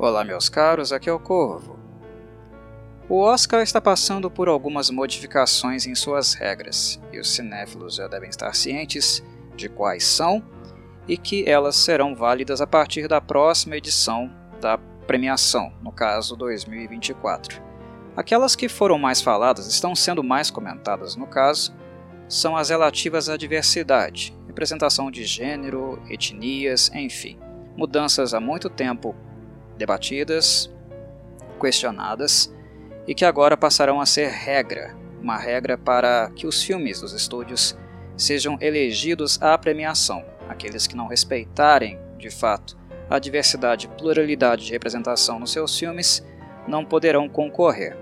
Olá, 0.00 0.22
meus 0.22 0.48
caros, 0.48 0.92
aqui 0.92 1.10
é 1.10 1.12
o 1.12 1.18
Corvo. 1.18 1.76
O 3.08 3.18
Oscar 3.18 3.62
está 3.62 3.80
passando 3.80 4.30
por 4.30 4.46
algumas 4.46 4.90
modificações 4.90 5.88
em 5.88 5.94
suas 5.96 6.34
regras, 6.34 7.00
e 7.12 7.18
os 7.18 7.28
cinéfilos 7.28 7.96
já 7.96 8.06
devem 8.06 8.30
estar 8.30 8.54
cientes 8.54 9.24
de 9.56 9.68
quais 9.68 10.04
são 10.04 10.40
e 11.08 11.16
que 11.16 11.50
elas 11.50 11.74
serão 11.74 12.14
válidas 12.14 12.60
a 12.60 12.66
partir 12.66 13.08
da 13.08 13.20
próxima 13.20 13.76
edição 13.76 14.32
da 14.60 14.78
premiação, 14.78 15.72
no 15.82 15.90
caso 15.90 16.36
2024. 16.36 17.60
Aquelas 18.16 18.54
que 18.54 18.68
foram 18.68 19.00
mais 19.00 19.20
faladas, 19.20 19.66
estão 19.66 19.96
sendo 19.96 20.22
mais 20.22 20.48
comentadas 20.48 21.16
no 21.16 21.26
caso, 21.26 21.74
são 22.28 22.56
as 22.56 22.70
relativas 22.70 23.28
à 23.28 23.36
diversidade, 23.36 24.32
representação 24.46 25.10
de 25.10 25.24
gênero, 25.24 26.00
etnias, 26.08 26.88
enfim, 26.94 27.36
mudanças 27.76 28.32
há 28.32 28.38
muito 28.38 28.70
tempo 28.70 29.12
debatidas, 29.78 30.70
questionadas 31.58 32.52
e 33.06 33.14
que 33.14 33.24
agora 33.24 33.56
passarão 33.56 34.00
a 34.00 34.06
ser 34.06 34.28
regra, 34.28 34.94
uma 35.20 35.38
regra 35.38 35.78
para 35.78 36.30
que 36.36 36.46
os 36.46 36.62
filmes 36.62 37.00
dos 37.00 37.12
estúdios 37.12 37.76
sejam 38.16 38.58
elegidos 38.60 39.40
à 39.40 39.56
premiação. 39.56 40.24
Aqueles 40.48 40.86
que 40.86 40.96
não 40.96 41.06
respeitarem, 41.06 41.98
de 42.18 42.30
fato, 42.30 42.76
a 43.08 43.18
diversidade 43.18 43.86
e 43.86 43.98
pluralidade 43.98 44.66
de 44.66 44.72
representação 44.72 45.38
nos 45.38 45.52
seus 45.52 45.78
filmes 45.78 46.22
não 46.66 46.84
poderão 46.84 47.28
concorrer. 47.28 47.96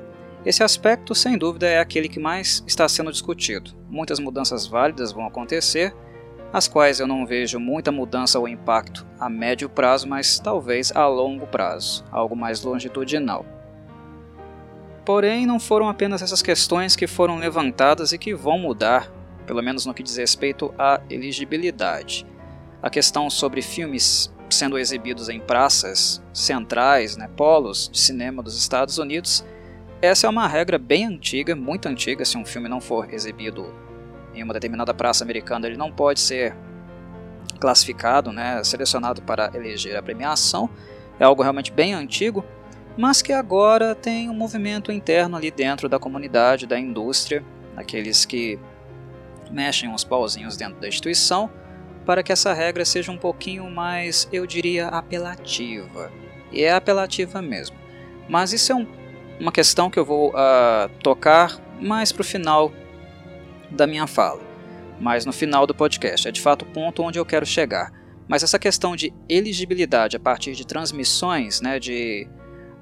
Esse 0.44 0.62
aspecto, 0.62 1.14
sem 1.14 1.36
dúvida, 1.36 1.66
é 1.66 1.78
aquele 1.78 2.08
que 2.08 2.20
mais 2.20 2.62
está 2.66 2.88
sendo 2.88 3.12
discutido. 3.12 3.72
Muitas 3.88 4.18
mudanças 4.18 4.66
válidas 4.66 5.12
vão 5.12 5.26
acontecer 5.26 5.94
as 6.52 6.68
quais 6.68 7.00
eu 7.00 7.06
não 7.06 7.26
vejo 7.26 7.58
muita 7.58 7.92
mudança 7.92 8.38
ou 8.38 8.48
impacto 8.48 9.06
a 9.18 9.28
médio 9.28 9.68
prazo, 9.68 10.08
mas 10.08 10.38
talvez 10.38 10.94
a 10.94 11.06
longo 11.06 11.46
prazo, 11.46 12.04
algo 12.10 12.36
mais 12.36 12.62
longitudinal. 12.62 13.44
Porém, 15.04 15.46
não 15.46 15.60
foram 15.60 15.88
apenas 15.88 16.22
essas 16.22 16.42
questões 16.42 16.96
que 16.96 17.06
foram 17.06 17.38
levantadas 17.38 18.12
e 18.12 18.18
que 18.18 18.34
vão 18.34 18.58
mudar, 18.58 19.10
pelo 19.46 19.62
menos 19.62 19.86
no 19.86 19.94
que 19.94 20.02
diz 20.02 20.16
respeito 20.16 20.74
à 20.78 21.00
elegibilidade. 21.08 22.26
A 22.82 22.90
questão 22.90 23.30
sobre 23.30 23.62
filmes 23.62 24.34
sendo 24.48 24.78
exibidos 24.78 25.28
em 25.28 25.40
praças 25.40 26.22
centrais, 26.32 27.16
né, 27.16 27.28
polos 27.36 27.88
de 27.88 27.98
cinema 27.98 28.42
dos 28.42 28.56
Estados 28.56 28.98
Unidos, 28.98 29.44
essa 30.02 30.26
é 30.26 30.30
uma 30.30 30.46
regra 30.46 30.78
bem 30.78 31.06
antiga, 31.06 31.56
muito 31.56 31.88
antiga, 31.88 32.24
se 32.24 32.36
um 32.36 32.44
filme 32.44 32.68
não 32.68 32.80
for 32.80 33.12
exibido 33.12 33.72
em 34.36 34.42
uma 34.42 34.54
determinada 34.54 34.92
praça 34.92 35.24
americana, 35.24 35.66
ele 35.66 35.76
não 35.76 35.90
pode 35.90 36.20
ser 36.20 36.54
classificado, 37.58 38.32
né, 38.32 38.62
selecionado 38.62 39.22
para 39.22 39.50
eleger 39.54 39.96
a 39.96 40.02
premiação. 40.02 40.68
É 41.18 41.24
algo 41.24 41.42
realmente 41.42 41.72
bem 41.72 41.94
antigo, 41.94 42.44
mas 42.96 43.22
que 43.22 43.32
agora 43.32 43.94
tem 43.94 44.28
um 44.28 44.34
movimento 44.34 44.92
interno 44.92 45.36
ali 45.36 45.50
dentro 45.50 45.88
da 45.88 45.98
comunidade, 45.98 46.66
da 46.66 46.78
indústria, 46.78 47.44
aqueles 47.76 48.24
que 48.24 48.58
mexem 49.50 49.88
uns 49.88 50.04
pauzinhos 50.04 50.56
dentro 50.56 50.80
da 50.80 50.88
instituição, 50.88 51.50
para 52.04 52.22
que 52.22 52.32
essa 52.32 52.52
regra 52.52 52.84
seja 52.84 53.10
um 53.10 53.18
pouquinho 53.18 53.68
mais, 53.70 54.28
eu 54.32 54.46
diria, 54.46 54.88
apelativa. 54.88 56.12
E 56.52 56.62
é 56.62 56.72
apelativa 56.72 57.42
mesmo. 57.42 57.76
Mas 58.28 58.52
isso 58.52 58.72
é 58.72 58.74
um, 58.74 58.86
uma 59.40 59.52
questão 59.52 59.90
que 59.90 59.98
eu 59.98 60.04
vou 60.04 60.30
uh, 60.30 60.88
tocar 61.02 61.58
mais 61.80 62.12
para 62.12 62.22
o 62.22 62.24
final 62.24 62.72
da 63.70 63.86
minha 63.86 64.06
fala, 64.06 64.40
mas 65.00 65.24
no 65.24 65.32
final 65.32 65.66
do 65.66 65.74
podcast. 65.74 66.28
É 66.28 66.32
de 66.32 66.40
fato 66.40 66.62
o 66.62 66.66
ponto 66.66 67.02
onde 67.02 67.18
eu 67.18 67.24
quero 67.24 67.46
chegar. 67.46 67.92
Mas 68.28 68.42
essa 68.42 68.58
questão 68.58 68.96
de 68.96 69.12
elegibilidade 69.28 70.16
a 70.16 70.20
partir 70.20 70.52
de 70.52 70.66
transmissões, 70.66 71.60
né, 71.60 71.78
de, 71.78 72.26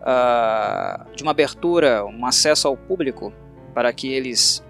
uh, 0.00 1.14
de 1.14 1.22
uma 1.22 1.32
abertura, 1.32 2.04
um 2.04 2.24
acesso 2.24 2.66
ao 2.66 2.76
público 2.76 3.32
para 3.74 3.92
que 3.92 4.10
eles 4.10 4.64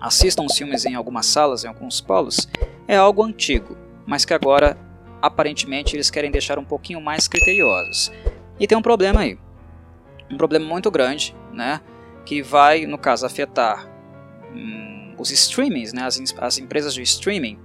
assistam 0.00 0.44
os 0.44 0.56
filmes 0.56 0.84
em 0.84 0.94
algumas 0.94 1.26
salas, 1.26 1.64
em 1.64 1.68
alguns 1.68 2.00
polos, 2.00 2.48
é 2.88 2.96
algo 2.96 3.22
antigo, 3.22 3.76
mas 4.06 4.24
que 4.24 4.34
agora 4.34 4.76
aparentemente 5.22 5.96
eles 5.96 6.10
querem 6.10 6.30
deixar 6.30 6.58
um 6.58 6.64
pouquinho 6.64 7.00
mais 7.00 7.28
criteriosos. 7.28 8.10
E 8.58 8.66
tem 8.66 8.76
um 8.76 8.82
problema 8.82 9.20
aí, 9.20 9.38
um 10.30 10.36
problema 10.36 10.66
muito 10.66 10.90
grande, 10.90 11.34
né, 11.52 11.80
que 12.26 12.42
vai, 12.42 12.84
no 12.84 12.98
caso, 12.98 13.24
afetar 13.24 13.88
hum, 14.52 14.93
os 15.18 15.30
streamings, 15.30 15.92
né, 15.92 16.02
as, 16.02 16.18
as 16.38 16.58
empresas 16.58 16.94
de 16.94 17.02
streaming, 17.02 17.58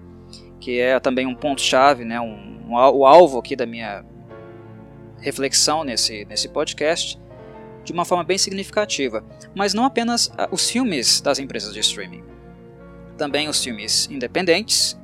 que 0.59 0.79
é 0.79 0.99
também 0.99 1.25
um 1.25 1.35
ponto-chave, 1.35 2.03
né, 2.03 2.19
um, 2.19 2.59
um, 2.67 2.73
o 2.73 3.05
alvo 3.05 3.39
aqui 3.39 3.55
da 3.55 3.65
minha 3.65 4.03
reflexão 5.19 5.83
nesse, 5.83 6.25
nesse 6.25 6.47
podcast, 6.49 7.19
de 7.83 7.93
uma 7.93 8.05
forma 8.05 8.23
bem 8.23 8.37
significativa. 8.37 9.23
Mas 9.55 9.73
não 9.73 9.85
apenas 9.85 10.31
ah, 10.37 10.47
os 10.51 10.69
filmes 10.69 11.21
das 11.21 11.39
empresas 11.39 11.73
de 11.73 11.79
streaming, 11.79 12.23
também 13.17 13.47
os 13.47 13.63
filmes 13.63 14.07
independentes 14.09 14.97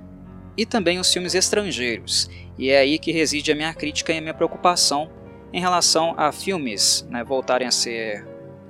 e 0.57 0.65
também 0.65 0.99
os 0.99 1.11
filmes 1.11 1.35
estrangeiros. 1.35 2.29
E 2.57 2.69
é 2.69 2.79
aí 2.79 2.97
que 2.97 3.11
reside 3.11 3.51
a 3.51 3.55
minha 3.55 3.73
crítica 3.73 4.13
e 4.13 4.17
a 4.17 4.21
minha 4.21 4.33
preocupação 4.33 5.09
em 5.51 5.59
relação 5.59 6.13
a 6.17 6.31
filmes 6.31 7.05
né, 7.09 7.23
voltarem 7.23 7.67
a 7.67 7.71
ser 7.71 8.25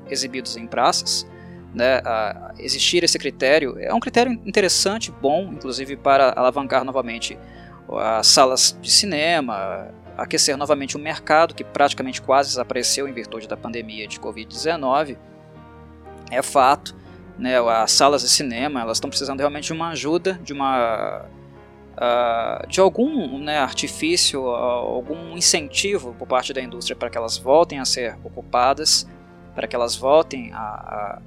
exibidos 0.09 0.55
em 0.57 0.67
praças 0.67 1.27
né, 1.75 2.01
existir 2.57 3.03
esse 3.03 3.19
critério 3.19 3.77
é 3.77 3.93
um 3.93 3.99
critério 3.99 4.31
interessante, 4.45 5.11
bom, 5.11 5.51
inclusive 5.51 5.97
para 5.97 6.33
alavancar 6.35 6.83
novamente 6.83 7.37
as 7.99 8.27
salas 8.27 8.77
de 8.81 8.89
cinema, 8.89 9.89
aquecer 10.17 10.57
novamente 10.57 10.95
o 10.95 10.99
mercado 10.99 11.53
que 11.53 11.63
praticamente 11.63 12.21
quase 12.21 12.49
desapareceu 12.49 13.07
em 13.07 13.13
virtude 13.13 13.47
da 13.47 13.57
pandemia 13.57 14.07
de 14.07 14.19
Covid-19. 14.19 15.17
É 16.31 16.41
fato, 16.41 16.95
né, 17.37 17.59
as 17.59 17.91
salas 17.91 18.21
de 18.21 18.29
cinema 18.29 18.81
elas 18.81 18.97
estão 18.97 19.09
precisando 19.09 19.39
realmente 19.39 19.65
de 19.65 19.73
uma 19.73 19.89
ajuda, 19.89 20.39
de 20.41 20.53
uma 20.53 21.25
uh, 21.95 22.67
de 22.67 22.79
algum 22.79 23.37
né, 23.37 23.59
artifício, 23.59 24.47
algum 24.47 25.35
incentivo 25.37 26.15
por 26.17 26.27
parte 26.27 26.53
da 26.53 26.61
indústria 26.61 26.95
para 26.95 27.09
que 27.09 27.17
elas 27.17 27.37
voltem 27.37 27.79
a 27.79 27.85
ser 27.85 28.17
ocupadas, 28.23 29.07
para 29.53 29.67
que 29.67 29.75
elas 29.75 29.95
voltem 29.95 30.51
a, 30.53 30.57
a 30.57 31.21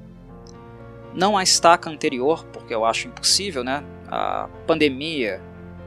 não 1.15 1.37
a 1.37 1.43
estaca 1.43 1.91
anterior, 1.91 2.45
porque 2.53 2.75
eu 2.75 2.85
acho 2.85 3.09
impossível, 3.09 3.65
né? 3.65 3.83
A 4.09 4.49
pandemia 4.67 5.41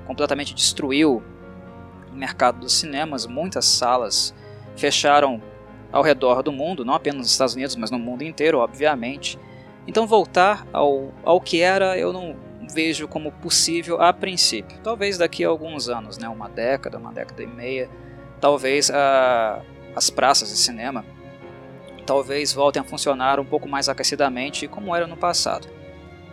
completamente 0.06 0.54
destruiu 0.54 1.24
o 2.12 2.16
mercado 2.16 2.60
dos 2.60 2.74
cinemas, 2.74 3.26
muitas 3.26 3.66
salas 3.66 4.34
fecharam 4.76 5.42
ao 5.92 6.02
redor 6.02 6.42
do 6.42 6.52
mundo, 6.52 6.86
não 6.86 6.94
apenas 6.94 7.20
nos 7.20 7.32
Estados 7.32 7.54
Unidos, 7.54 7.76
mas 7.76 7.92
no 7.92 8.00
mundo 8.00 8.24
inteiro, 8.24 8.60
obviamente. 8.60 9.38
Então 9.88 10.08
voltar 10.08 10.66
ao, 10.72 11.12
ao 11.24 11.42
que 11.42 11.62
era, 11.62 11.98
eu 11.98 12.14
não 12.14 12.36
vejo 12.74 13.08
como 13.08 13.32
possível 13.32 14.02
a 14.02 14.14
princípio. 14.14 14.80
Talvez 14.84 15.18
daqui 15.18 15.44
a 15.44 15.50
alguns 15.50 15.90
anos, 15.90 16.18
né, 16.18 16.30
uma 16.30 16.48
década, 16.48 16.98
uma 16.98 17.12
década 17.12 17.44
e 17.44 17.48
meia, 17.48 17.90
talvez 18.40 18.90
a, 18.90 19.62
as 19.96 20.10
praças 20.10 20.50
de 20.50 20.58
cinema 20.58 21.06
talvez 22.12 22.52
voltem 22.52 22.82
a 22.82 22.84
funcionar 22.84 23.40
um 23.40 23.46
pouco 23.46 23.70
mais 23.70 23.88
aquecidamente 23.88 24.68
como 24.68 24.94
era 24.94 25.08
no 25.08 25.16
passado. 25.16 25.66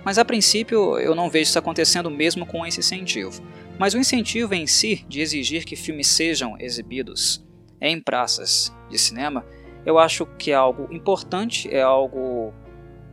Mas 0.04 0.18
a 0.18 0.24
princípio 0.24 0.98
eu 0.98 1.14
não 1.14 1.30
vejo 1.30 1.50
isso 1.50 1.58
acontecendo 1.58 2.10
mesmo 2.10 2.44
com 2.44 2.66
esse 2.66 2.80
incentivo. 2.80 3.40
Mas 3.78 3.94
o 3.94 3.98
incentivo 3.98 4.54
em 4.54 4.66
si 4.66 5.06
de 5.08 5.20
exigir 5.20 5.64
que 5.64 5.76
filmes 5.76 6.08
sejam 6.08 6.56
exibidos 6.58 7.46
em 7.80 8.00
praças 8.00 8.74
de 8.90 8.98
cinema, 8.98 9.46
eu 9.86 10.00
acho 10.00 10.26
que 10.36 10.50
é 10.50 10.54
algo 10.56 10.92
importante, 10.92 11.72
é 11.72 11.80
algo 11.80 12.52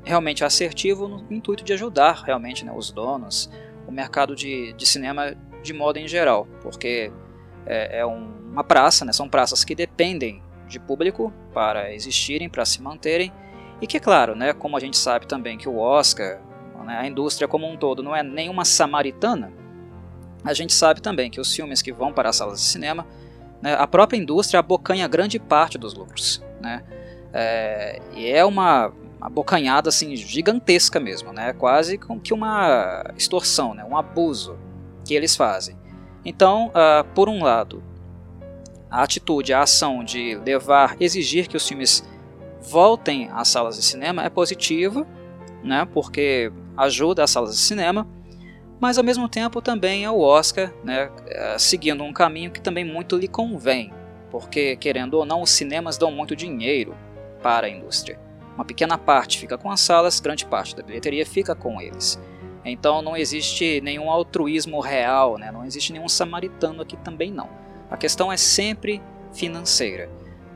realmente 0.03 0.43
assertivo 0.43 1.07
no 1.07 1.31
intuito 1.31 1.63
de 1.63 1.71
ajudar 1.71 2.23
realmente 2.23 2.65
né, 2.65 2.73
os 2.75 2.89
donos, 2.89 3.47
o 3.87 3.91
mercado 3.91 4.35
de, 4.35 4.73
de 4.73 4.87
cinema 4.87 5.37
de 5.61 5.71
modo 5.71 5.99
em 5.99 6.07
geral, 6.07 6.47
porque 6.63 7.11
é, 7.67 7.99
é 7.99 8.05
um, 8.07 8.25
uma 8.51 8.63
praça, 8.63 9.05
né, 9.05 9.13
são 9.13 9.29
praças 9.29 9.63
que 9.63 9.75
dependem 9.75 10.41
de 10.75 10.79
público 10.79 11.33
para 11.53 11.93
existirem, 11.93 12.49
para 12.49 12.65
se 12.65 12.81
manterem, 12.81 13.31
e 13.81 13.87
que, 13.87 13.99
claro, 13.99 14.35
né, 14.35 14.53
como 14.53 14.77
a 14.77 14.79
gente 14.79 14.97
sabe 14.97 15.25
também 15.25 15.57
que 15.57 15.67
o 15.67 15.77
Oscar, 15.77 16.39
né, 16.85 16.97
a 16.97 17.07
indústria 17.07 17.47
como 17.47 17.67
um 17.67 17.75
todo, 17.75 18.03
não 18.03 18.15
é 18.15 18.21
nenhuma 18.21 18.63
samaritana, 18.63 19.51
a 20.43 20.53
gente 20.53 20.73
sabe 20.73 21.01
também 21.01 21.31
que 21.31 21.39
os 21.39 21.53
filmes 21.53 21.81
que 21.81 21.91
vão 21.91 22.13
para 22.13 22.29
as 22.29 22.35
salas 22.35 22.59
de 22.59 22.65
cinema, 22.65 23.07
né, 23.61 23.73
a 23.73 23.87
própria 23.87 24.17
indústria 24.17 24.59
abocanha 24.59 25.07
grande 25.07 25.39
parte 25.39 25.77
dos 25.77 25.93
lucros. 25.93 26.43
Né, 26.61 26.83
é, 27.33 28.01
e 28.13 28.29
é 28.29 28.45
uma 28.45 28.93
abocanhada 29.19 29.89
assim, 29.89 30.15
gigantesca 30.15 30.99
mesmo, 30.99 31.33
né, 31.33 31.53
quase 31.53 31.97
como 31.97 32.19
que 32.19 32.33
uma 32.33 33.03
extorsão, 33.17 33.73
né, 33.73 33.83
um 33.83 33.97
abuso 33.97 34.57
que 35.03 35.13
eles 35.13 35.35
fazem. 35.35 35.77
Então, 36.23 36.69
uh, 36.69 37.03
por 37.13 37.29
um 37.29 37.43
lado, 37.43 37.83
a 38.89 39.03
atitude, 39.03 39.53
a 39.53 39.61
ação 39.61 40.03
de 40.03 40.35
levar, 40.35 40.95
exigir 40.99 41.47
que 41.47 41.57
os 41.57 41.67
filmes 41.67 42.07
voltem 42.61 43.29
às 43.31 43.47
salas 43.47 43.75
de 43.75 43.83
cinema 43.83 44.23
é 44.23 44.29
positiva, 44.29 45.05
né, 45.63 45.87
porque 45.93 46.51
ajuda 46.77 47.23
as 47.23 47.31
salas 47.31 47.55
de 47.55 47.61
cinema, 47.61 48.07
mas 48.79 48.97
ao 48.97 49.03
mesmo 49.03 49.29
tempo 49.29 49.61
também 49.61 50.03
é 50.03 50.11
o 50.11 50.19
Oscar 50.19 50.73
né, 50.83 51.09
é, 51.27 51.57
seguindo 51.57 52.03
um 52.03 52.13
caminho 52.13 52.51
que 52.51 52.61
também 52.61 52.83
muito 52.83 53.17
lhe 53.17 53.27
convém, 53.27 53.93
porque, 54.29 54.75
querendo 54.75 55.15
ou 55.15 55.25
não, 55.25 55.41
os 55.41 55.49
cinemas 55.49 55.97
dão 55.97 56.11
muito 56.11 56.35
dinheiro 56.35 56.95
para 57.41 57.67
a 57.67 57.69
indústria. 57.69 58.19
Uma 58.55 58.65
pequena 58.65 58.97
parte 58.97 59.37
fica 59.37 59.57
com 59.57 59.69
as 59.69 59.79
salas, 59.79 60.19
grande 60.19 60.45
parte 60.45 60.75
da 60.75 60.83
bilheteria 60.83 61.25
fica 61.25 61.55
com 61.55 61.81
eles. 61.81 62.19
Então 62.63 63.01
não 63.01 63.15
existe 63.15 63.79
nenhum 63.81 64.09
altruísmo 64.09 64.79
real, 64.79 65.37
né? 65.37 65.51
não 65.51 65.63
existe 65.63 65.93
nenhum 65.93 66.09
samaritano 66.09 66.81
aqui 66.81 66.97
também 66.97 67.31
não. 67.31 67.49
A 67.89 67.97
questão 67.97 68.31
é 68.31 68.37
sempre 68.37 69.01
financeira. 69.33 70.09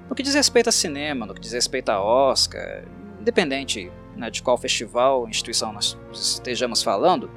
No 0.09 0.15
que 0.15 0.23
diz 0.23 0.33
respeito 0.33 0.69
a 0.69 0.71
cinema, 0.71 1.25
no 1.25 1.33
que 1.33 1.41
diz 1.41 1.53
respeito 1.53 1.89
a 1.89 2.01
Oscar, 2.01 2.83
independente 3.19 3.91
né, 4.15 4.29
de 4.29 4.41
qual 4.41 4.57
festival, 4.57 5.27
instituição 5.27 5.71
nós 5.71 5.97
estejamos 6.11 6.81
falando, 6.81 7.29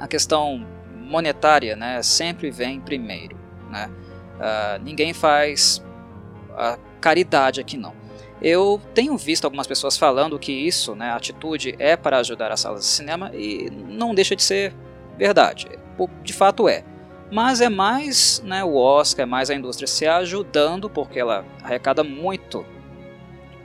a 0.00 0.08
questão 0.08 0.66
monetária 0.94 1.76
né, 1.76 2.02
sempre 2.02 2.50
vem 2.50 2.80
primeiro. 2.80 3.36
Né? 3.70 3.90
Uh, 4.36 4.82
ninguém 4.82 5.12
faz 5.12 5.84
a 6.56 6.78
caridade 7.00 7.60
aqui 7.60 7.76
não. 7.76 7.94
Eu 8.40 8.80
tenho 8.94 9.16
visto 9.16 9.44
algumas 9.44 9.66
pessoas 9.66 9.96
falando 9.96 10.38
que 10.38 10.52
isso, 10.52 10.94
né, 10.94 11.10
a 11.10 11.16
atitude 11.16 11.74
é 11.78 11.96
para 11.96 12.18
ajudar 12.18 12.50
as 12.50 12.60
salas 12.60 12.80
de 12.80 12.86
cinema 12.86 13.30
e 13.34 13.70
não 13.70 14.14
deixa 14.14 14.34
de 14.34 14.42
ser 14.42 14.74
verdade. 15.16 15.68
De 16.22 16.32
fato 16.32 16.68
é. 16.68 16.84
Mas 17.34 17.60
é 17.60 17.68
mais 17.68 18.40
né, 18.46 18.62
o 18.62 18.76
Oscar, 18.76 19.24
é 19.24 19.26
mais 19.26 19.50
a 19.50 19.56
indústria 19.56 19.88
se 19.88 20.06
ajudando, 20.06 20.88
porque 20.88 21.18
ela 21.18 21.44
arrecada 21.64 22.04
muito 22.04 22.64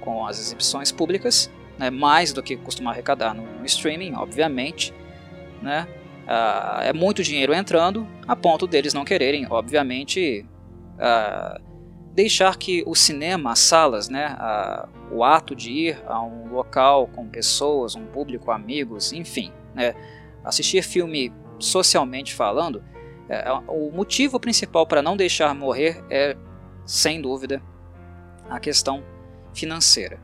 com 0.02 0.26
as 0.26 0.40
exibições 0.40 0.92
públicas, 0.92 1.52
né, 1.78 1.92
mais 1.92 2.34
do 2.34 2.42
que 2.42 2.58
costuma 2.58 2.90
arrecadar 2.90 3.36
no, 3.36 3.44
no 3.44 3.64
streaming, 3.68 4.16
obviamente. 4.16 4.92
Né? 5.62 5.88
Uh, 6.24 6.82
é 6.82 6.94
muito 6.94 7.22
dinheiro 7.22 7.54
entrando, 7.54 8.08
a 8.28 8.36
ponto 8.36 8.66
deles 8.66 8.92
não 8.92 9.06
quererem, 9.06 9.46
obviamente, 9.48 10.44
uh, 10.96 11.62
deixar 12.16 12.58
que 12.58 12.84
o 12.88 12.96
cinema, 12.96 13.52
as 13.52 13.60
salas, 13.60 14.10
né, 14.10 14.36
o 15.12 15.24
ato 15.24 15.56
de 15.56 15.72
ir 15.72 16.04
a 16.08 16.20
um 16.24 16.52
local 16.52 17.06
com 17.06 17.28
pessoas, 17.28 17.94
um 17.94 18.08
público, 18.08 18.50
amigos, 18.50 19.14
enfim, 19.14 19.54
né, 19.76 19.94
assistir 20.44 20.82
filme 20.82 21.32
socialmente 21.60 22.34
falando, 22.34 22.84
é, 23.30 23.48
é, 23.48 23.54
o 23.68 23.92
motivo 23.92 24.40
principal 24.40 24.88
para 24.88 25.02
não 25.02 25.16
deixar 25.16 25.54
morrer 25.54 26.04
é, 26.10 26.36
sem 26.86 27.22
dúvida, 27.22 27.62
a 28.50 28.60
questão 28.60 29.04
financeira. 29.54 30.20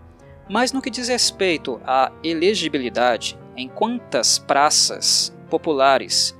Mas 0.49 0.71
no 0.71 0.81
que 0.81 0.89
diz 0.89 1.07
respeito 1.07 1.79
à 1.85 2.11
elegibilidade, 2.23 3.37
em 3.55 3.69
quantas 3.69 4.39
praças 4.39 5.35
populares 5.49 6.35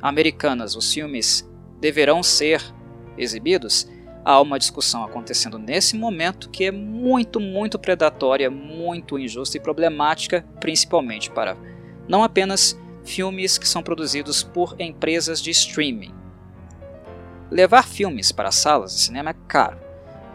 americanas 0.00 0.74
os 0.74 0.92
filmes 0.92 1.48
deverão 1.80 2.22
ser 2.22 2.62
exibidos, 3.16 3.88
há 4.24 4.40
uma 4.40 4.58
discussão 4.58 5.04
acontecendo 5.04 5.58
nesse 5.58 5.96
momento 5.96 6.50
que 6.50 6.64
é 6.64 6.70
muito, 6.70 7.40
muito 7.40 7.78
predatória, 7.78 8.50
muito 8.50 9.18
injusta 9.18 9.56
e 9.56 9.60
problemática, 9.60 10.44
principalmente 10.60 11.30
para 11.30 11.56
não 12.08 12.22
apenas 12.22 12.78
filmes 13.04 13.58
que 13.58 13.68
são 13.68 13.82
produzidos 13.82 14.42
por 14.42 14.74
empresas 14.78 15.40
de 15.40 15.50
streaming. 15.50 16.14
Levar 17.50 17.86
filmes 17.86 18.32
para 18.32 18.50
salas 18.50 18.94
de 18.94 19.00
cinema 19.00 19.30
é 19.30 19.36
caro. 19.46 19.78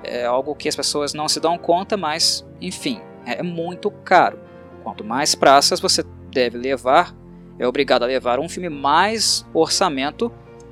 É 0.04 0.26
algo 0.26 0.56
que 0.56 0.70
as 0.70 0.76
pessoas 0.76 1.14
não 1.14 1.28
se 1.28 1.40
dão 1.40 1.58
conta, 1.58 1.98
mas, 1.98 2.46
enfim, 2.62 3.02
é 3.26 3.42
muito 3.42 3.90
caro. 3.90 4.40
Quanto 4.84 5.04
mais 5.04 5.34
praças 5.36 5.80
você 5.80 6.04
deve 6.32 6.58
levar, 6.58 7.16
é 7.60 7.68
obrigado 7.68 8.04
a 8.04 8.08
levar 8.08 8.40
um 8.40 8.48
filme, 8.48 8.70
mais 8.70 9.46
orçamento 9.54 10.32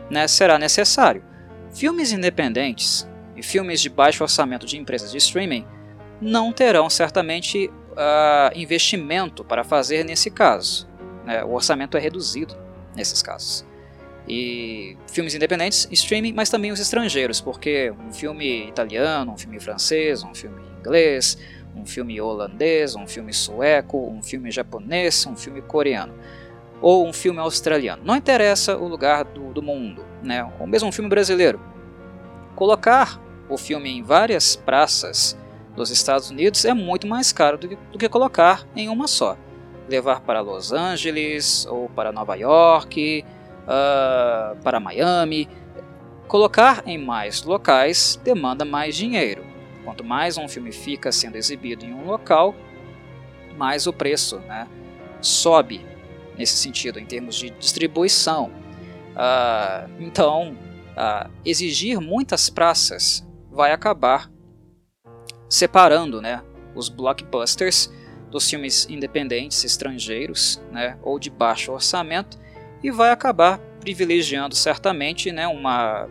né, 0.09 0.27
será 0.27 0.59
necessário. 0.59 1.23
Filmes 1.73 2.11
independentes 2.11 3.07
e 3.35 3.43
filmes 3.43 3.81
de 3.81 3.89
baixo 3.89 4.23
orçamento 4.23 4.65
de 4.65 4.77
empresas 4.77 5.11
de 5.11 5.17
streaming 5.17 5.65
não 6.21 6.53
terão 6.53 6.89
certamente 6.89 7.67
uh, 7.67 8.57
investimento 8.57 9.43
para 9.43 9.63
fazer 9.63 10.05
nesse 10.05 10.29
caso. 10.29 10.87
Né? 11.25 11.43
O 11.43 11.53
orçamento 11.53 11.97
é 11.97 11.99
reduzido 11.99 12.55
nesses 12.95 13.21
casos. 13.21 13.65
E 14.27 14.97
filmes 15.07 15.35
independentes, 15.35 15.87
streaming, 15.91 16.33
mas 16.33 16.49
também 16.49 16.71
os 16.71 16.79
estrangeiros, 16.79 17.39
porque 17.39 17.93
um 18.07 18.11
filme 18.11 18.67
italiano, 18.67 19.33
um 19.33 19.37
filme 19.37 19.59
francês, 19.59 20.23
um 20.23 20.33
filme 20.33 20.61
inglês, 20.79 21.37
um 21.75 21.85
filme 21.85 22.19
holandês, 22.19 22.95
um 22.95 23.05
filme 23.05 23.33
sueco, 23.33 24.09
um 24.09 24.23
filme 24.23 24.49
japonês, 24.49 25.25
um 25.27 25.35
filme 25.35 25.61
coreano 25.61 26.13
ou 26.81 27.07
um 27.07 27.13
filme 27.13 27.39
australiano. 27.39 28.03
Não 28.03 28.15
interessa 28.15 28.77
o 28.77 28.87
lugar 28.87 29.23
do, 29.25 29.53
do 29.53 29.61
mundo, 29.61 30.03
né? 30.23 30.51
ou 30.59 30.67
mesmo 30.67 30.89
um 30.89 30.91
filme 30.91 31.09
brasileiro. 31.09 31.59
Colocar 32.55 33.21
o 33.49 33.57
filme 33.57 33.89
em 33.89 34.01
várias 34.01 34.55
praças 34.55 35.37
dos 35.75 35.91
Estados 35.91 36.29
Unidos 36.29 36.65
é 36.65 36.73
muito 36.73 37.05
mais 37.05 37.31
caro 37.31 37.57
do 37.57 37.67
que, 37.67 37.75
do 37.91 37.97
que 37.97 38.09
colocar 38.09 38.65
em 38.75 38.89
uma 38.89 39.07
só 39.07 39.37
levar 39.87 40.21
para 40.21 40.41
Los 40.41 40.71
Angeles 40.71 41.65
ou 41.65 41.89
para 41.89 42.11
Nova 42.11 42.35
York, 42.35 43.25
uh, 43.63 44.55
para 44.61 44.79
Miami. 44.79 45.47
Colocar 46.27 46.83
em 46.85 46.97
mais 46.97 47.43
locais 47.43 48.19
demanda 48.23 48.65
mais 48.65 48.95
dinheiro. 48.95 49.45
Quanto 49.83 50.03
mais 50.03 50.37
um 50.37 50.47
filme 50.47 50.71
fica 50.71 51.11
sendo 51.11 51.35
exibido 51.35 51.85
em 51.85 51.93
um 51.93 52.05
local, 52.05 52.55
mais 53.55 53.85
o 53.85 53.93
preço 53.93 54.39
né, 54.39 54.67
sobe 55.21 55.85
nesse 56.37 56.57
sentido, 56.57 56.99
em 56.99 57.05
termos 57.05 57.35
de 57.35 57.51
distribuição. 57.51 58.51
Uh, 59.15 59.89
então, 59.99 60.57
uh, 60.97 61.29
exigir 61.45 62.01
muitas 62.01 62.49
praças 62.49 63.25
vai 63.51 63.71
acabar 63.71 64.29
separando 65.47 66.21
né, 66.21 66.41
os 66.73 66.89
blockbusters 66.89 67.89
dos 68.35 68.49
filmes 68.49 68.85
independentes 68.89 69.63
estrangeiros, 69.63 70.61
né, 70.69 70.97
ou 71.01 71.17
de 71.17 71.29
baixo 71.29 71.71
orçamento, 71.71 72.37
e 72.83 72.91
vai 72.91 73.09
acabar 73.09 73.59
privilegiando 73.79 74.53
certamente 74.55 75.31
né, 75.31 75.47
uma 75.47 76.09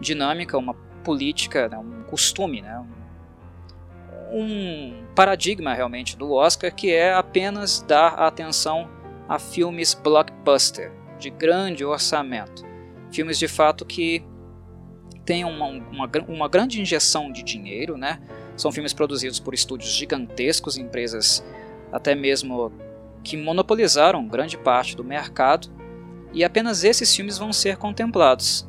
dinâmica, 0.00 0.58
uma 0.58 0.74
política, 1.04 1.68
né, 1.68 1.78
um 1.78 2.02
costume, 2.02 2.60
né, 2.60 2.84
um 4.32 5.04
paradigma 5.14 5.72
realmente 5.72 6.16
do 6.16 6.32
Oscar 6.32 6.74
que 6.74 6.92
é 6.92 7.14
apenas 7.14 7.82
dar 7.82 8.14
atenção 8.14 8.90
a 9.28 9.38
filmes 9.38 9.94
blockbuster, 9.94 10.90
de 11.20 11.30
grande 11.30 11.84
orçamento. 11.84 12.66
Filmes 13.12 13.38
de 13.38 13.46
fato 13.46 13.84
que 13.84 14.24
têm 15.24 15.44
uma, 15.44 15.66
uma, 15.66 16.10
uma 16.26 16.48
grande 16.48 16.80
injeção 16.80 17.30
de 17.30 17.44
dinheiro, 17.44 17.96
né? 17.96 18.20
São 18.56 18.72
filmes 18.72 18.92
produzidos 18.92 19.38
por 19.38 19.54
estúdios 19.54 19.92
gigantescos, 19.92 20.76
empresas 20.76 21.44
até 21.92 22.14
mesmo 22.14 22.72
que 23.22 23.36
monopolizaram 23.36 24.26
grande 24.26 24.56
parte 24.56 24.96
do 24.96 25.04
mercado, 25.04 25.68
e 26.32 26.44
apenas 26.44 26.84
esses 26.84 27.14
filmes 27.14 27.38
vão 27.38 27.52
ser 27.52 27.76
contemplados. 27.76 28.68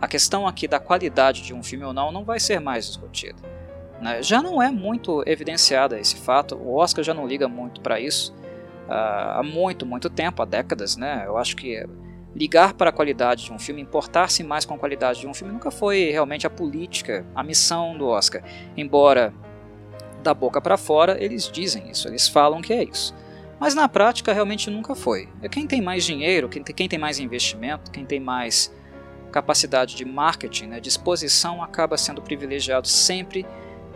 A 0.00 0.08
questão 0.08 0.46
aqui 0.46 0.68
da 0.68 0.78
qualidade 0.78 1.42
de 1.42 1.52
um 1.52 1.62
filme 1.62 1.84
ou 1.84 1.92
não 1.92 2.12
não 2.12 2.24
vai 2.24 2.38
ser 2.38 2.60
mais 2.60 2.86
discutida. 2.86 3.38
Né? 4.00 4.22
Já 4.22 4.42
não 4.42 4.62
é 4.62 4.70
muito 4.70 5.22
evidenciada 5.26 5.98
esse 5.98 6.16
fato, 6.16 6.56
o 6.56 6.76
Oscar 6.76 7.04
já 7.04 7.14
não 7.14 7.26
liga 7.26 7.48
muito 7.48 7.80
para 7.80 8.00
isso 8.00 8.34
uh, 8.88 9.38
há 9.38 9.42
muito, 9.42 9.84
muito 9.86 10.10
tempo, 10.10 10.42
há 10.42 10.44
décadas. 10.44 10.96
Né? 10.96 11.24
Eu 11.26 11.36
acho 11.36 11.56
que 11.56 11.86
ligar 12.34 12.74
para 12.74 12.90
a 12.90 12.92
qualidade 12.92 13.44
de 13.44 13.52
um 13.52 13.58
filme, 13.58 13.80
importar-se 13.80 14.42
mais 14.42 14.64
com 14.64 14.74
a 14.74 14.78
qualidade 14.78 15.20
de 15.20 15.26
um 15.26 15.34
filme, 15.34 15.52
nunca 15.52 15.70
foi 15.70 16.10
realmente 16.10 16.46
a 16.46 16.50
política, 16.50 17.24
a 17.34 17.42
missão 17.42 17.96
do 17.96 18.08
Oscar. 18.08 18.42
Embora 18.76 19.32
da 20.24 20.34
boca 20.34 20.60
para 20.60 20.76
fora, 20.76 21.22
eles 21.22 21.48
dizem 21.48 21.90
isso, 21.90 22.08
eles 22.08 22.26
falam 22.26 22.60
que 22.60 22.72
é 22.72 22.82
isso. 22.82 23.14
Mas 23.60 23.74
na 23.74 23.88
prática 23.88 24.32
realmente 24.32 24.68
nunca 24.68 24.94
foi. 24.94 25.28
É 25.40 25.48
quem 25.48 25.66
tem 25.66 25.80
mais 25.80 26.04
dinheiro, 26.04 26.48
quem 26.48 26.88
tem, 26.88 26.98
mais 26.98 27.18
investimento, 27.20 27.90
quem 27.90 28.04
tem 28.04 28.18
mais 28.18 28.74
capacidade 29.30 29.94
de 29.94 30.04
marketing, 30.04 30.66
né, 30.66 30.80
de 30.80 30.88
exposição, 30.88 31.62
acaba 31.62 31.96
sendo 31.96 32.22
privilegiado 32.22 32.88
sempre 32.88 33.46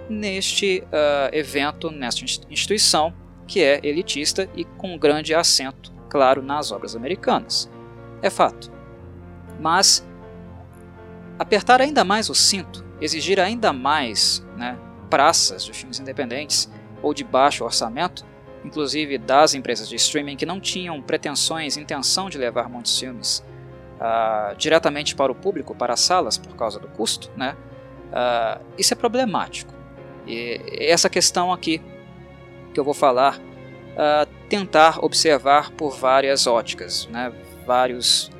neste 0.08 0.84
uh, 0.86 1.34
evento, 1.34 1.90
nesta 1.90 2.24
instituição, 2.24 3.12
que 3.46 3.62
é 3.62 3.80
elitista 3.82 4.48
e 4.54 4.64
com 4.64 4.96
grande 4.98 5.34
acento, 5.34 5.92
claro, 6.08 6.42
nas 6.42 6.70
obras 6.70 6.94
americanas. 6.94 7.70
É 8.22 8.30
fato. 8.30 8.70
Mas 9.60 10.06
apertar 11.38 11.80
ainda 11.80 12.04
mais 12.04 12.28
o 12.28 12.34
cinto, 12.34 12.84
exigir 13.00 13.38
ainda 13.38 13.72
mais 13.72 14.44
né, 14.56 14.78
praças 15.08 15.64
de 15.64 15.72
filmes 15.72 15.98
independentes 15.98 16.70
ou 17.02 17.14
de 17.14 17.24
baixo 17.24 17.64
orçamento, 17.64 18.24
inclusive 18.64 19.18
das 19.18 19.54
empresas 19.54 19.88
de 19.88 19.96
streaming 19.96 20.36
que 20.36 20.46
não 20.46 20.60
tinham 20.60 21.00
pretensões, 21.00 21.76
intenção 21.76 22.28
de 22.28 22.38
levar 22.38 22.68
muitos 22.68 22.98
filmes 22.98 23.44
uh, 23.98 24.56
diretamente 24.56 25.14
para 25.14 25.30
o 25.30 25.34
público, 25.34 25.74
para 25.74 25.94
as 25.94 26.00
salas, 26.00 26.36
por 26.36 26.54
causa 26.56 26.78
do 26.78 26.88
custo, 26.88 27.30
né? 27.36 27.56
Uh, 28.08 28.64
isso 28.76 28.94
é 28.94 28.96
problemático. 28.96 29.72
E 30.26 30.60
essa 30.80 31.08
questão 31.08 31.52
aqui 31.52 31.80
que 32.72 32.80
eu 32.80 32.84
vou 32.84 32.94
falar, 32.94 33.38
uh, 33.38 34.26
tentar 34.48 35.04
observar 35.04 35.70
por 35.72 35.96
várias 35.96 36.46
óticas, 36.46 37.06
né? 37.10 37.32
vários 37.66 38.30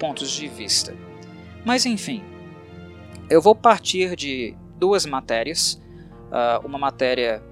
pontos 0.00 0.28
de 0.32 0.48
vista. 0.48 0.92
Mas 1.64 1.86
enfim, 1.86 2.24
eu 3.30 3.40
vou 3.40 3.54
partir 3.54 4.16
de 4.16 4.56
duas 4.76 5.06
matérias. 5.06 5.81
Uh, 6.32 6.66
uma 6.66 6.78
matéria 6.78 7.42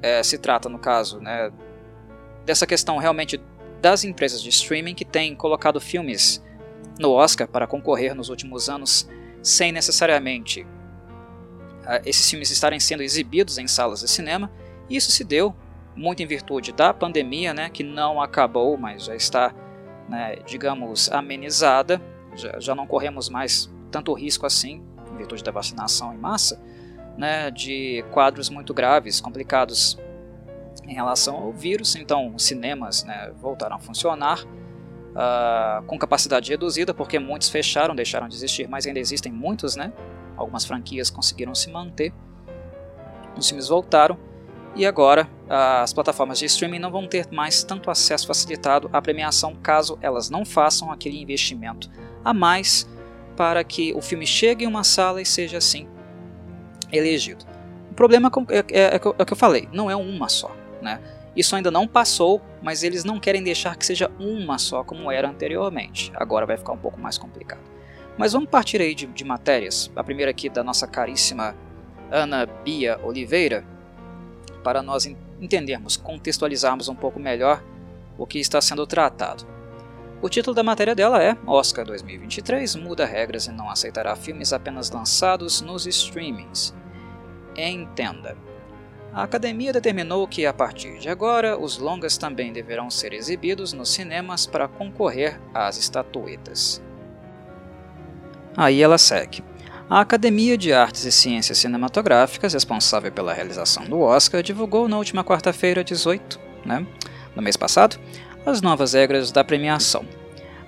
é, 0.00 0.22
se 0.22 0.38
trata, 0.38 0.68
no 0.68 0.78
caso, 0.78 1.18
né, 1.18 1.50
dessa 2.44 2.64
questão 2.64 2.96
realmente 2.96 3.40
das 3.80 4.04
empresas 4.04 4.40
de 4.40 4.48
streaming 4.50 4.94
que 4.94 5.04
têm 5.04 5.34
colocado 5.34 5.80
filmes 5.80 6.40
no 6.98 7.10
Oscar 7.10 7.48
para 7.48 7.66
concorrer 7.66 8.14
nos 8.14 8.28
últimos 8.28 8.68
anos 8.68 9.08
sem 9.42 9.72
necessariamente 9.72 10.62
uh, 10.62 12.00
esses 12.04 12.28
filmes 12.28 12.50
estarem 12.50 12.78
sendo 12.78 13.02
exibidos 13.02 13.58
em 13.58 13.66
salas 13.66 14.00
de 14.00 14.08
cinema. 14.08 14.50
Isso 14.88 15.10
se 15.10 15.24
deu 15.24 15.54
muito 15.96 16.22
em 16.22 16.26
virtude 16.26 16.72
da 16.72 16.94
pandemia, 16.94 17.52
né, 17.52 17.68
que 17.68 17.82
não 17.82 18.22
acabou, 18.22 18.76
mas 18.76 19.04
já 19.04 19.16
está, 19.16 19.52
né, 20.08 20.36
digamos, 20.46 21.10
amenizada. 21.10 22.00
Já, 22.34 22.60
já 22.60 22.74
não 22.74 22.86
corremos 22.86 23.28
mais 23.28 23.68
tanto 23.90 24.12
risco 24.12 24.46
assim, 24.46 24.82
em 25.12 25.16
virtude 25.16 25.42
da 25.42 25.50
vacinação 25.50 26.14
em 26.14 26.16
massa, 26.16 26.62
né, 27.20 27.50
de 27.50 28.02
quadros 28.10 28.48
muito 28.48 28.72
graves, 28.72 29.20
complicados 29.20 29.98
em 30.88 30.94
relação 30.94 31.36
ao 31.36 31.52
vírus. 31.52 31.94
Então, 31.94 32.34
os 32.34 32.42
cinemas 32.44 33.04
né, 33.04 33.30
voltaram 33.38 33.76
a 33.76 33.78
funcionar 33.78 34.42
uh, 34.42 35.84
com 35.86 35.98
capacidade 35.98 36.50
reduzida, 36.50 36.94
porque 36.94 37.18
muitos 37.18 37.50
fecharam, 37.50 37.94
deixaram 37.94 38.26
de 38.26 38.34
existir, 38.34 38.66
mas 38.66 38.86
ainda 38.86 38.98
existem 38.98 39.30
muitos, 39.30 39.76
né? 39.76 39.92
Algumas 40.34 40.64
franquias 40.64 41.10
conseguiram 41.10 41.54
se 41.54 41.70
manter. 41.70 42.10
Os 43.36 43.46
filmes 43.46 43.68
voltaram 43.68 44.18
e 44.74 44.86
agora 44.86 45.28
as 45.48 45.92
plataformas 45.92 46.38
de 46.38 46.46
streaming 46.46 46.78
não 46.78 46.90
vão 46.90 47.06
ter 47.06 47.28
mais 47.30 47.62
tanto 47.62 47.90
acesso 47.90 48.26
facilitado 48.26 48.88
à 48.92 49.02
premiação 49.02 49.54
caso 49.56 49.98
elas 50.00 50.30
não 50.30 50.44
façam 50.44 50.92
aquele 50.92 51.20
investimento 51.20 51.90
a 52.24 52.32
mais 52.32 52.88
para 53.36 53.64
que 53.64 53.92
o 53.94 54.00
filme 54.00 54.24
chegue 54.24 54.64
em 54.64 54.68
uma 54.68 54.84
sala 54.84 55.20
e 55.20 55.26
seja 55.26 55.58
assim 55.58 55.88
elegido. 56.92 57.44
O 57.90 57.94
problema 57.94 58.30
é, 58.48 58.58
é, 58.58 58.64
é, 58.80 58.96
é, 58.96 59.00
o 59.04 59.26
que 59.26 59.32
eu 59.32 59.36
falei, 59.36 59.68
não 59.72 59.90
é 59.90 59.96
uma 59.96 60.28
só. 60.28 60.54
Né? 60.80 61.00
Isso 61.36 61.54
ainda 61.54 61.70
não 61.70 61.86
passou, 61.86 62.40
mas 62.62 62.82
eles 62.82 63.04
não 63.04 63.20
querem 63.20 63.42
deixar 63.42 63.76
que 63.76 63.86
seja 63.86 64.10
uma 64.18 64.58
só 64.58 64.82
como 64.82 65.10
era 65.10 65.28
anteriormente. 65.28 66.12
Agora 66.14 66.46
vai 66.46 66.56
ficar 66.56 66.72
um 66.72 66.78
pouco 66.78 67.00
mais 67.00 67.18
complicado. 67.18 67.60
Mas 68.16 68.32
vamos 68.32 68.50
partir 68.50 68.80
aí 68.80 68.94
de, 68.94 69.06
de 69.06 69.24
matérias. 69.24 69.90
A 69.94 70.04
primeira 70.04 70.30
aqui 70.30 70.48
da 70.48 70.64
nossa 70.64 70.86
caríssima 70.86 71.54
Ana 72.10 72.44
Bia 72.46 72.98
Oliveira, 73.02 73.64
para 74.64 74.82
nós 74.82 75.06
entendermos, 75.40 75.96
contextualizarmos 75.96 76.88
um 76.88 76.94
pouco 76.94 77.18
melhor 77.18 77.62
o 78.18 78.26
que 78.26 78.38
está 78.38 78.60
sendo 78.60 78.86
tratado. 78.86 79.46
O 80.20 80.28
título 80.28 80.54
da 80.54 80.62
matéria 80.62 80.94
dela 80.94 81.22
é 81.22 81.34
Oscar 81.46 81.86
2023 81.86 82.76
muda 82.76 83.06
regras 83.06 83.46
e 83.46 83.52
não 83.52 83.70
aceitará 83.70 84.14
filmes 84.14 84.52
apenas 84.52 84.90
lançados 84.90 85.62
nos 85.62 85.86
streamings. 85.86 86.74
Entenda. 87.56 88.36
A 89.12 89.24
academia 89.24 89.72
determinou 89.72 90.26
que, 90.28 90.46
a 90.46 90.52
partir 90.52 90.98
de 90.98 91.08
agora, 91.08 91.58
os 91.58 91.78
longas 91.78 92.16
também 92.16 92.52
deverão 92.52 92.88
ser 92.88 93.12
exibidos 93.12 93.72
nos 93.72 93.88
cinemas 93.88 94.46
para 94.46 94.68
concorrer 94.68 95.40
às 95.52 95.76
estatuetas. 95.76 96.80
Aí 98.56 98.80
ela 98.82 98.98
segue. 98.98 99.42
A 99.88 100.00
Academia 100.00 100.56
de 100.56 100.72
Artes 100.72 101.04
e 101.04 101.10
Ciências 101.10 101.58
Cinematográficas, 101.58 102.52
responsável 102.52 103.10
pela 103.10 103.34
realização 103.34 103.84
do 103.86 104.00
Oscar, 104.00 104.40
divulgou 104.40 104.88
na 104.88 104.96
última 104.96 105.24
quarta-feira, 105.24 105.82
18, 105.82 106.38
né, 106.64 106.86
no 107.34 107.42
mês 107.42 107.56
passado, 107.56 107.98
as 108.46 108.62
novas 108.62 108.92
regras 108.92 109.32
da 109.32 109.42
premiação. 109.42 110.04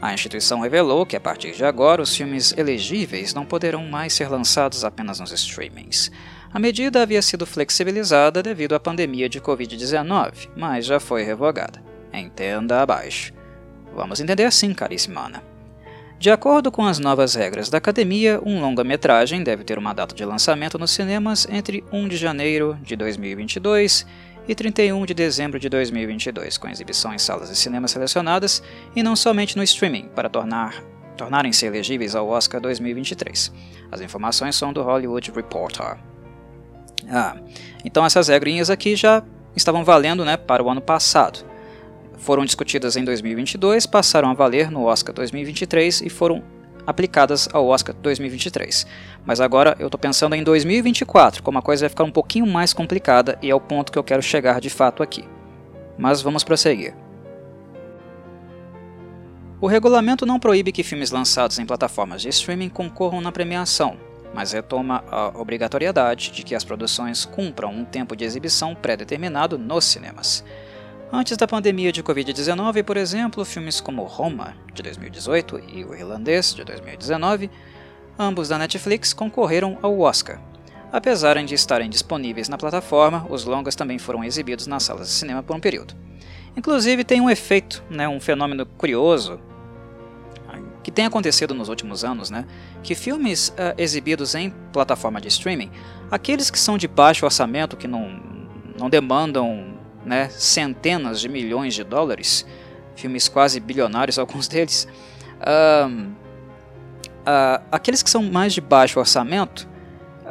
A 0.00 0.12
instituição 0.12 0.58
revelou 0.58 1.06
que 1.06 1.14
a 1.14 1.20
partir 1.20 1.52
de 1.52 1.64
agora 1.64 2.02
os 2.02 2.16
filmes 2.16 2.52
elegíveis 2.58 3.32
não 3.32 3.46
poderão 3.46 3.86
mais 3.86 4.12
ser 4.12 4.28
lançados 4.28 4.84
apenas 4.84 5.20
nos 5.20 5.30
streamings. 5.30 6.10
A 6.54 6.58
medida 6.58 7.00
havia 7.00 7.22
sido 7.22 7.46
flexibilizada 7.46 8.42
devido 8.42 8.74
à 8.74 8.80
pandemia 8.80 9.26
de 9.26 9.40
Covid-19, 9.40 10.50
mas 10.54 10.84
já 10.84 11.00
foi 11.00 11.22
revogada. 11.22 11.82
Entenda 12.12 12.82
abaixo. 12.82 13.32
Vamos 13.94 14.20
entender 14.20 14.44
assim, 14.44 14.74
caríssima 14.74 15.26
Ana. 15.26 15.42
De 16.18 16.30
acordo 16.30 16.70
com 16.70 16.84
as 16.84 16.98
novas 16.98 17.34
regras 17.34 17.70
da 17.70 17.78
academia, 17.78 18.38
um 18.44 18.60
longa-metragem 18.60 19.42
deve 19.42 19.64
ter 19.64 19.78
uma 19.78 19.94
data 19.94 20.14
de 20.14 20.24
lançamento 20.26 20.78
nos 20.78 20.90
cinemas 20.90 21.48
entre 21.50 21.82
1 21.90 22.08
de 22.08 22.16
janeiro 22.18 22.78
de 22.82 22.96
2022 22.96 24.06
e 24.46 24.54
31 24.54 25.06
de 25.06 25.14
dezembro 25.14 25.58
de 25.58 25.70
2022, 25.70 26.58
com 26.58 26.68
exibição 26.68 27.14
em 27.14 27.18
salas 27.18 27.48
de 27.48 27.56
cinema 27.56 27.88
selecionadas 27.88 28.62
e 28.94 29.02
não 29.02 29.16
somente 29.16 29.56
no 29.56 29.62
streaming, 29.62 30.10
para 30.14 30.28
tornar 30.28 30.84
tornarem-se 31.16 31.64
elegíveis 31.64 32.14
ao 32.14 32.28
Oscar 32.28 32.60
2023. 32.60 33.52
As 33.90 34.02
informações 34.02 34.54
são 34.54 34.72
do 34.72 34.82
Hollywood 34.82 35.32
Reporter. 35.32 36.11
Ah, 37.08 37.36
então 37.84 38.04
essas 38.04 38.28
regrinhas 38.28 38.70
aqui 38.70 38.96
já 38.96 39.22
estavam 39.54 39.84
valendo 39.84 40.24
né, 40.24 40.36
para 40.36 40.62
o 40.62 40.70
ano 40.70 40.80
passado 40.80 41.52
foram 42.22 42.44
discutidas 42.44 42.96
em 42.96 43.04
2022, 43.04 43.84
passaram 43.84 44.30
a 44.30 44.34
valer 44.34 44.70
no 44.70 44.84
Oscar 44.84 45.12
2023 45.12 46.02
e 46.02 46.08
foram 46.08 46.42
aplicadas 46.86 47.48
ao 47.52 47.66
Oscar 47.66 47.94
2023. 47.96 48.86
Mas 49.26 49.40
agora 49.40 49.76
eu 49.80 49.86
estou 49.86 49.98
pensando 49.98 50.34
em 50.36 50.42
2024, 50.42 51.42
como 51.42 51.58
a 51.58 51.62
coisa 51.62 51.82
vai 51.82 51.90
ficar 51.90 52.04
um 52.04 52.12
pouquinho 52.12 52.46
mais 52.46 52.72
complicada 52.72 53.36
e 53.42 53.50
é 53.50 53.54
o 53.54 53.60
ponto 53.60 53.90
que 53.90 53.98
eu 53.98 54.04
quero 54.04 54.22
chegar 54.22 54.60
de 54.60 54.70
fato 54.70 55.02
aqui. 55.02 55.24
Mas 55.98 56.22
vamos 56.22 56.44
prosseguir. 56.44 56.94
O 59.60 59.66
regulamento 59.66 60.24
não 60.24 60.40
proíbe 60.40 60.72
que 60.72 60.82
filmes 60.82 61.10
lançados 61.10 61.58
em 61.58 61.66
plataformas 61.66 62.22
de 62.22 62.28
streaming 62.28 62.68
concorram 62.68 63.20
na 63.20 63.30
premiação, 63.30 63.96
mas 64.34 64.52
retoma 64.52 65.04
a 65.10 65.28
obrigatoriedade 65.38 66.30
de 66.30 66.42
que 66.42 66.54
as 66.54 66.64
produções 66.64 67.24
cumpram 67.24 67.70
um 67.70 67.84
tempo 67.84 68.16
de 68.16 68.24
exibição 68.24 68.74
pré-determinado 68.74 69.58
nos 69.58 69.84
cinemas. 69.84 70.44
Antes 71.12 71.36
da 71.36 71.46
pandemia 71.46 71.92
de 71.92 72.02
Covid-19, 72.02 72.82
por 72.82 72.96
exemplo, 72.96 73.44
filmes 73.44 73.80
como 73.80 74.02
Roma, 74.04 74.56
de 74.72 74.82
2018, 74.82 75.60
e 75.68 75.84
O 75.84 75.94
Irlandês, 75.94 76.54
de 76.54 76.64
2019, 76.64 77.50
ambos 78.18 78.48
da 78.48 78.56
Netflix, 78.56 79.12
concorreram 79.12 79.78
ao 79.82 80.00
Oscar. 80.00 80.40
Apesar 80.90 81.42
de 81.44 81.54
estarem 81.54 81.90
disponíveis 81.90 82.48
na 82.48 82.56
plataforma, 82.56 83.26
os 83.28 83.44
longas 83.44 83.74
também 83.74 83.98
foram 83.98 84.24
exibidos 84.24 84.66
nas 84.66 84.84
salas 84.84 85.08
de 85.08 85.12
cinema 85.12 85.42
por 85.42 85.54
um 85.54 85.60
período. 85.60 85.94
Inclusive, 86.56 87.04
tem 87.04 87.20
um 87.20 87.30
efeito, 87.30 87.82
né, 87.90 88.08
um 88.08 88.20
fenômeno 88.20 88.64
curioso 88.64 89.38
que 90.82 90.90
tem 90.90 91.06
acontecido 91.06 91.54
nos 91.54 91.68
últimos 91.68 92.04
anos, 92.04 92.30
né, 92.30 92.44
que 92.82 92.94
filmes 92.94 93.48
uh, 93.50 93.74
exibidos 93.78 94.34
em 94.34 94.50
plataforma 94.72 95.20
de 95.20 95.28
streaming, 95.28 95.70
aqueles 96.10 96.50
que 96.50 96.58
são 96.58 96.76
de 96.76 96.88
baixo 96.88 97.24
orçamento, 97.24 97.76
que 97.76 97.86
não, 97.86 98.20
não 98.78 98.90
demandam 98.90 99.74
né, 100.04 100.28
centenas 100.30 101.20
de 101.20 101.28
milhões 101.28 101.74
de 101.74 101.84
dólares, 101.84 102.46
filmes 102.96 103.28
quase 103.28 103.60
bilionários, 103.60 104.18
alguns 104.20 104.48
deles. 104.48 104.88
Uh, 105.40 106.08
uh, 107.20 107.62
aqueles 107.70 108.02
que 108.02 108.10
são 108.10 108.22
mais 108.22 108.52
de 108.52 108.60
baixo 108.60 108.98
orçamento, 108.98 109.68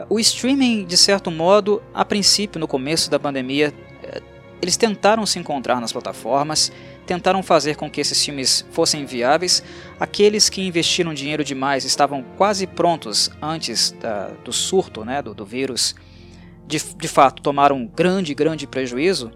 o 0.10 0.20
streaming, 0.20 0.86
de 0.86 0.98
certo 0.98 1.30
modo, 1.30 1.82
a 1.94 2.06
princípio, 2.06 2.60
no 2.60 2.68
começo 2.68 3.10
da 3.10 3.20
pandemia, 3.20 3.74
eh, 4.04 4.22
eles 4.62 4.78
tentaram 4.78 5.26
se 5.26 5.38
encontrar 5.38 5.82
nas 5.82 5.92
plataformas, 5.92 6.72
tentaram 7.12 7.44
fazer 7.44 7.76
com 7.76 7.90
que 7.90 8.00
esses 8.00 8.24
filmes 8.24 8.66
fossem 8.72 9.06
viáveis. 9.06 9.62
Aqueles 10.00 10.50
que 10.50 10.66
investiram 10.66 11.14
dinheiro 11.14 11.44
demais 11.44 11.84
estavam 11.84 12.24
quase 12.38 12.66
prontos 12.66 13.30
antes 13.42 13.92
da, 14.00 14.28
do 14.46 14.54
surto 14.54 15.04
né, 15.04 15.22
do, 15.22 15.34
do 15.34 15.46
vírus. 15.46 15.94
De, 16.66 16.82
de 16.96 17.08
fato, 17.10 17.42
tomaram 17.42 17.76
um 17.76 17.86
grande, 17.86 18.34
grande 18.34 18.66
prejuízo 18.66 19.32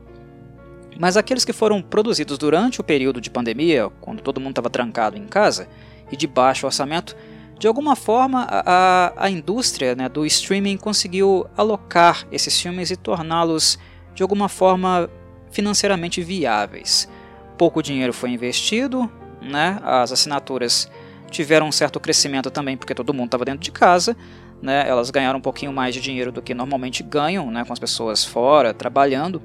mas 0.98 1.17
aqueles 1.17 1.44
que 1.44 1.51
foram 1.51 1.82
produzidos 1.82 2.38
durante 2.38 2.79
o 2.79 2.84
período 2.84 3.20
de 3.20 3.29
pandemia, 3.29 3.89
quando 4.00 4.22
todo 4.22 4.39
mundo 4.39 4.51
estava 4.51 4.70
trancado 4.70 5.17
em 5.17 5.25
casa 5.25 5.67
e 6.10 6.15
de 6.15 6.25
baixo 6.25 6.65
orçamento, 6.65 7.17
de 7.60 7.67
alguma 7.67 7.98
forma 7.98 8.48
a, 8.50 9.13
a 9.17 9.29
indústria 9.29 9.94
né, 9.94 10.08
do 10.08 10.25
streaming 10.25 10.77
conseguiu 10.77 11.46
alocar 11.58 12.25
esses 12.32 12.58
filmes 12.60 12.91
e 12.91 12.96
torná-los 12.96 13.77
de 14.13 14.24
alguma 14.24 14.48
forma 14.48 15.10
financeiramente 15.51 16.22
viáveis. 16.22 17.10
Pouco 17.58 17.82
dinheiro 17.82 18.14
foi 18.14 18.30
investido, 18.32 19.10
né, 19.42 19.80
as 19.84 20.12
assinaturas 20.12 20.90
tiveram 21.30 21.68
um 21.68 21.72
certo 21.72 22.00
crescimento 22.00 22.50
também 22.50 22.78
porque 22.78 22.94
todo 22.94 23.14
mundo 23.14 23.26
estava 23.26 23.46
dentro 23.46 23.62
de 23.62 23.72
casa, 23.72 24.16
né, 24.62 24.88
elas 24.88 25.10
ganharam 25.10 25.40
um 25.40 25.42
pouquinho 25.42 25.72
mais 25.72 25.94
de 25.94 26.02
dinheiro 26.02 26.32
do 26.32 26.42
que 26.42 26.54
normalmente 26.54 27.04
ganham 27.04 27.50
né, 27.52 27.64
com 27.66 27.74
as 27.74 27.80
pessoas 27.80 28.24
fora 28.24 28.74
trabalhando. 28.74 29.42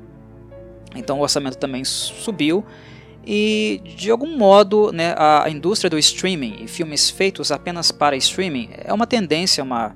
Então 0.95 1.19
o 1.19 1.23
orçamento 1.23 1.57
também 1.57 1.85
subiu. 1.85 2.65
E 3.25 3.83
de 3.85 4.11
algum 4.11 4.37
modo 4.37 4.91
né, 4.93 5.15
a 5.17 5.45
indústria 5.51 5.91
do 5.91 5.99
streaming 5.99 6.65
e 6.65 6.69
filmes 6.69 7.11
feitos 7.11 7.53
apenas 7.53 7.93
para 7.93 8.17
streaming 8.17 8.71
é 8.73 8.93
uma 8.93 9.07
tendência, 9.07 9.63
uma, 9.63 9.95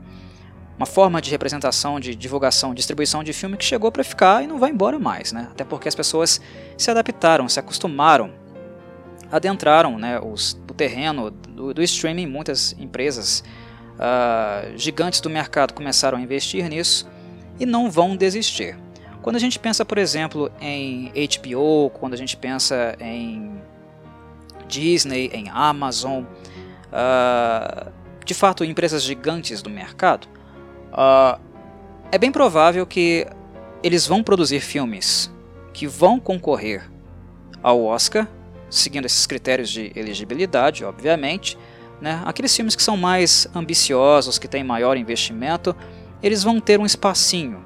uma 0.76 0.86
forma 0.86 1.20
de 1.20 1.30
representação, 1.30 2.00
de 2.00 2.14
divulgação, 2.14 2.74
distribuição 2.74 3.22
de 3.22 3.32
filme 3.32 3.56
que 3.56 3.64
chegou 3.64 3.92
para 3.92 4.02
ficar 4.02 4.42
e 4.42 4.46
não 4.46 4.58
vai 4.58 4.70
embora 4.70 4.98
mais, 4.98 5.32
né? 5.32 5.48
até 5.50 5.64
porque 5.64 5.88
as 5.88 5.94
pessoas 5.94 6.40
se 6.76 6.90
adaptaram, 6.90 7.48
se 7.48 7.60
acostumaram, 7.60 8.32
adentraram 9.30 9.98
né, 9.98 10.20
os, 10.20 10.58
o 10.68 10.74
terreno 10.74 11.30
do, 11.30 11.72
do 11.72 11.82
streaming, 11.82 12.26
muitas 12.26 12.74
empresas 12.78 13.44
uh, 13.94 14.76
gigantes 14.76 15.20
do 15.20 15.30
mercado 15.30 15.74
começaram 15.74 16.18
a 16.18 16.20
investir 16.20 16.68
nisso 16.68 17.08
e 17.58 17.64
não 17.64 17.90
vão 17.90 18.16
desistir. 18.16 18.76
Quando 19.22 19.36
a 19.36 19.38
gente 19.38 19.58
pensa, 19.58 19.84
por 19.84 19.96
exemplo, 19.96 20.50
em 20.60 21.10
HBO, 21.10 21.90
quando 21.90 22.14
a 22.14 22.16
gente 22.16 22.36
pensa 22.36 22.94
em 23.00 23.58
Disney, 24.68 25.30
em 25.32 25.48
Amazon, 25.48 26.24
uh, 26.24 27.90
de 28.24 28.34
fato 28.34 28.64
empresas 28.64 29.02
gigantes 29.02 29.62
do 29.62 29.70
mercado, 29.70 30.33
uh, 30.94 31.40
é 32.10 32.18
bem 32.18 32.32
provável 32.32 32.86
que 32.86 33.26
eles 33.82 34.06
vão 34.06 34.22
produzir 34.22 34.60
filmes 34.60 35.30
que 35.72 35.86
vão 35.86 36.18
concorrer 36.20 36.88
ao 37.62 37.82
Oscar, 37.84 38.28
seguindo 38.70 39.04
esses 39.04 39.26
critérios 39.26 39.68
de 39.68 39.92
elegibilidade, 39.96 40.84
obviamente. 40.84 41.58
Né? 42.00 42.22
Aqueles 42.24 42.54
filmes 42.54 42.76
que 42.76 42.82
são 42.82 42.96
mais 42.96 43.46
ambiciosos, 43.54 44.38
que 44.38 44.48
têm 44.48 44.62
maior 44.62 44.96
investimento, 44.96 45.74
eles 46.22 46.42
vão 46.42 46.60
ter 46.60 46.78
um 46.80 46.86
espacinho 46.86 47.64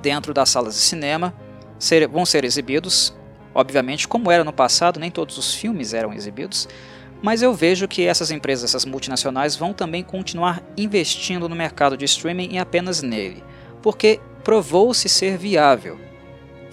dentro 0.00 0.34
das 0.34 0.50
salas 0.50 0.74
de 0.74 0.80
cinema, 0.80 1.34
ser, 1.78 2.06
vão 2.06 2.26
ser 2.26 2.44
exibidos. 2.44 3.14
Obviamente, 3.54 4.06
como 4.06 4.30
era 4.30 4.44
no 4.44 4.52
passado, 4.52 5.00
nem 5.00 5.10
todos 5.10 5.38
os 5.38 5.54
filmes 5.54 5.94
eram 5.94 6.12
exibidos, 6.12 6.68
mas 7.24 7.40
eu 7.40 7.54
vejo 7.54 7.88
que 7.88 8.06
essas 8.06 8.30
empresas, 8.30 8.68
essas 8.68 8.84
multinacionais, 8.84 9.56
vão 9.56 9.72
também 9.72 10.02
continuar 10.02 10.62
investindo 10.76 11.48
no 11.48 11.56
mercado 11.56 11.96
de 11.96 12.04
streaming 12.04 12.50
e 12.52 12.58
apenas 12.58 13.00
nele, 13.00 13.42
porque 13.80 14.20
provou-se 14.44 15.08
ser 15.08 15.38
viável. 15.38 15.98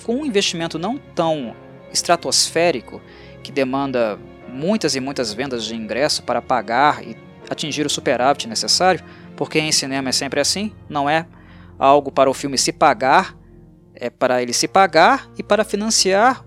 Com 0.03 0.17
um 0.17 0.25
investimento 0.25 0.77
não 0.77 0.97
tão 0.97 1.55
estratosférico, 1.93 3.01
que 3.41 3.49
demanda 3.49 4.19
muitas 4.49 4.93
e 4.93 4.99
muitas 4.99 5.33
vendas 5.33 5.63
de 5.63 5.73
ingresso 5.73 6.21
para 6.21 6.41
pagar 6.41 7.01
e 7.01 7.15
atingir 7.49 7.85
o 7.85 7.89
superávit 7.89 8.45
necessário, 8.45 9.01
porque 9.37 9.57
em 9.57 9.71
cinema 9.71 10.09
é 10.09 10.11
sempre 10.11 10.41
assim, 10.41 10.73
não 10.89 11.09
é 11.09 11.27
algo 11.79 12.11
para 12.11 12.29
o 12.29 12.33
filme 12.33 12.57
se 12.57 12.73
pagar, 12.73 13.37
é 13.95 14.09
para 14.09 14.41
ele 14.41 14.51
se 14.51 14.67
pagar 14.67 15.31
e 15.37 15.43
para 15.43 15.63
financiar 15.63 16.43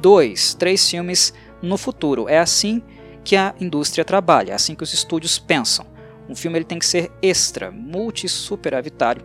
dois, 0.00 0.54
três 0.54 0.88
filmes 0.88 1.34
no 1.60 1.76
futuro. 1.76 2.28
É 2.28 2.38
assim 2.38 2.80
que 3.24 3.36
a 3.36 3.54
indústria 3.60 4.04
trabalha, 4.04 4.54
assim 4.54 4.74
que 4.74 4.82
os 4.82 4.92
estúdios 4.92 5.38
pensam. 5.38 5.86
Um 6.28 6.34
filme 6.34 6.58
ele 6.58 6.64
tem 6.64 6.78
que 6.78 6.86
ser 6.86 7.10
extra, 7.20 7.70
multi-superavitário 7.70 9.24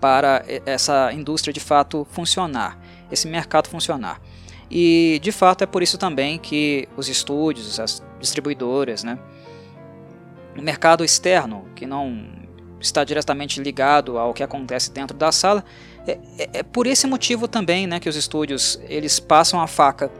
para 0.00 0.44
essa 0.66 1.12
indústria 1.12 1.52
de 1.52 1.60
fato 1.60 2.06
funcionar, 2.10 2.78
esse 3.10 3.28
mercado 3.28 3.68
funcionar. 3.68 4.20
E 4.70 5.20
de 5.22 5.30
fato 5.30 5.62
é 5.62 5.66
por 5.66 5.82
isso 5.82 5.98
também 5.98 6.38
que 6.38 6.88
os 6.96 7.08
estúdios, 7.08 7.78
as 7.78 8.02
distribuidoras, 8.18 9.04
né, 9.04 9.18
o 10.56 10.62
mercado 10.62 11.04
externo, 11.04 11.66
que 11.74 11.86
não 11.86 12.26
está 12.80 13.04
diretamente 13.04 13.60
ligado 13.60 14.18
ao 14.18 14.34
que 14.34 14.42
acontece 14.42 14.90
dentro 14.90 15.16
da 15.16 15.30
sala, 15.30 15.64
é, 16.06 16.18
é, 16.38 16.50
é 16.54 16.62
por 16.62 16.86
esse 16.86 17.06
motivo 17.06 17.46
também 17.46 17.86
né, 17.86 18.00
que 18.00 18.08
os 18.08 18.16
estúdios 18.16 18.80
eles 18.88 19.20
passam 19.20 19.60
a 19.60 19.66
faca 19.66 20.10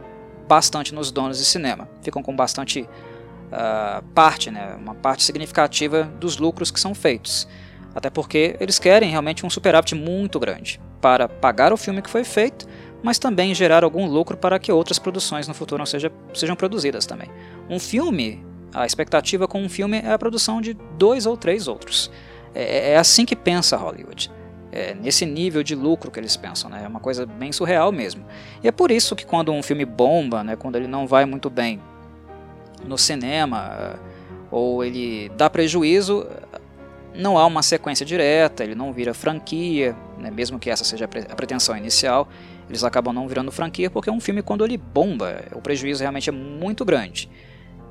bastante 0.47 0.93
nos 0.93 1.11
donos 1.11 1.37
de 1.37 1.45
cinema, 1.45 1.87
ficam 2.01 2.21
com 2.21 2.35
bastante 2.35 2.81
uh, 2.81 4.03
parte, 4.13 4.51
né, 4.51 4.75
uma 4.79 4.95
parte 4.95 5.23
significativa 5.23 6.03
dos 6.19 6.37
lucros 6.37 6.71
que 6.71 6.79
são 6.79 6.93
feitos. 6.93 7.47
Até 7.95 8.09
porque 8.09 8.55
eles 8.59 8.79
querem 8.79 9.09
realmente 9.09 9.45
um 9.45 9.49
superávit 9.49 9.93
muito 9.93 10.39
grande 10.39 10.81
para 10.99 11.27
pagar 11.27 11.71
o 11.71 11.77
filme 11.77 12.01
que 12.01 12.09
foi 12.09 12.23
feito 12.23 12.67
mas 13.03 13.19
também 13.19 13.53
gerar 13.53 13.83
algum 13.83 14.07
lucro 14.07 14.37
para 14.37 14.57
que 14.57 14.71
outras 14.71 14.97
produções 14.97 15.45
no 15.45 15.53
futuro 15.53 15.85
seja, 15.85 16.09
sejam 16.33 16.55
produzidas 16.55 17.05
também. 17.05 17.29
Um 17.69 17.77
filme, 17.77 18.43
a 18.73 18.85
expectativa 18.85 19.45
com 19.45 19.61
um 19.61 19.67
filme 19.67 19.99
é 19.99 20.13
a 20.13 20.17
produção 20.17 20.61
de 20.61 20.73
dois 20.97 21.25
ou 21.25 21.35
três 21.35 21.67
outros. 21.67 22.09
É, 22.55 22.93
é 22.93 22.97
assim 22.97 23.25
que 23.25 23.35
pensa 23.35 23.75
Hollywood. 23.75 24.31
É 24.75 24.95
nesse 24.95 25.23
nível 25.23 25.61
de 25.61 25.75
lucro 25.75 26.09
que 26.09 26.19
eles 26.19 26.35
pensam, 26.35 26.67
né? 26.67 26.81
é 26.83 26.87
uma 26.87 26.99
coisa 26.99 27.27
bem 27.27 27.51
surreal 27.51 27.91
mesmo. 27.91 28.25
E 28.63 28.67
é 28.67 28.71
por 28.71 28.89
isso 28.89 29.15
que 29.15 29.23
quando 29.23 29.51
um 29.51 29.61
filme 29.61 29.85
bomba, 29.85 30.43
né, 30.43 30.55
quando 30.55 30.77
ele 30.77 30.87
não 30.87 31.05
vai 31.05 31.25
muito 31.25 31.47
bem 31.47 31.79
no 32.83 32.97
cinema, 32.97 33.99
ou 34.49 34.83
ele 34.83 35.29
dá 35.37 35.47
prejuízo, 35.47 36.25
não 37.13 37.37
há 37.37 37.45
uma 37.45 37.61
sequência 37.61 38.03
direta, 38.03 38.63
ele 38.63 38.73
não 38.73 38.91
vira 38.91 39.13
franquia, 39.13 39.95
né, 40.17 40.31
mesmo 40.31 40.57
que 40.57 40.71
essa 40.71 40.83
seja 40.83 41.05
a 41.05 41.35
pretensão 41.35 41.77
inicial, 41.77 42.27
eles 42.67 42.83
acabam 42.83 43.13
não 43.13 43.27
virando 43.27 43.51
franquia 43.51 43.91
porque 43.91 44.09
é 44.09 44.11
um 44.11 44.19
filme 44.19 44.41
quando 44.41 44.65
ele 44.65 44.75
bomba, 44.75 45.43
o 45.53 45.61
prejuízo 45.61 46.01
realmente 46.01 46.29
é 46.29 46.33
muito 46.33 46.83
grande. 46.83 47.29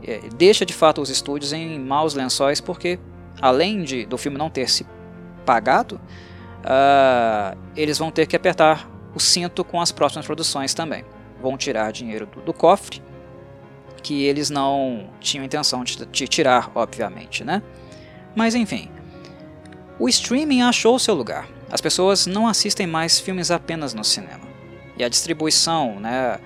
É, 0.02 0.20
deixa 0.34 0.66
de 0.66 0.72
fato 0.72 1.00
os 1.00 1.10
estúdios 1.10 1.52
em 1.52 1.78
maus 1.78 2.14
lençóis 2.14 2.60
porque, 2.60 2.98
além 3.40 3.84
de, 3.84 4.04
do 4.04 4.18
filme 4.18 4.36
não 4.36 4.50
ter 4.50 4.68
se 4.68 4.84
pagado, 5.46 6.00
uh, 6.64 7.58
eles 7.76 7.98
vão 7.98 8.10
ter 8.10 8.26
que 8.26 8.36
apertar 8.36 8.88
o 9.14 9.20
cinto 9.20 9.64
com 9.64 9.80
as 9.80 9.92
próximas 9.92 10.26
produções 10.26 10.74
também. 10.74 11.04
Vão 11.40 11.56
tirar 11.56 11.92
dinheiro 11.92 12.26
do, 12.26 12.40
do 12.40 12.52
cofre 12.52 13.02
que 14.02 14.24
eles 14.24 14.50
não 14.50 15.10
tinham 15.20 15.44
intenção 15.44 15.84
de, 15.84 16.04
de 16.06 16.26
tirar, 16.26 16.72
obviamente, 16.74 17.44
né? 17.44 17.62
Mas 18.34 18.54
enfim, 18.54 18.90
o 19.98 20.08
streaming 20.08 20.62
achou 20.62 20.98
seu 20.98 21.14
lugar. 21.14 21.48
As 21.70 21.80
pessoas 21.80 22.26
não 22.26 22.48
assistem 22.48 22.86
mais 22.86 23.20
filmes 23.20 23.50
apenas 23.50 23.94
no 23.94 24.02
cinema 24.02 24.52
e 24.96 25.04
a 25.04 25.08
distribuição, 25.08 25.98
né, 25.98 26.38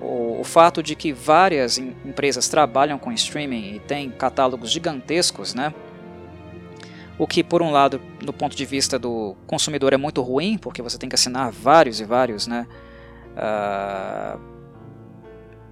o, 0.00 0.40
o 0.40 0.44
fato 0.44 0.82
de 0.82 0.94
que 0.94 1.12
várias 1.12 1.78
em, 1.78 1.96
empresas 2.04 2.48
trabalham 2.48 2.98
com 2.98 3.12
streaming 3.12 3.74
e 3.74 3.80
têm 3.80 4.10
catálogos 4.10 4.70
gigantescos, 4.70 5.54
né, 5.54 5.72
o 7.18 7.26
que 7.26 7.42
por 7.42 7.60
um 7.60 7.70
lado, 7.70 8.00
do 8.20 8.32
ponto 8.32 8.56
de 8.56 8.64
vista 8.64 8.98
do 8.98 9.36
consumidor 9.46 9.92
é 9.92 9.96
muito 9.96 10.22
ruim, 10.22 10.56
porque 10.56 10.80
você 10.80 10.96
tem 10.96 11.08
que 11.08 11.14
assinar 11.14 11.50
vários 11.50 12.00
e 12.00 12.04
vários, 12.04 12.46
né, 12.46 12.66
uh, 13.34 14.40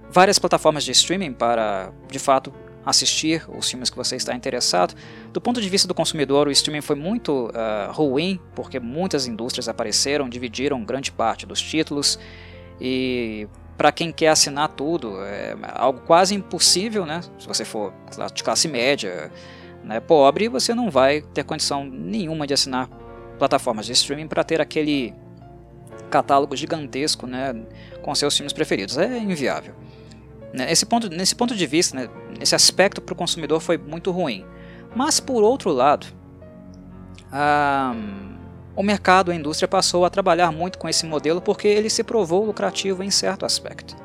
várias 0.09 0.37
plataformas 0.37 0.83
de 0.83 0.91
streaming 0.91 1.33
para, 1.33 1.91
de 2.09 2.19
fato, 2.19 2.53
assistir 2.85 3.43
os 3.49 3.69
filmes 3.69 3.89
que 3.89 3.97
você 3.97 4.15
está 4.15 4.33
interessado. 4.33 4.95
Do 5.33 5.41
ponto 5.41 5.61
de 5.61 5.69
vista 5.69 5.87
do 5.87 5.93
consumidor, 5.93 6.47
o 6.47 6.51
streaming 6.51 6.81
foi 6.81 6.95
muito 6.95 7.47
uh, 7.47 7.91
ruim, 7.91 8.39
porque 8.55 8.79
muitas 8.79 9.27
indústrias 9.27 9.67
apareceram, 9.67 10.29
dividiram 10.29 10.83
grande 10.83 11.11
parte 11.11 11.45
dos 11.45 11.61
títulos, 11.61 12.19
e 12.79 13.47
para 13.77 13.91
quem 13.91 14.11
quer 14.11 14.29
assinar 14.29 14.69
tudo, 14.69 15.21
é 15.21 15.55
algo 15.75 16.01
quase 16.01 16.33
impossível, 16.33 17.05
né? 17.05 17.21
Se 17.37 17.47
você 17.47 17.63
for 17.63 17.93
de 18.33 18.43
classe 18.43 18.67
média, 18.67 19.31
né, 19.83 19.99
pobre, 19.99 20.49
você 20.49 20.73
não 20.73 20.89
vai 20.89 21.21
ter 21.21 21.43
condição 21.43 21.85
nenhuma 21.85 22.45
de 22.45 22.53
assinar 22.53 22.89
plataformas 23.37 23.85
de 23.85 23.93
streaming 23.93 24.27
para 24.27 24.43
ter 24.43 24.59
aquele 24.59 25.13
catálogo 26.09 26.55
gigantesco, 26.55 27.27
né, 27.27 27.55
com 28.01 28.13
seus 28.15 28.35
filmes 28.35 28.53
preferidos. 28.53 28.97
É 28.97 29.17
inviável. 29.17 29.73
Né, 30.53 30.71
esse 30.71 30.85
ponto, 30.85 31.09
nesse 31.09 31.35
ponto 31.35 31.55
de 31.55 31.67
vista, 31.67 31.95
né, 31.95 32.09
nesse 32.37 32.55
aspecto 32.55 33.01
para 33.01 33.13
o 33.13 33.15
consumidor 33.15 33.59
foi 33.59 33.77
muito 33.77 34.11
ruim. 34.11 34.45
Mas 34.95 35.19
por 35.19 35.43
outro 35.43 35.71
lado, 35.71 36.07
o 38.75 38.83
mercado, 38.83 39.31
a 39.31 39.35
indústria 39.35 39.67
passou 39.67 40.05
a 40.05 40.09
trabalhar 40.09 40.51
muito 40.51 40.77
com 40.77 40.87
esse 40.87 41.05
modelo 41.05 41.41
porque 41.41 41.67
ele 41.67 41.89
se 41.89 42.03
provou 42.03 42.45
lucrativo 42.45 43.03
em 43.03 43.11
certo 43.11 43.45
aspecto. 43.45 43.95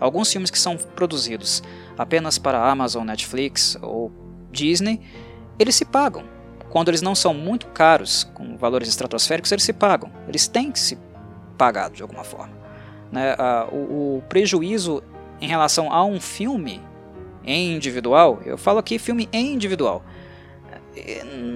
Alguns 0.00 0.32
filmes 0.32 0.50
que 0.50 0.58
são 0.58 0.76
produzidos 0.76 1.62
apenas 1.96 2.38
para 2.38 2.62
Amazon, 2.70 3.04
Netflix 3.04 3.78
ou 3.80 4.10
Disney, 4.50 5.00
eles 5.58 5.74
se 5.74 5.84
pagam. 5.84 6.24
Quando 6.70 6.88
eles 6.88 7.02
não 7.02 7.14
são 7.14 7.34
muito 7.34 7.66
caros, 7.68 8.24
com 8.34 8.56
valores 8.56 8.88
estratosféricos, 8.88 9.50
eles 9.50 9.64
se 9.64 9.72
pagam. 9.72 10.10
Eles 10.28 10.46
têm 10.46 10.70
que 10.70 10.78
se 10.78 10.98
pagar 11.58 11.90
de 11.90 12.02
alguma 12.02 12.24
forma. 12.24 12.58
Né? 13.12 13.34
o, 13.72 14.18
o 14.18 14.22
prejuízo 14.28 15.02
em 15.40 15.48
relação 15.48 15.92
a 15.92 16.04
um 16.04 16.20
filme 16.20 16.80
em 17.44 17.74
individual, 17.74 18.40
eu 18.44 18.56
falo 18.56 18.78
aqui 18.78 18.98
filme 18.98 19.28
em 19.32 19.52
individual, 19.52 20.04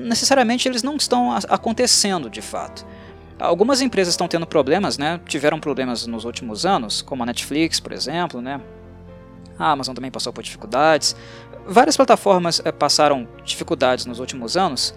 necessariamente 0.04 0.68
eles 0.68 0.83
não 0.83 0.96
estão 0.96 1.33
acontecendo 1.48 2.30
de 2.30 2.40
fato. 2.40 2.87
Algumas 3.38 3.80
empresas 3.80 4.14
estão 4.14 4.28
tendo 4.28 4.46
problemas, 4.46 4.96
né? 4.96 5.20
tiveram 5.26 5.59
problemas 5.59 6.07
nos 6.07 6.24
últimos 6.24 6.64
anos, 6.64 7.02
como 7.02 7.22
a 7.22 7.26
Netflix, 7.26 7.80
por 7.80 7.92
exemplo, 7.92 8.40
né? 8.40 8.61
a 9.59 9.70
Amazon 9.70 9.94
também 9.94 10.11
passou 10.11 10.33
por 10.33 10.42
dificuldades. 10.42 11.16
Várias 11.66 11.96
plataformas 11.96 12.61
é, 12.64 12.70
passaram 12.70 13.27
dificuldades 13.42 14.05
nos 14.05 14.18
últimos 14.18 14.57
anos, 14.57 14.94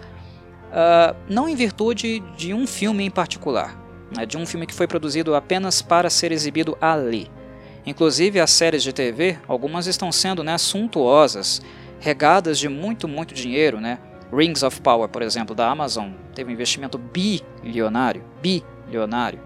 uh, 0.68 1.16
não 1.28 1.48
em 1.48 1.54
virtude 1.54 2.20
de 2.36 2.52
um 2.52 2.66
filme 2.66 3.04
em 3.04 3.10
particular, 3.10 3.74
né? 4.14 4.26
de 4.26 4.36
um 4.36 4.44
filme 4.44 4.66
que 4.66 4.74
foi 4.74 4.86
produzido 4.86 5.34
apenas 5.34 5.80
para 5.80 6.10
ser 6.10 6.30
exibido 6.30 6.76
ali. 6.78 7.30
Inclusive 7.86 8.38
as 8.38 8.50
séries 8.50 8.82
de 8.82 8.92
TV, 8.92 9.38
algumas 9.48 9.86
estão 9.86 10.12
sendo 10.12 10.44
né, 10.44 10.58
suntuosas, 10.58 11.62
regadas 12.00 12.58
de 12.58 12.68
muito, 12.68 13.08
muito 13.08 13.32
dinheiro. 13.32 13.80
Né? 13.80 13.98
Rings 14.30 14.62
of 14.62 14.78
Power, 14.82 15.08
por 15.08 15.22
exemplo, 15.22 15.54
da 15.54 15.70
Amazon, 15.70 16.10
teve 16.34 16.50
um 16.50 16.52
investimento 16.52 16.98
bilionário. 16.98 18.22
bilionário. 18.42 19.40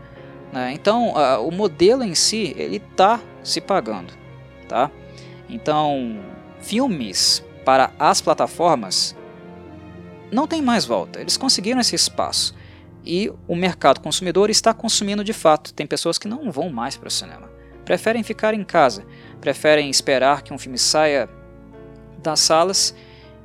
Né? 0.53 0.73
Então, 0.73 1.13
uh, 1.13 1.47
o 1.47 1.53
modelo 1.53 2.03
em 2.03 2.17
si, 2.17 2.53
ele 2.59 2.77
está 2.77 3.21
se 3.45 3.61
pagando. 3.61 4.13
Tá? 4.69 4.91
Então, 5.49 6.19
filmes 6.63 7.45
para 7.65 7.93
as 7.99 8.21
plataformas, 8.21 9.15
não 10.31 10.47
tem 10.47 10.63
mais 10.63 10.87
volta. 10.87 11.21
Eles 11.21 11.37
conseguiram 11.37 11.81
esse 11.81 11.95
espaço. 11.95 12.55
E 13.05 13.31
o 13.47 13.55
mercado 13.57 14.01
consumidor 14.01 14.49
está 14.49 14.73
consumindo 14.73 15.23
de 15.23 15.33
fato. 15.33 15.75
Tem 15.75 15.87
pessoas 15.87 16.19
que 16.19 16.29
não 16.29 16.51
vão 16.51 16.71
mais 16.71 16.97
para 16.97 17.09
o 17.09 17.11
cinema. 17.11 17.51
Preferem 17.85 18.23
ficar 18.23 18.55
em 18.55 18.65
casa, 18.65 19.05
preferem 19.41 19.91
esperar 19.91 20.43
que 20.43 20.55
um 20.55 20.59
filme 20.59 20.79
saia 20.79 21.29
das 22.23 22.41
salas 22.41 22.95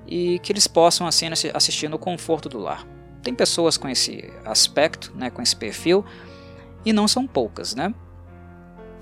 e 0.06 0.40
que 0.40 0.54
eles 0.54 0.68
possam 0.68 1.08
assim 1.08 1.28
assistir 1.54 1.90
no 1.90 1.98
conforto 1.98 2.48
do 2.48 2.60
lar. 2.60 2.88
Tem 3.24 3.34
pessoas 3.34 3.78
com 3.78 3.90
esse 3.90 4.32
aspecto, 4.46 5.12
né, 5.16 5.30
com 5.32 5.42
esse 5.42 5.56
perfil, 5.56 6.06
e 6.86 6.94
não 6.94 7.08
são 7.08 7.28
poucas, 7.28 7.76
né? 7.76 7.94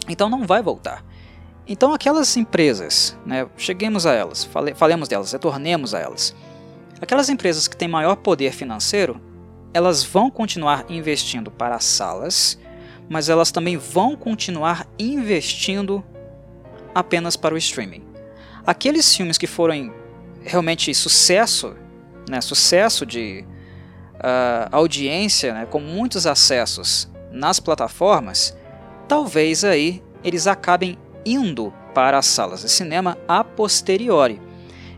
Então 0.07 0.29
não 0.29 0.47
vai 0.47 0.63
voltar. 0.63 1.03
Então 1.67 1.93
aquelas 1.93 2.37
empresas, 2.37 3.17
né, 3.25 3.47
cheguemos 3.57 4.05
a 4.05 4.13
elas, 4.13 4.43
fale, 4.43 4.75
falemos 4.75 5.07
delas, 5.07 5.31
retornemos 5.31 5.95
a 5.95 5.99
elas. 5.99 6.35
Aquelas 7.01 7.27
empresas 7.29 7.67
que 7.67 7.75
têm 7.75 7.87
maior 7.87 8.15
poder 8.15 8.53
financeiro, 8.53 9.19
elas 9.73 10.03
vão 10.03 10.29
continuar 10.29 10.85
investindo 10.87 11.49
para 11.49 11.75
as 11.75 11.83
salas, 11.83 12.57
mas 13.09 13.29
elas 13.29 13.51
também 13.51 13.77
vão 13.77 14.15
continuar 14.15 14.87
investindo 14.97 16.03
apenas 16.93 17.35
para 17.35 17.53
o 17.53 17.57
streaming. 17.57 18.03
Aqueles 18.65 19.15
filmes 19.15 19.37
que 19.37 19.47
foram 19.47 19.93
realmente 20.41 20.93
sucesso, 20.93 21.75
né, 22.29 22.41
sucesso 22.41 23.05
de 23.05 23.43
uh, 24.15 24.69
audiência, 24.71 25.53
né, 25.53 25.65
com 25.65 25.79
muitos 25.79 26.25
acessos 26.27 27.09
nas 27.31 27.59
plataformas, 27.59 28.55
talvez 29.07 29.63
aí 29.63 30.01
eles 30.23 30.47
acabem 30.47 30.97
indo 31.25 31.73
para 31.93 32.17
as 32.17 32.25
salas 32.25 32.61
de 32.61 32.69
cinema 32.69 33.17
a 33.27 33.43
posteriori. 33.43 34.41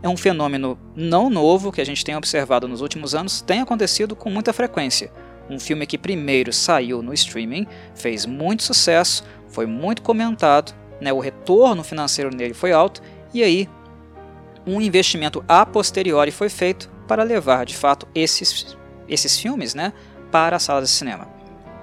É 0.01 0.09
um 0.09 0.17
fenômeno 0.17 0.77
não 0.95 1.29
novo 1.29 1.71
que 1.71 1.81
a 1.81 1.85
gente 1.85 2.03
tem 2.03 2.15
observado 2.15 2.67
nos 2.67 2.81
últimos 2.81 3.15
anos, 3.15 3.41
tem 3.41 3.61
acontecido 3.61 4.15
com 4.15 4.29
muita 4.29 4.53
frequência. 4.53 5.11
Um 5.49 5.59
filme 5.59 5.85
que 5.85 5.97
primeiro 5.97 6.51
saiu 6.51 7.01
no 7.01 7.13
streaming, 7.13 7.65
fez 7.95 8.25
muito 8.25 8.63
sucesso, 8.63 9.23
foi 9.47 9.65
muito 9.65 10.01
comentado, 10.01 10.75
né, 10.99 11.13
o 11.13 11.19
retorno 11.19 11.83
financeiro 11.83 12.35
nele 12.35 12.53
foi 12.53 12.71
alto, 12.71 13.01
e 13.33 13.43
aí 13.43 13.69
um 14.65 14.81
investimento 14.81 15.43
a 15.47 15.65
posteriori 15.65 16.31
foi 16.31 16.49
feito 16.49 16.89
para 17.07 17.23
levar 17.23 17.65
de 17.65 17.75
fato 17.75 18.07
esses, 18.13 18.77
esses 19.07 19.39
filmes 19.39 19.73
né, 19.73 19.93
para 20.31 20.57
as 20.57 20.63
salas 20.63 20.89
de 20.89 20.95
cinema. 20.95 21.27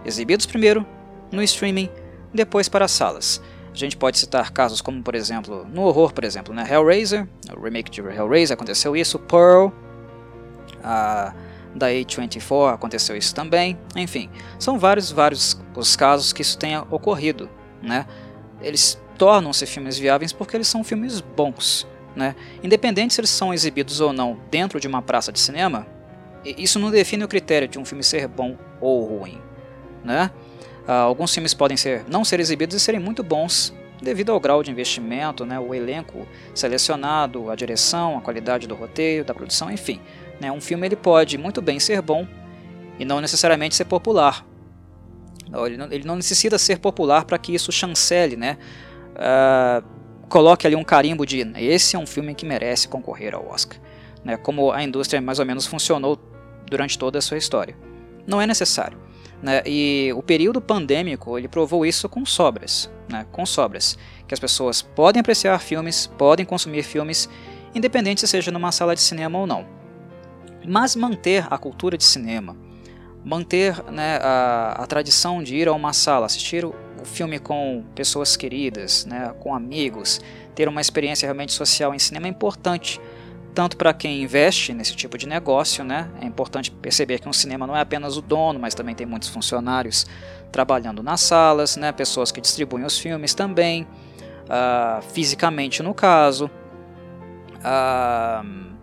Exibidos 0.05 0.45
primeiro 0.45 0.87
no 1.33 1.43
streaming, 1.43 1.89
depois 2.33 2.69
para 2.69 2.85
as 2.85 2.91
salas. 2.91 3.41
A 3.75 3.77
gente 3.77 3.97
pode 3.97 4.17
citar 4.19 4.53
casos 4.53 4.81
como, 4.81 5.03
por 5.03 5.17
exemplo, 5.17 5.67
no 5.69 5.83
horror, 5.83 6.13
por 6.13 6.23
exemplo, 6.23 6.55
né? 6.55 6.65
Hellraiser, 6.71 7.27
o 7.57 7.61
remake 7.61 7.91
de 7.91 8.01
Hellraiser 8.01 8.55
aconteceu 8.55 8.95
isso, 8.95 9.19
Pearl, 9.19 9.71
a, 10.83 11.35
da 11.75 11.89
A24 11.89 12.73
aconteceu 12.73 13.17
isso 13.17 13.35
também, 13.35 13.77
enfim, 13.97 14.31
são 14.61 14.79
vários, 14.79 15.11
vários 15.11 15.61
os 15.75 15.97
casos 15.97 16.33
que 16.33 16.41
isso 16.41 16.57
tenha 16.57 16.83
ocorrido, 16.89 17.51
né? 17.83 18.07
Eles 18.61 18.97
tornam-se 19.19 19.67
filmes 19.67 19.99
viáveis 19.99 20.33
porque 20.33 20.57
eles 20.57 20.69
são 20.69 20.85
filmes 20.85 21.21
bons, 21.21 21.85
né? 22.15 22.37
Independente 22.63 23.13
se 23.13 23.21
eles 23.21 23.31
são 23.31 23.53
exibidos 23.53 24.01
ou 24.01 24.13
não 24.13 24.39
dentro 24.53 24.79
de 24.79 24.87
uma 24.87 25.03
praça 25.03 25.33
de 25.33 25.41
cinema, 25.41 25.85
isso 26.45 26.79
não 26.79 26.93
define 26.93 27.25
o 27.25 27.29
critério 27.29 27.67
de 27.67 27.79
um 27.79 27.85
filme 27.85 28.05
ser 28.05 28.29
bom 28.29 28.57
ou 28.81 29.05
ruim, 29.05 29.41
né? 30.05 30.31
Uh, 30.87 30.91
alguns 30.91 31.33
filmes 31.33 31.55
podem 31.55 31.77
ser, 31.77 32.05
não 32.09 32.25
ser 32.25 32.41
exibidos 32.41 32.77
e 32.77 32.81
serem 32.81 33.01
muito 33.01 33.23
bons 33.23 33.73
devido 34.03 34.31
ao 34.31 34.39
grau 34.39 34.63
de 34.63 34.71
investimento, 34.71 35.47
né, 35.47 35.59
o 35.59 35.75
elenco 35.75 36.29
selecionado, 36.55 37.51
a 37.51 37.55
direção, 37.55 38.19
a 38.19 38.21
qualidade 38.21 38.69
do 38.69 38.75
roteiro, 38.75 39.25
da 39.25 39.35
produção, 39.35 39.71
enfim. 39.71 40.01
Né, 40.41 40.53
um 40.53 40.61
filme 40.61 40.87
ele 40.87 40.97
pode 40.97 41.39
muito 41.39 41.63
bem 41.63 41.81
ser 41.81 42.03
bom 42.03 42.27
e 42.99 43.05
não 43.05 43.21
necessariamente 43.21 43.75
ser 43.75 43.87
popular. 43.87 44.45
Ele 45.67 45.77
não, 45.77 45.87
ele 45.91 46.05
não 46.05 46.17
necessita 46.17 46.59
ser 46.59 46.79
popular 46.79 47.25
para 47.25 47.39
que 47.39 47.55
isso 47.55 47.73
chancele, 47.73 48.37
né, 48.37 48.59
uh, 49.15 49.85
coloque 50.29 50.67
ali 50.67 50.77
um 50.77 50.85
carimbo 50.85 51.25
de 51.25 51.41
esse 51.57 51.97
é 51.97 51.99
um 51.99 52.07
filme 52.07 52.35
que 52.35 52.45
merece 52.45 52.89
concorrer 52.89 53.35
ao 53.35 53.47
Oscar, 53.49 53.79
né, 54.23 54.37
como 54.37 54.71
a 54.71 54.83
indústria 54.83 55.21
mais 55.21 55.39
ou 55.39 55.47
menos 55.47 55.67
funcionou 55.67 56.19
durante 56.67 56.99
toda 56.99 57.19
a 57.19 57.23
sua 57.23 57.39
história. 57.39 57.77
Não 58.27 58.41
é 58.41 58.47
necessário. 58.47 58.99
Né? 59.43 59.63
E 59.67 60.13
o 60.17 60.23
período 60.23 60.61
pandêmico 60.61 61.39
ele 61.39 61.49
provou 61.49 61.85
isso 61.85 62.09
com 62.09 62.25
sobras, 62.25 62.91
né? 63.09 63.27
com 63.31 63.45
sobras, 63.45 63.99
que 64.27 64.35
as 64.35 64.41
pessoas 64.41 64.83
podem 64.83 65.21
apreciar 65.21 65.59
filmes, 65.61 66.07
podem 66.07 66.47
consumir 66.47 66.83
filmes, 66.83 67.29
independente 67.75 68.21
se 68.21 68.29
seja 68.29 68.51
numa 68.51 68.73
sala 68.73 68.95
de 68.95 69.01
cinema 69.01 69.39
ou 69.39 69.47
não. 69.47 69.67
Mas 70.67 70.97
manter 70.97 71.47
a 71.51 71.59
cultura 71.59 71.99
de 71.99 72.05
cinema, 72.05 72.57
manter 73.25 73.83
né, 73.91 74.19
a, 74.23 74.83
a 74.83 74.87
tradição 74.87 75.43
de 75.43 75.57
ir 75.57 75.69
a 75.69 75.73
uma 75.73 75.93
sala, 75.93 76.27
assistir 76.27 76.65
o, 76.65 76.75
o 77.03 77.05
filme 77.05 77.39
com 77.39 77.85
pessoas 77.95 78.37
queridas, 78.37 79.05
né, 79.05 79.35
com 79.41 79.55
amigos, 79.55 80.21
ter 80.55 80.69
uma 80.69 80.81
experiência 80.81 81.27
realmente 81.27 81.53
social 81.53 81.95
em 81.95 81.99
cinema 81.99 82.27
é 82.27 82.31
importante 82.31 83.01
tanto 83.55 83.77
para 83.77 83.95
quem 83.95 84.23
investe 84.23 84.75
nesse 84.75 84.97
tipo 84.97 85.17
de 85.17 85.29
negócio, 85.29 85.85
né? 85.85 86.11
É 86.21 86.27
importante 86.27 86.71
perceber 86.71 87.21
que 87.21 87.29
um 87.29 87.33
cinema 87.33 87.67
não 87.67 87.77
é 87.77 87.81
apenas 87.81 88.17
o 88.17 88.23
dono, 88.23 88.59
mas 88.59 88.75
também 88.75 88.95
tem 88.95 89.07
muitos 89.07 89.29
funcionários 89.29 90.07
trabalhando 90.51 91.03
nas 91.03 91.21
salas, 91.21 91.77
né? 91.77 91.93
Pessoas 91.93 92.33
que 92.33 92.41
distribuem 92.41 92.85
os 92.85 92.99
filmes 92.99 93.33
também, 93.33 93.87
uh, 94.45 95.01
fisicamente 95.13 95.83
no 95.83 95.95
caso. 95.95 96.51
Uh, 97.61 98.75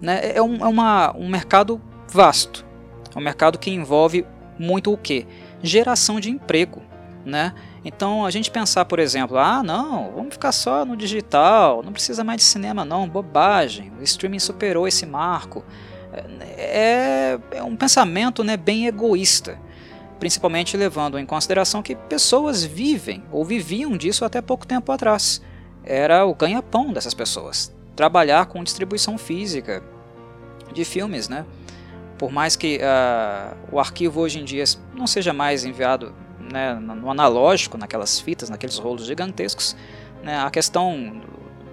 né? 0.00 0.32
É, 0.34 0.42
um, 0.42 0.56
é 0.56 0.68
uma, 0.68 1.14
um 1.16 1.28
mercado 1.28 1.80
vasto, 2.08 2.64
é 3.14 3.18
um 3.18 3.22
mercado 3.22 3.58
que 3.58 3.70
envolve 3.70 4.26
muito 4.58 4.90
o 4.90 4.96
que? 4.96 5.26
Geração 5.62 6.18
de 6.18 6.30
emprego, 6.30 6.82
né? 7.26 7.52
Então 7.84 8.24
a 8.24 8.30
gente 8.30 8.50
pensar, 8.50 8.86
por 8.86 8.98
exemplo, 8.98 9.36
ah, 9.36 9.62
não, 9.62 10.12
vamos 10.12 10.32
ficar 10.32 10.52
só 10.52 10.86
no 10.86 10.96
digital, 10.96 11.82
não 11.82 11.92
precisa 11.92 12.24
mais 12.24 12.38
de 12.38 12.44
cinema, 12.44 12.84
não, 12.84 13.06
bobagem, 13.06 13.92
o 14.00 14.02
streaming 14.02 14.38
superou 14.38 14.88
esse 14.88 15.04
marco. 15.04 15.62
É, 16.56 17.38
é 17.50 17.62
um 17.62 17.76
pensamento 17.76 18.42
né, 18.42 18.56
bem 18.56 18.86
egoísta, 18.86 19.60
principalmente 20.18 20.76
levando 20.76 21.18
em 21.18 21.26
consideração 21.26 21.82
que 21.82 21.94
pessoas 21.94 22.64
vivem 22.64 23.22
ou 23.30 23.44
viviam 23.44 23.96
disso 23.96 24.24
até 24.24 24.40
pouco 24.40 24.66
tempo 24.66 24.90
atrás. 24.90 25.42
Era 25.84 26.24
o 26.24 26.34
ganha-pão 26.34 26.92
dessas 26.92 27.12
pessoas, 27.12 27.74
trabalhar 27.94 28.46
com 28.46 28.64
distribuição 28.64 29.18
física 29.18 29.82
de 30.72 30.84
filmes, 30.84 31.28
né? 31.28 31.44
Por 32.16 32.30
mais 32.30 32.56
que 32.56 32.78
uh, 32.78 33.56
o 33.70 33.78
arquivo 33.78 34.20
hoje 34.20 34.38
em 34.38 34.44
dia 34.44 34.64
não 34.94 35.06
seja 35.06 35.32
mais 35.32 35.64
enviado 35.64 36.14
né, 36.52 36.74
no 36.74 37.10
analógico, 37.10 37.76
naquelas 37.78 38.20
fitas, 38.20 38.48
naqueles 38.48 38.78
rolos 38.78 39.06
gigantescos, 39.06 39.76
né, 40.22 40.38
a 40.38 40.50
questão 40.50 41.20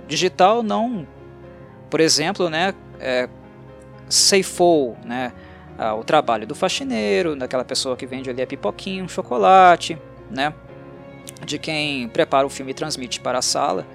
digital 0.08 0.64
não, 0.64 1.08
por 1.90 2.00
exemplo, 2.00 2.50
né, 2.50 2.74
é, 3.00 3.30
ceifou 4.10 4.98
né, 5.04 5.32
o 5.98 6.04
trabalho 6.04 6.46
do 6.46 6.54
faxineiro, 6.54 7.36
daquela 7.36 7.66
pessoa 7.66 7.96
que 7.98 8.06
vende 8.06 8.30
ali 8.30 8.42
a 8.42 8.48
pipoquinha, 8.48 9.04
um 9.04 9.08
chocolate, 9.08 9.98
né, 10.30 10.54
de 11.46 11.58
quem 11.58 12.08
prepara 12.10 12.46
o 12.46 12.50
filme 12.50 12.72
e 12.72 12.76
transmite 12.76 13.20
para 13.20 13.40
a 13.40 13.42
sala, 13.42 13.88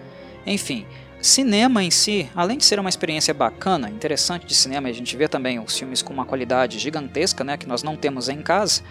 enfim. 0.45 0.87
Cinema 1.21 1.83
em 1.83 1.91
si, 1.91 2.31
além 2.35 2.59
de 2.59 2.65
ser 2.65 2.79
uma 2.79 2.89
experiência 2.89 3.33
bacana, 3.33 3.89
interessante 3.89 4.47
de 4.47 4.55
cinema, 4.55 4.89
a 4.89 4.93
gente 4.93 5.17
vê 5.17 5.27
também 5.27 5.59
os 5.59 5.77
filmes 5.77 6.03
com 6.03 6.13
uma 6.13 6.25
qualidade 6.25 6.79
gigantesca, 6.79 7.43
né, 7.43 7.57
que 7.57 7.67
nós 7.67 7.83
não 7.83 7.97
temos 7.97 8.29
em 8.29 8.43
casa, 8.43 8.83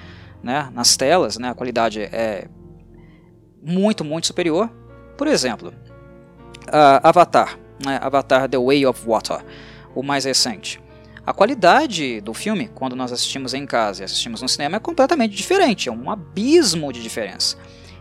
né, 0.43 0.69
nas 0.73 0.95
telas, 0.95 1.37
né, 1.37 1.49
a 1.49 1.53
qualidade 1.53 2.01
é 2.01 2.47
muito, 3.61 4.03
muito 4.03 4.27
superior. 4.27 4.69
Por 5.17 5.27
exemplo, 5.27 5.73
uh, 6.67 6.99
Avatar, 7.01 7.57
né, 7.83 7.99
Avatar 8.01 8.47
The 8.49 8.57
Way 8.57 8.85
of 8.85 9.05
Water, 9.05 9.43
o 9.95 10.03
mais 10.03 10.25
recente. 10.25 10.81
A 11.25 11.33
qualidade 11.33 12.21
do 12.21 12.33
filme, 12.33 12.69
quando 12.75 12.95
nós 12.95 13.11
assistimos 13.11 13.53
em 13.53 13.65
casa 13.65 14.03
e 14.03 14.05
assistimos 14.05 14.41
no 14.41 14.47
cinema, 14.49 14.77
é 14.77 14.79
completamente 14.79 15.35
diferente, 15.35 15.89
é 15.89 15.91
um 15.91 16.11
abismo 16.11 16.93
de 16.93 17.01
diferença. 17.01 17.57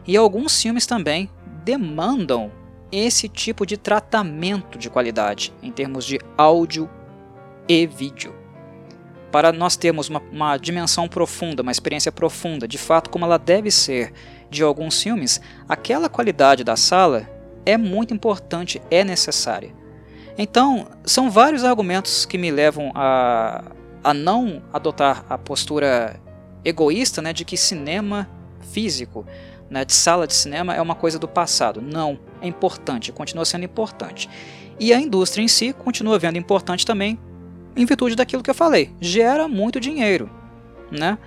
E 0.07 0.17
alguns 0.17 0.61
filmes 0.61 0.85
também 0.85 1.31
demandam 1.65 2.53
esse 2.93 3.29
tipo 3.29 3.65
de 3.65 3.79
tratamento 3.79 4.79
de 4.79 4.91
qualidade 4.91 5.55
em 5.63 5.73
termos 5.73 6.05
de 6.05 6.21
áudio 6.37 6.89
e 7.67 7.87
vídeo 7.87 8.44
para 9.35 9.51
nós 9.51 9.75
termos 9.75 10.09
uma, 10.09 10.23
uma, 10.31 10.57
dimensão 10.57 11.09
profunda, 11.09 11.61
uma 11.61 11.73
experiência 11.73 12.13
profunda, 12.13 12.69
de 12.69 12.79
fato 12.79 13.11
como 13.11 13.25
ela 13.25 13.37
deve 13.37 13.69
ser 13.69 14.13
de 14.49 14.63
alguns 14.63 15.03
filmes, 15.03 15.41
aquela 15.69 16.09
qualidade 16.09 16.63
da 16.63 16.77
sala 16.77 17.29
é 17.67 17.77
muito 17.77 18.15
importante, 18.15 18.81
é 18.93 19.03
necessária. 19.03 19.75
Então, 20.39 20.87
são 21.05 21.33
vários 21.33 21.65
argumentos 21.65 22.25
que 22.25 22.39
me 22.39 22.53
levam 22.53 22.93
a, 22.95 23.73
a 24.05 24.15
não 24.15 24.63
adotar 24.73 25.25
a 25.29 25.37
postura 25.37 26.15
egoísta 26.65 27.21
né, 27.21 27.33
de 27.33 27.45
que 27.45 27.57
cinema 27.57 28.31
físico, 28.71 29.27
né, 29.69 29.85
de 29.85 29.95
sala 29.95 30.29
de 30.29 30.35
cinema, 30.35 30.77
é 30.77 30.81
uma 30.81 30.95
coisa 30.95 31.19
do 31.19 31.27
passado. 31.27 31.83
Não, 31.83 32.21
é 32.41 32.47
importante, 32.47 33.11
continua 33.11 33.45
sendo 33.45 33.65
importante. 33.65 34.31
E 34.79 34.93
a 34.93 35.01
indústria 35.01 35.43
em 35.43 35.49
si 35.49 35.73
continua 35.73 36.21
vendo 36.21 36.39
importante 36.39 36.87
também, 36.87 37.19
em 37.77 37.85
virtude 37.85 38.15
daquilo 38.15 38.43
que 38.43 38.51
eu 38.51 38.55
falei, 38.55 38.95
gera 39.01 39.49
muito 39.49 39.81
dinheiro, 39.81 40.31
né? 40.91 41.19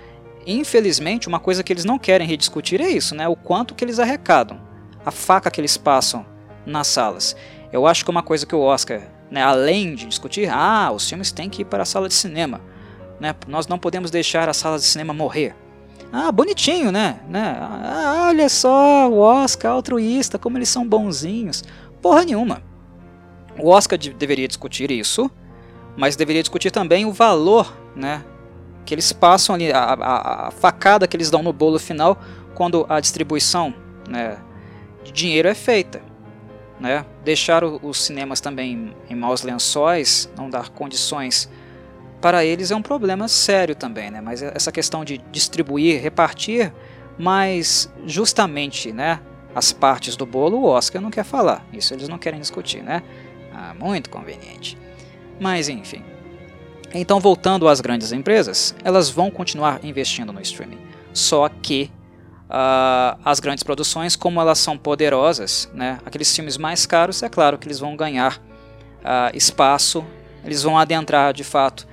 Infelizmente, 0.46 1.28
uma 1.28 1.40
coisa 1.40 1.62
que 1.62 1.74
eles 1.74 1.84
não 1.84 2.00
querem 2.00 2.26
rediscutir 2.26 2.80
é 2.80 2.90
isso, 2.90 3.14
né? 3.14 3.28
O 3.28 3.36
quanto 3.36 3.76
que 3.76 3.84
eles 3.84 4.00
arrecadam, 4.00 4.60
a 5.06 5.12
faca 5.12 5.52
que 5.52 5.60
eles 5.60 5.76
passam 5.76 6.26
nas 6.66 6.88
salas. 6.88 7.36
Eu 7.72 7.86
acho 7.86 8.06
que 8.06 8.12
uma 8.12 8.24
coisa 8.24 8.46
que 8.46 8.56
o 8.56 8.62
Oscar, 8.62 9.02
né, 9.30 9.44
além 9.44 9.94
de 9.94 10.06
discutir, 10.06 10.50
ah, 10.50 10.90
os 10.94 11.08
filmes 11.08 11.32
têm 11.32 11.50
que 11.50 11.64
ir 11.64 11.66
para 11.66 11.84
a 11.84 11.86
sala 11.86 12.08
de 12.08 12.14
cinema, 12.14 12.62
né? 13.20 13.36
Nós 13.48 13.68
não 13.68 13.78
podemos 13.78 14.10
deixar 14.10 14.48
as 14.48 14.58
salas 14.58 14.82
de 14.84 14.88
cinema 14.88 15.14
morrer. 15.14 15.54
Ah, 16.12 16.32
bonitinho, 16.32 16.92
né? 16.92 17.20
né? 17.28 17.58
Ah, 17.60 18.28
olha 18.30 18.48
só, 18.48 19.10
o 19.10 19.20
Oscar 19.20 19.74
altruísta, 19.74 20.40
como 20.40 20.58
eles 20.58 20.70
são 20.70 20.88
bonzinhos. 20.88 21.64
Porra 22.02 22.24
nenhuma. 22.24 22.62
O 23.60 23.70
Oscar 23.70 23.98
de 23.98 24.14
deveria 24.14 24.48
discutir 24.48 24.90
isso, 24.92 25.30
mas 25.98 26.16
deveria 26.16 26.44
discutir 26.44 26.70
também 26.70 27.06
o 27.06 27.12
valor, 27.12 27.76
né? 27.96 28.24
Que 28.86 28.94
eles 28.94 29.12
passam 29.12 29.56
ali, 29.56 29.72
a, 29.74 29.80
a, 29.80 30.48
a 30.48 30.52
facada 30.52 31.08
que 31.08 31.18
eles 31.18 31.32
dão 31.32 31.42
no 31.42 31.52
bolo 31.52 31.80
final 31.80 32.18
quando 32.54 32.86
a 32.88 33.00
distribuição 33.00 33.74
né, 34.08 34.38
de 35.04 35.12
dinheiro 35.12 35.50
é 35.50 35.56
feita. 35.56 36.02
Né? 36.80 37.04
Deixar 37.26 37.64
o, 37.64 37.80
os 37.84 38.02
cinemas 38.02 38.40
também 38.40 38.96
em 39.10 39.16
maus 39.16 39.42
lençóis, 39.42 40.30
não 40.38 40.50
dar 40.50 40.70
condições 40.70 41.50
para 42.22 42.46
eles 42.46 42.72
é 42.72 42.76
um 42.76 42.82
problema 42.82 43.28
sério 43.28 43.76
também, 43.76 44.10
né? 44.10 44.22
Mas 44.22 44.42
essa 44.42 44.72
questão 44.72 45.06
de 45.06 45.20
distribuir, 45.32 46.02
repartir, 46.02 46.74
mas 47.18 47.92
justamente, 48.06 48.92
né, 48.92 49.20
as 49.54 49.72
partes 49.72 50.16
do 50.16 50.26
bolo, 50.26 50.58
o 50.58 50.66
Oscar 50.66 51.02
não 51.02 51.12
quer 51.12 51.24
falar. 51.24 51.66
Isso 51.72 51.94
eles 51.94 52.08
não 52.08 52.18
querem 52.18 52.40
discutir, 52.40 52.82
né? 52.82 53.04
Ah, 53.54 53.76
muito 53.80 54.10
conveniente. 54.10 54.78
Mas 55.40 55.70
enfim. 55.70 56.04
Então, 56.94 57.20
voltando 57.20 57.68
às 57.68 57.82
grandes 57.82 58.12
empresas, 58.12 58.76
elas 58.84 59.10
vão 59.10 59.30
continuar 59.30 59.84
investindo 59.84 60.32
no 60.32 60.42
streaming. 60.42 60.80
Só 61.14 61.50
que 61.50 61.92
uh, 62.50 63.20
as 63.24 63.40
grandes 63.40 63.64
produções, 63.64 64.16
como 64.16 64.40
elas 64.40 64.60
são 64.60 64.78
poderosas, 64.78 65.70
né, 65.74 66.00
aqueles 66.06 66.34
filmes 66.34 66.58
mais 66.58 66.86
caros, 66.86 67.22
é 67.24 67.30
claro 67.30 67.58
que 67.58 67.68
eles 67.68 67.80
vão 67.80 67.96
ganhar 67.96 68.38
uh, 68.38 69.36
espaço, 69.36 70.06
eles 70.44 70.64
vão 70.64 70.78
adentrar 70.78 71.34
de 71.34 71.44
fato 71.44 71.88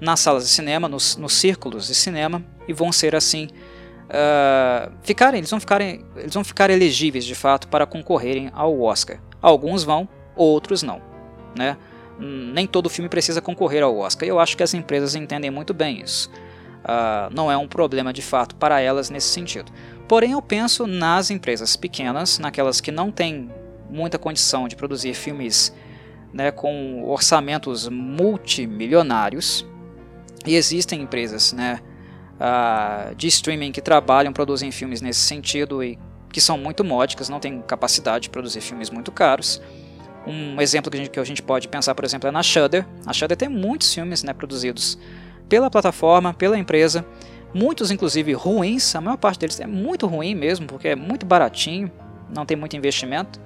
nas 0.00 0.20
salas 0.20 0.44
de 0.44 0.50
cinema, 0.50 0.88
nos, 0.88 1.16
nos 1.16 1.34
círculos 1.34 1.88
de 1.88 1.94
cinema, 1.94 2.42
e 2.66 2.72
vão 2.72 2.92
ser 2.92 3.14
assim. 3.14 3.48
Uh, 4.08 4.90
ficarem, 5.02 5.38
eles 5.38 5.50
vão 5.50 5.60
ficarem, 5.60 6.04
eles 6.16 6.32
vão 6.32 6.42
ficar 6.42 6.70
elegíveis 6.70 7.24
de 7.24 7.34
fato 7.34 7.68
para 7.68 7.84
concorrerem 7.84 8.50
ao 8.54 8.80
Oscar. 8.80 9.20
Alguns 9.42 9.84
vão, 9.84 10.08
outros 10.34 10.82
não, 10.82 11.02
né? 11.54 11.76
Nem 12.18 12.66
todo 12.66 12.90
filme 12.90 13.08
precisa 13.08 13.40
concorrer 13.40 13.82
ao 13.82 13.96
Oscar. 13.96 14.26
E 14.26 14.30
eu 14.30 14.38
acho 14.38 14.56
que 14.56 14.62
as 14.62 14.74
empresas 14.74 15.14
entendem 15.14 15.50
muito 15.50 15.72
bem 15.72 16.02
isso. 16.02 16.30
Uh, 16.78 17.32
não 17.32 17.50
é 17.50 17.56
um 17.56 17.68
problema 17.68 18.12
de 18.12 18.22
fato 18.22 18.54
para 18.56 18.80
elas 18.80 19.10
nesse 19.10 19.28
sentido. 19.28 19.70
Porém, 20.06 20.32
eu 20.32 20.40
penso 20.40 20.86
nas 20.86 21.30
empresas 21.30 21.76
pequenas, 21.76 22.38
naquelas 22.38 22.80
que 22.80 22.90
não 22.90 23.10
têm 23.10 23.50
muita 23.90 24.18
condição 24.18 24.66
de 24.68 24.76
produzir 24.76 25.14
filmes 25.14 25.74
né, 26.32 26.50
com 26.50 27.04
orçamentos 27.04 27.88
multimilionários, 27.88 29.66
e 30.46 30.54
existem 30.54 31.02
empresas 31.02 31.52
né, 31.52 31.80
uh, 32.38 33.14
de 33.14 33.26
streaming 33.26 33.72
que 33.72 33.82
trabalham, 33.82 34.32
produzem 34.32 34.70
filmes 34.70 35.02
nesse 35.02 35.20
sentido 35.20 35.82
e 35.82 35.98
que 36.32 36.40
são 36.40 36.56
muito 36.56 36.84
módicas, 36.84 37.28
não 37.28 37.40
têm 37.40 37.60
capacidade 37.62 38.24
de 38.24 38.30
produzir 38.30 38.60
filmes 38.60 38.90
muito 38.90 39.10
caros. 39.10 39.60
Um 40.28 40.60
exemplo 40.60 40.90
que 40.90 40.96
a 40.96 41.00
gente, 41.00 41.10
que 41.10 41.18
a 41.18 41.24
gente 41.24 41.42
pode 41.42 41.68
pensar, 41.68 41.94
por 41.94 42.04
exemplo, 42.04 42.28
é 42.28 42.30
na 42.30 42.42
Shudder. 42.42 42.86
A 43.06 43.12
Shudder 43.14 43.36
tem 43.36 43.48
muitos 43.48 43.94
filmes 43.94 44.22
né, 44.22 44.34
produzidos 44.34 44.98
pela 45.48 45.70
plataforma, 45.70 46.34
pela 46.34 46.58
empresa, 46.58 47.04
muitos 47.54 47.90
inclusive 47.90 48.34
ruins, 48.34 48.94
a 48.94 49.00
maior 49.00 49.16
parte 49.16 49.40
deles 49.40 49.58
é 49.58 49.66
muito 49.66 50.06
ruim 50.06 50.34
mesmo, 50.34 50.66
porque 50.66 50.88
é 50.88 50.96
muito 50.96 51.24
baratinho, 51.24 51.90
não 52.34 52.44
tem 52.44 52.56
muito 52.56 52.76
investimento. 52.76 53.40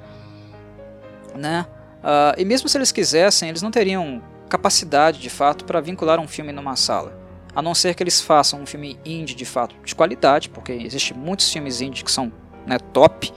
Né? 1.36 1.64
Uh, 2.02 2.40
e 2.40 2.44
mesmo 2.44 2.68
se 2.68 2.76
eles 2.76 2.90
quisessem, 2.90 3.48
eles 3.48 3.62
não 3.62 3.70
teriam 3.70 4.20
capacidade 4.48 5.20
de 5.20 5.30
fato 5.30 5.64
para 5.64 5.80
vincular 5.80 6.18
um 6.18 6.26
filme 6.26 6.52
numa 6.52 6.74
sala. 6.74 7.16
A 7.54 7.62
não 7.62 7.74
ser 7.74 7.94
que 7.94 8.02
eles 8.02 8.20
façam 8.20 8.60
um 8.60 8.66
filme 8.66 8.98
indie 9.04 9.34
de 9.34 9.44
fato 9.44 9.76
de 9.84 9.94
qualidade, 9.94 10.48
porque 10.48 10.72
existem 10.72 11.16
muitos 11.16 11.50
filmes 11.52 11.80
indie 11.80 12.02
que 12.02 12.10
são 12.10 12.32
né, 12.66 12.78
top, 12.92 13.32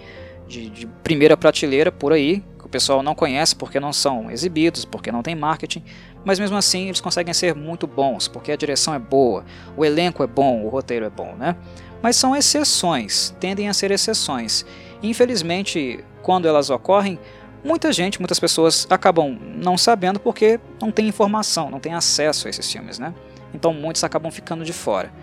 de, 0.47 0.69
de 0.69 0.87
primeira 1.03 1.35
prateleira 1.35 1.91
por 1.91 2.13
aí, 2.13 2.43
que 2.65 2.67
o 2.67 2.69
pessoal 2.69 3.03
não 3.03 3.13
conhece 3.13 3.55
porque 3.55 3.79
não 3.79 3.93
são 3.93 4.31
exibidos, 4.31 4.83
porque 4.83 5.11
não 5.11 5.21
tem 5.21 5.35
marketing, 5.35 5.83
mas 6.25 6.39
mesmo 6.39 6.57
assim 6.57 6.87
eles 6.87 6.99
conseguem 6.99 7.33
ser 7.33 7.53
muito 7.53 7.85
bons, 7.85 8.27
porque 8.27 8.51
a 8.51 8.55
direção 8.55 8.93
é 8.93 8.99
boa, 8.99 9.45
o 9.77 9.85
elenco 9.85 10.23
é 10.23 10.27
bom, 10.27 10.63
o 10.63 10.69
roteiro 10.69 11.05
é 11.05 11.09
bom, 11.09 11.35
né? 11.37 11.55
Mas 12.01 12.15
são 12.15 12.35
exceções, 12.35 13.35
tendem 13.39 13.69
a 13.69 13.73
ser 13.73 13.91
exceções. 13.91 14.65
infelizmente, 15.03 16.03
quando 16.23 16.47
elas 16.47 16.71
ocorrem, 16.71 17.19
muita 17.63 17.93
gente, 17.93 18.19
muitas 18.19 18.39
pessoas 18.39 18.87
acabam 18.89 19.37
não 19.55 19.77
sabendo 19.77 20.19
porque 20.19 20.59
não 20.81 20.91
tem 20.91 21.07
informação, 21.07 21.69
não 21.69 21.79
tem 21.79 21.93
acesso 21.93 22.47
a 22.47 22.49
esses 22.49 22.71
filmes, 22.71 22.97
né? 22.97 23.13
Então 23.53 23.71
muitos 23.73 24.03
acabam 24.03 24.31
ficando 24.31 24.65
de 24.65 24.73
fora. 24.73 25.13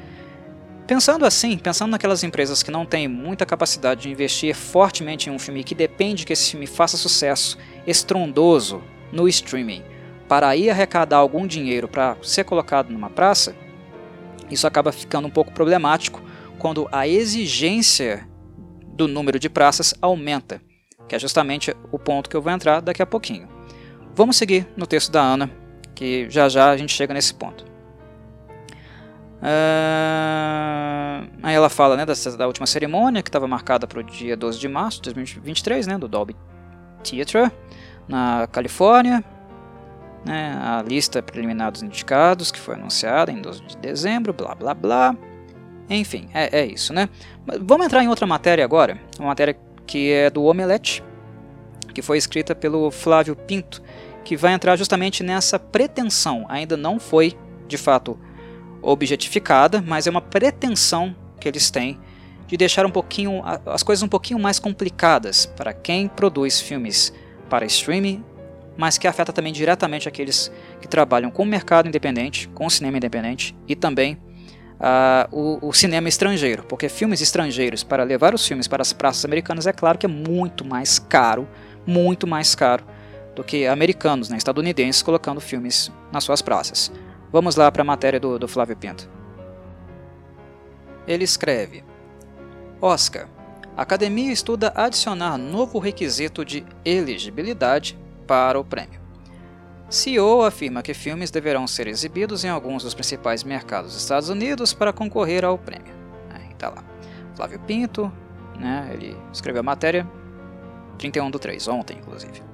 Pensando 0.86 1.24
assim, 1.24 1.56
pensando 1.56 1.92
naquelas 1.92 2.24
empresas 2.24 2.62
que 2.62 2.70
não 2.70 2.84
têm 2.84 3.06
muita 3.06 3.46
capacidade 3.46 4.02
de 4.02 4.10
investir 4.10 4.54
fortemente 4.54 5.28
em 5.28 5.32
um 5.32 5.38
filme 5.38 5.64
que 5.64 5.74
depende 5.74 6.26
que 6.26 6.32
esse 6.32 6.50
filme 6.50 6.66
faça 6.66 6.96
sucesso 6.96 7.56
estrondoso 7.86 8.82
no 9.12 9.28
streaming 9.28 9.82
para 10.28 10.48
aí 10.48 10.70
arrecadar 10.70 11.18
algum 11.18 11.46
dinheiro 11.46 11.86
para 11.86 12.16
ser 12.22 12.44
colocado 12.44 12.90
numa 12.90 13.10
praça, 13.10 13.54
isso 14.50 14.66
acaba 14.66 14.90
ficando 14.90 15.28
um 15.28 15.30
pouco 15.30 15.52
problemático 15.52 16.22
quando 16.58 16.88
a 16.90 17.06
exigência 17.06 18.26
do 18.94 19.06
número 19.06 19.38
de 19.38 19.48
praças 19.48 19.94
aumenta 20.00 20.60
que 21.08 21.16
é 21.16 21.18
justamente 21.18 21.76
o 21.90 21.98
ponto 21.98 22.30
que 22.30 22.36
eu 22.36 22.40
vou 22.40 22.50
entrar 22.50 22.80
daqui 22.80 23.02
a 23.02 23.06
pouquinho. 23.06 23.46
Vamos 24.14 24.36
seguir 24.36 24.66
no 24.74 24.86
texto 24.86 25.12
da 25.12 25.20
Ana, 25.20 25.50
que 25.94 26.26
já 26.30 26.48
já 26.48 26.70
a 26.70 26.76
gente 26.78 26.94
chega 26.94 27.12
nesse 27.12 27.34
ponto. 27.34 27.66
Uh, 29.42 31.26
aí 31.42 31.52
ela 31.52 31.68
fala 31.68 31.96
né, 31.96 32.06
da, 32.06 32.14
da 32.38 32.46
última 32.46 32.64
cerimônia, 32.64 33.22
que 33.22 33.28
estava 33.28 33.48
marcada 33.48 33.88
para 33.88 33.98
o 33.98 34.02
dia 34.02 34.36
12 34.36 34.60
de 34.60 34.68
março 34.68 35.02
de 35.02 35.12
2023, 35.12 35.88
né, 35.88 35.98
do 35.98 36.06
Dolby 36.06 36.36
Theatre, 37.02 37.50
na 38.06 38.46
Califórnia. 38.46 39.24
Né, 40.24 40.56
a 40.62 40.84
lista 40.86 41.20
preliminar 41.20 41.72
dos 41.72 41.82
indicados, 41.82 42.52
que 42.52 42.60
foi 42.60 42.76
anunciada 42.76 43.32
em 43.32 43.42
12 43.42 43.62
de 43.62 43.76
dezembro, 43.76 44.32
blá 44.32 44.54
blá 44.54 44.72
blá. 44.72 45.16
Enfim, 45.90 46.28
é, 46.32 46.60
é 46.60 46.64
isso, 46.64 46.92
né? 46.92 47.08
Vamos 47.60 47.86
entrar 47.86 48.04
em 48.04 48.08
outra 48.08 48.24
matéria 48.24 48.64
agora, 48.64 49.00
uma 49.18 49.28
matéria 49.28 49.58
que 49.84 50.12
é 50.12 50.30
do 50.30 50.44
Omelete, 50.44 51.02
que 51.92 52.00
foi 52.00 52.16
escrita 52.16 52.54
pelo 52.54 52.92
Flávio 52.92 53.34
Pinto, 53.34 53.82
que 54.24 54.36
vai 54.36 54.52
entrar 54.52 54.76
justamente 54.76 55.24
nessa 55.24 55.58
pretensão. 55.58 56.46
Ainda 56.48 56.76
não 56.76 57.00
foi, 57.00 57.36
de 57.66 57.76
fato, 57.76 58.16
objetificada, 58.82 59.82
mas 59.86 60.06
é 60.06 60.10
uma 60.10 60.20
pretensão 60.20 61.14
que 61.40 61.48
eles 61.48 61.70
têm 61.70 61.98
de 62.46 62.56
deixar 62.56 62.84
um 62.84 62.90
pouquinho 62.90 63.42
as 63.64 63.82
coisas 63.82 64.02
um 64.02 64.08
pouquinho 64.08 64.38
mais 64.38 64.58
complicadas 64.58 65.46
para 65.46 65.72
quem 65.72 66.08
produz 66.08 66.60
filmes 66.60 67.12
para 67.48 67.64
streaming, 67.64 68.22
mas 68.76 68.98
que 68.98 69.06
afeta 69.06 69.32
também 69.32 69.52
diretamente 69.52 70.08
aqueles 70.08 70.52
que 70.80 70.88
trabalham 70.88 71.30
com 71.30 71.44
o 71.44 71.46
mercado 71.46 71.88
independente, 71.88 72.48
com 72.48 72.66
o 72.66 72.70
cinema 72.70 72.96
independente 72.98 73.56
e 73.66 73.74
também 73.74 74.18
uh, 74.82 75.28
o, 75.30 75.68
o, 75.68 75.72
cinema 75.72 76.08
estrangeiro, 76.08 76.64
porque 76.64 76.88
filmes 76.88 77.20
estrangeiros, 77.20 77.82
para 77.82 78.02
levar 78.02 78.34
os 78.34 78.46
filmes 78.46 78.66
para 78.66 78.82
as 78.82 78.92
praças 78.92 79.24
americanas, 79.24 79.66
é 79.66 79.72
claro 79.72 79.96
que 79.96 80.06
é 80.06 80.08
muito 80.08 80.64
mais 80.64 80.98
caro, 80.98 81.48
muito 81.86 82.26
mais 82.26 82.54
caro 82.54 82.84
do 83.34 83.42
que 83.42 83.66
americanos, 83.66 84.28
né, 84.28 84.36
estadunidenses, 84.36 85.02
colocando 85.02 85.40
filmes 85.40 85.90
nas 86.12 86.24
suas 86.24 86.42
praças. 86.42 86.92
Vamos 87.32 87.56
lá 87.56 87.72
para 87.72 87.80
a 87.80 87.84
matéria 87.84 88.20
do, 88.20 88.38
do 88.38 88.46
Flávio 88.46 88.76
Pinto. 88.76 89.08
Ele 91.06 91.24
escreve: 91.24 91.82
Oscar. 92.80 93.26
A 93.74 93.82
academia 93.82 94.30
estuda 94.30 94.70
adicionar 94.76 95.38
novo 95.38 95.78
requisito 95.78 96.44
de 96.44 96.62
elegibilidade 96.84 97.98
para 98.26 98.60
o 98.60 98.64
prêmio. 98.64 99.00
CEO 99.88 100.44
afirma 100.44 100.82
que 100.82 100.92
filmes 100.92 101.30
deverão 101.30 101.66
ser 101.66 101.86
exibidos 101.86 102.44
em 102.44 102.48
alguns 102.50 102.82
dos 102.82 102.92
principais 102.92 103.42
mercados 103.42 103.92
dos 103.92 104.02
Estados 104.02 104.28
Unidos 104.28 104.74
para 104.74 104.92
concorrer 104.92 105.42
ao 105.42 105.56
prêmio. 105.56 105.94
Aí 106.30 106.54
tá 106.54 106.68
lá. 106.68 106.84
Flávio 107.34 107.60
Pinto, 107.60 108.12
né, 108.58 108.90
ele 108.92 109.16
escreveu 109.32 109.60
a 109.60 109.62
matéria 109.62 110.06
31 110.98 111.30
do 111.30 111.38
3, 111.38 111.66
ontem 111.68 111.96
inclusive. 111.96 112.51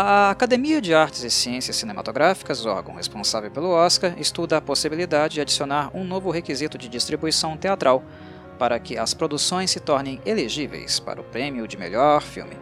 A 0.00 0.30
Academia 0.30 0.80
de 0.80 0.94
Artes 0.94 1.24
e 1.24 1.28
Ciências 1.28 1.74
Cinematográficas, 1.74 2.64
órgão 2.64 2.94
responsável 2.94 3.50
pelo 3.50 3.70
Oscar, 3.70 4.14
estuda 4.16 4.56
a 4.56 4.60
possibilidade 4.60 5.34
de 5.34 5.40
adicionar 5.40 5.90
um 5.92 6.04
novo 6.04 6.30
requisito 6.30 6.78
de 6.78 6.88
distribuição 6.88 7.56
teatral 7.56 8.04
para 8.60 8.78
que 8.78 8.96
as 8.96 9.12
produções 9.12 9.72
se 9.72 9.80
tornem 9.80 10.20
elegíveis 10.24 11.00
para 11.00 11.20
o 11.20 11.24
prêmio 11.24 11.66
de 11.66 11.76
melhor 11.76 12.22
filme. 12.22 12.56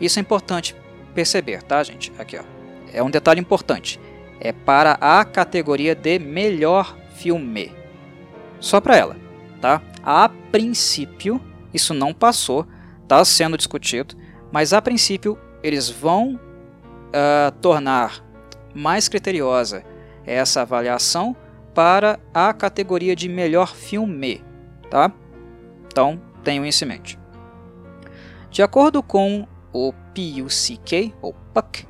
Isso 0.00 0.18
é 0.18 0.22
importante 0.22 0.74
perceber, 1.14 1.62
tá, 1.62 1.82
gente? 1.82 2.10
Aqui, 2.18 2.38
ó. 2.38 2.42
É 2.90 3.02
um 3.02 3.10
detalhe 3.10 3.38
importante. 3.38 4.00
É 4.40 4.50
para 4.50 4.96
a 4.98 5.22
categoria 5.26 5.94
de 5.94 6.18
melhor 6.18 6.96
filme. 7.16 7.70
Só 8.60 8.80
para 8.80 8.96
ela, 8.96 9.16
tá? 9.60 9.82
A 10.02 10.30
princípio, 10.50 11.38
isso 11.74 11.92
não 11.92 12.14
passou, 12.14 12.66
está 13.02 13.22
sendo 13.26 13.58
discutido, 13.58 14.16
mas 14.50 14.72
a 14.72 14.80
princípio 14.80 15.38
eles 15.62 15.90
vão 15.90 16.47
uh, 17.08 17.52
tornar 17.60 18.24
mais 18.74 19.08
criteriosa 19.08 19.84
essa 20.24 20.62
avaliação 20.62 21.36
para 21.74 22.18
a 22.34 22.52
categoria 22.52 23.14
de 23.14 23.28
melhor 23.28 23.74
filme, 23.74 24.44
tá? 24.90 25.12
Então, 25.86 26.20
tenham 26.42 26.66
isso 26.66 26.84
em 26.84 26.88
mente. 26.88 27.18
De 28.50 28.62
acordo 28.62 29.02
com 29.02 29.46
o 29.72 29.92
PUCK, 29.92 31.14
ou 31.20 31.34
PUC, 31.54 31.86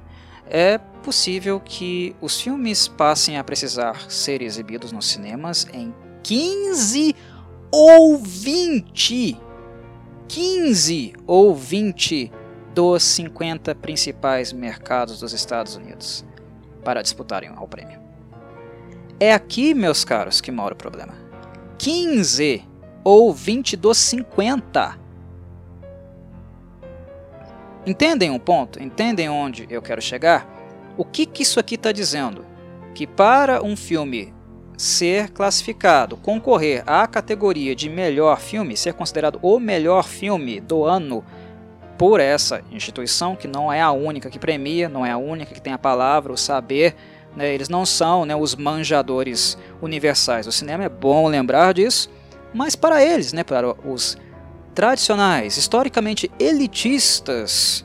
é 0.47 0.79
possível 1.03 1.61
que 1.61 2.15
os 2.21 2.41
filmes 2.41 2.89
passem 2.89 3.39
a 3.39 3.45
precisar 3.45 4.11
ser 4.11 4.43
exibidos 4.43 4.93
nos 4.93 5.07
cinemas 5.07 5.67
em 5.73 5.95
15 6.23 7.15
ou 7.71 8.19
20 8.19 9.41
15 10.29 11.15
ou 11.27 11.55
20 11.55 12.31
dos 12.75 13.03
50 13.03 13.75
principais 13.75 14.53
mercados 14.53 15.21
dos 15.21 15.33
Estados 15.33 15.77
Unidos 15.77 16.25
para 16.85 17.03
disputarem 17.03 17.51
ao 17.55 17.67
prêmio. 17.67 18.01
É 19.21 19.33
aqui, 19.33 19.75
meus 19.75 20.05
caros, 20.05 20.41
que 20.41 20.51
mora 20.51 20.75
o 20.75 20.77
problema. 20.77 21.15
15 21.79 22.65
ou 23.03 23.33
20 23.33 23.77
dos 23.77 23.99
50. 23.99 24.99
Entendem 27.87 28.31
um 28.31 28.39
ponto? 28.39 28.83
Entendem 28.83 29.29
onde 29.29 29.67
eu 29.71 29.81
quero 29.81 30.01
chegar? 30.03 30.47
O 30.97 31.05
que, 31.05 31.27
que 31.27 31.43
isso 31.43 31.59
aqui 31.59 31.75
está 31.75 31.91
dizendo? 31.91 32.45
Que 32.95 33.07
para 33.07 33.63
um 33.63 33.77
filme 33.77 34.35
ser 34.77 35.31
classificado, 35.31 36.17
concorrer 36.17 36.85
à 36.87 37.07
categoria 37.07 37.75
de 37.75 37.89
melhor 37.89 38.39
filme, 38.39 38.77
ser 38.77 38.95
considerado 38.95 39.39
o 39.43 39.59
melhor 39.59 40.05
filme 40.05 40.61
do 40.61 40.85
ano 40.85 41.25
por 41.99 42.21
essa 42.21 42.63
instituição, 42.71 43.35
que 43.35 43.49
não 43.49 43.73
é 43.73 43.83
a 43.83 43.91
única 43.91 44.31
que 44.31 44.39
premia, 44.39 44.89
não 44.89 45.05
é 45.05 45.11
a 45.11 45.19
única 45.19 45.53
que 45.53 45.61
tem 45.61 45.73
a 45.73 45.79
palavra, 45.79 46.33
o 46.33 46.37
saber, 46.37 46.95
né, 47.37 47.53
eles 47.53 47.69
não 47.69 47.85
são 47.85 48.25
né, 48.25 48.37
os 48.37 48.55
manjadores 48.55 49.59
universais 49.83 50.47
do 50.47 50.53
cinema, 50.53 50.85
é 50.85 50.89
bom 50.89 51.27
lembrar 51.27 51.75
disso, 51.75 52.09
mas 52.55 52.77
para 52.77 53.05
eles, 53.05 53.33
né, 53.33 53.43
para 53.43 53.75
os 53.87 54.17
tradicionais, 54.75 55.57
historicamente 55.57 56.31
elitistas 56.39 57.85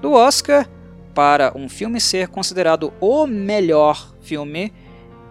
do 0.00 0.12
Oscar, 0.12 0.66
para 1.14 1.52
um 1.54 1.68
filme 1.68 2.00
ser 2.00 2.28
considerado 2.28 2.92
o 3.00 3.26
melhor 3.26 4.14
filme, 4.22 4.72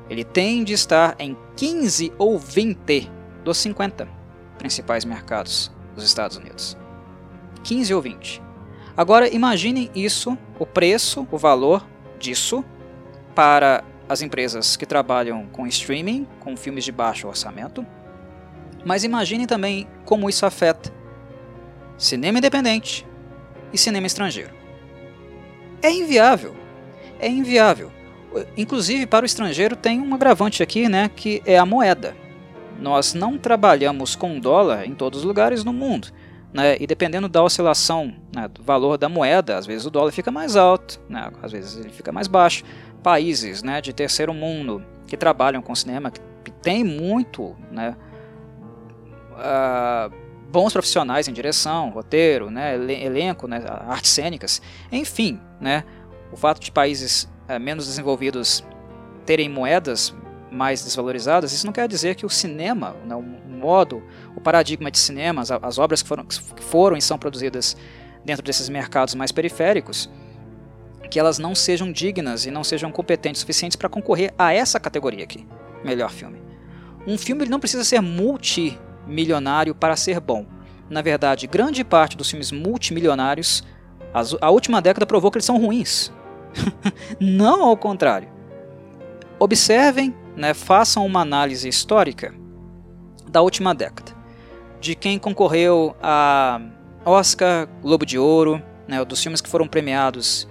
ele 0.07 0.23
tem 0.23 0.63
de 0.63 0.73
estar 0.73 1.15
em 1.17 1.36
15 1.55 2.13
ou 2.19 2.38
20 2.38 3.10
dos 3.43 3.57
50 3.57 4.07
principais 4.60 5.03
mercados 5.05 5.71
dos 5.95 6.03
Estados 6.03 6.38
Unidos. 6.38 6.80
15 7.63 7.93
ou 7.93 8.02
20. 8.02 8.41
Agora 8.95 9.34
imaginem 9.34 9.89
isso, 9.95 10.38
o 10.60 10.65
preço, 10.65 11.28
o 11.32 11.38
valor 11.38 11.86
disso 12.19 12.63
para 13.34 13.84
as 14.08 14.21
empresas 14.21 14.76
que 14.76 14.86
trabalham 14.86 15.45
com 15.47 15.65
streaming, 15.67 16.28
com 16.39 16.58
filmes 16.58 16.84
de 16.84 16.91
baixo 16.91 17.28
orçamento. 17.28 17.86
Mas 18.84 19.04
imaginem 19.04 19.47
também 19.47 19.88
como 20.06 20.30
isso 20.30 20.45
afeta 20.45 20.91
cinema 21.97 22.39
independente 22.39 23.08
e 23.71 23.78
cinema 23.78 24.08
estrangeiro. 24.08 24.52
É 25.82 25.91
inviável. 25.91 26.56
É 27.19 27.30
inviável. 27.30 27.91
Inclusive, 28.58 29.06
para 29.06 29.24
o 29.24 29.26
estrangeiro 29.26 29.76
tem 29.76 30.02
um 30.02 30.13
agravante 30.13 30.63
aqui, 30.63 30.89
né, 30.89 31.10
que 31.15 31.41
é 31.45 31.58
a 31.58 31.65
moeda. 31.65 32.15
Nós 32.80 33.13
não 33.13 33.38
trabalhamos 33.38 34.15
com 34.15 34.39
dólar 34.39 34.88
em 34.88 34.95
todos 34.95 35.19
os 35.19 35.26
lugares 35.26 35.63
no 35.63 35.71
mundo. 35.71 36.08
Né, 36.53 36.75
e 36.81 36.85
dependendo 36.85 37.29
da 37.29 37.41
oscilação 37.41 38.13
né, 38.35 38.47
do 38.49 38.61
valor 38.61 38.97
da 38.97 39.07
moeda, 39.07 39.57
às 39.57 39.65
vezes 39.65 39.85
o 39.85 39.89
dólar 39.89 40.11
fica 40.11 40.29
mais 40.29 40.57
alto, 40.57 40.99
né, 41.07 41.31
às 41.41 41.51
vezes 41.51 41.77
ele 41.77 41.89
fica 41.89 42.11
mais 42.11 42.27
baixo. 42.27 42.63
Países 43.01 43.63
né, 43.63 43.79
de 43.79 43.93
terceiro 43.93 44.33
mundo 44.33 44.83
que 45.07 45.15
trabalham 45.15 45.61
com 45.61 45.73
cinema, 45.73 46.11
que 46.11 46.51
tem 46.51 46.83
muito 46.83 47.55
né, 47.71 47.95
uh, 49.31 50.13
bons 50.51 50.73
profissionais 50.73 51.27
em 51.27 51.33
direção, 51.33 51.89
roteiro, 51.89 52.51
né, 52.51 52.75
elenco, 52.75 53.47
né, 53.47 53.63
artes 53.87 54.11
cênicas, 54.11 54.61
enfim, 54.91 55.39
né, 55.59 55.85
o 56.31 56.37
fato 56.37 56.59
de 56.59 56.71
países 56.71 57.29
é, 57.47 57.57
menos 57.57 57.87
desenvolvidos 57.87 58.63
terem 59.25 59.49
moedas 59.49 60.13
mais 60.51 60.83
desvalorizadas, 60.83 61.53
isso 61.53 61.65
não 61.65 61.73
quer 61.73 61.87
dizer 61.87 62.15
que 62.15 62.25
o 62.25 62.29
cinema, 62.29 62.95
né, 63.05 63.15
o 63.15 63.23
modo, 63.62 64.04
o 64.36 64.41
paradigma 64.41 64.89
de 64.89 64.97
cinema, 64.97 65.41
as, 65.41 65.52
as 65.52 65.78
obras 65.78 66.02
que 66.02 66.10
foram, 66.10 66.26
que 66.26 66.63
foram 66.63 66.97
e 66.97 67.02
são 67.02 67.17
produzidas 67.17 67.78
dentro 68.26 68.43
desses 68.43 68.67
mercados 68.67 69.15
mais 69.15 69.32
periféricos, 69.32 70.10
que 71.10 71.19
elas 71.19 71.38
não 71.38 71.54
sejam 71.54 71.91
dignas 71.91 72.45
e 72.45 72.52
não 72.52 72.63
sejam 72.63 72.91
competentes 72.91 73.41
suficientes 73.41 73.76
para 73.76 73.89
concorrer 73.89 74.34
a 74.38 74.54
essa 74.54 74.80
categoria 74.80 75.24
aqui, 75.24 75.45
melhor 75.84 76.10
filme. 76.10 76.41
Um 77.06 77.17
filme 77.17 77.45
não 77.45 77.60
precisa 77.60 77.84
ser 77.84 78.02
multimilionário 78.02 79.76
para 79.76 79.95
ser 79.95 80.19
bom. 80.19 80.45
Na 80.89 81.02
verdade, 81.02 81.47
grande 81.47 81.84
parte 81.84 82.17
dos 82.17 82.30
filmes 82.30 82.52
multimilionários, 82.52 83.63
a 84.41 84.50
última 84.50 84.82
década 84.82 85.06
provou 85.06 85.32
que 85.32 85.38
eles 85.38 85.45
são 85.45 85.60
ruins. 85.60 86.12
não 87.19 87.63
ao 87.63 87.78
contrário. 87.78 88.30
Observem, 89.39 90.13
né, 90.36 90.54
façam 90.54 91.06
uma 91.06 91.21
análise 91.21 91.67
histórica 91.67 92.40
da 93.31 93.41
última 93.41 93.73
década, 93.73 94.11
de 94.79 94.95
quem 94.95 95.17
concorreu 95.17 95.95
a 96.01 96.59
Oscar, 97.05 97.67
Globo 97.81 98.05
de 98.05 98.19
Ouro, 98.19 98.61
né, 98.87 99.03
dos 99.05 99.21
filmes 99.23 99.41
que 99.41 99.49
foram 99.49 99.67
premiados, 99.67 100.47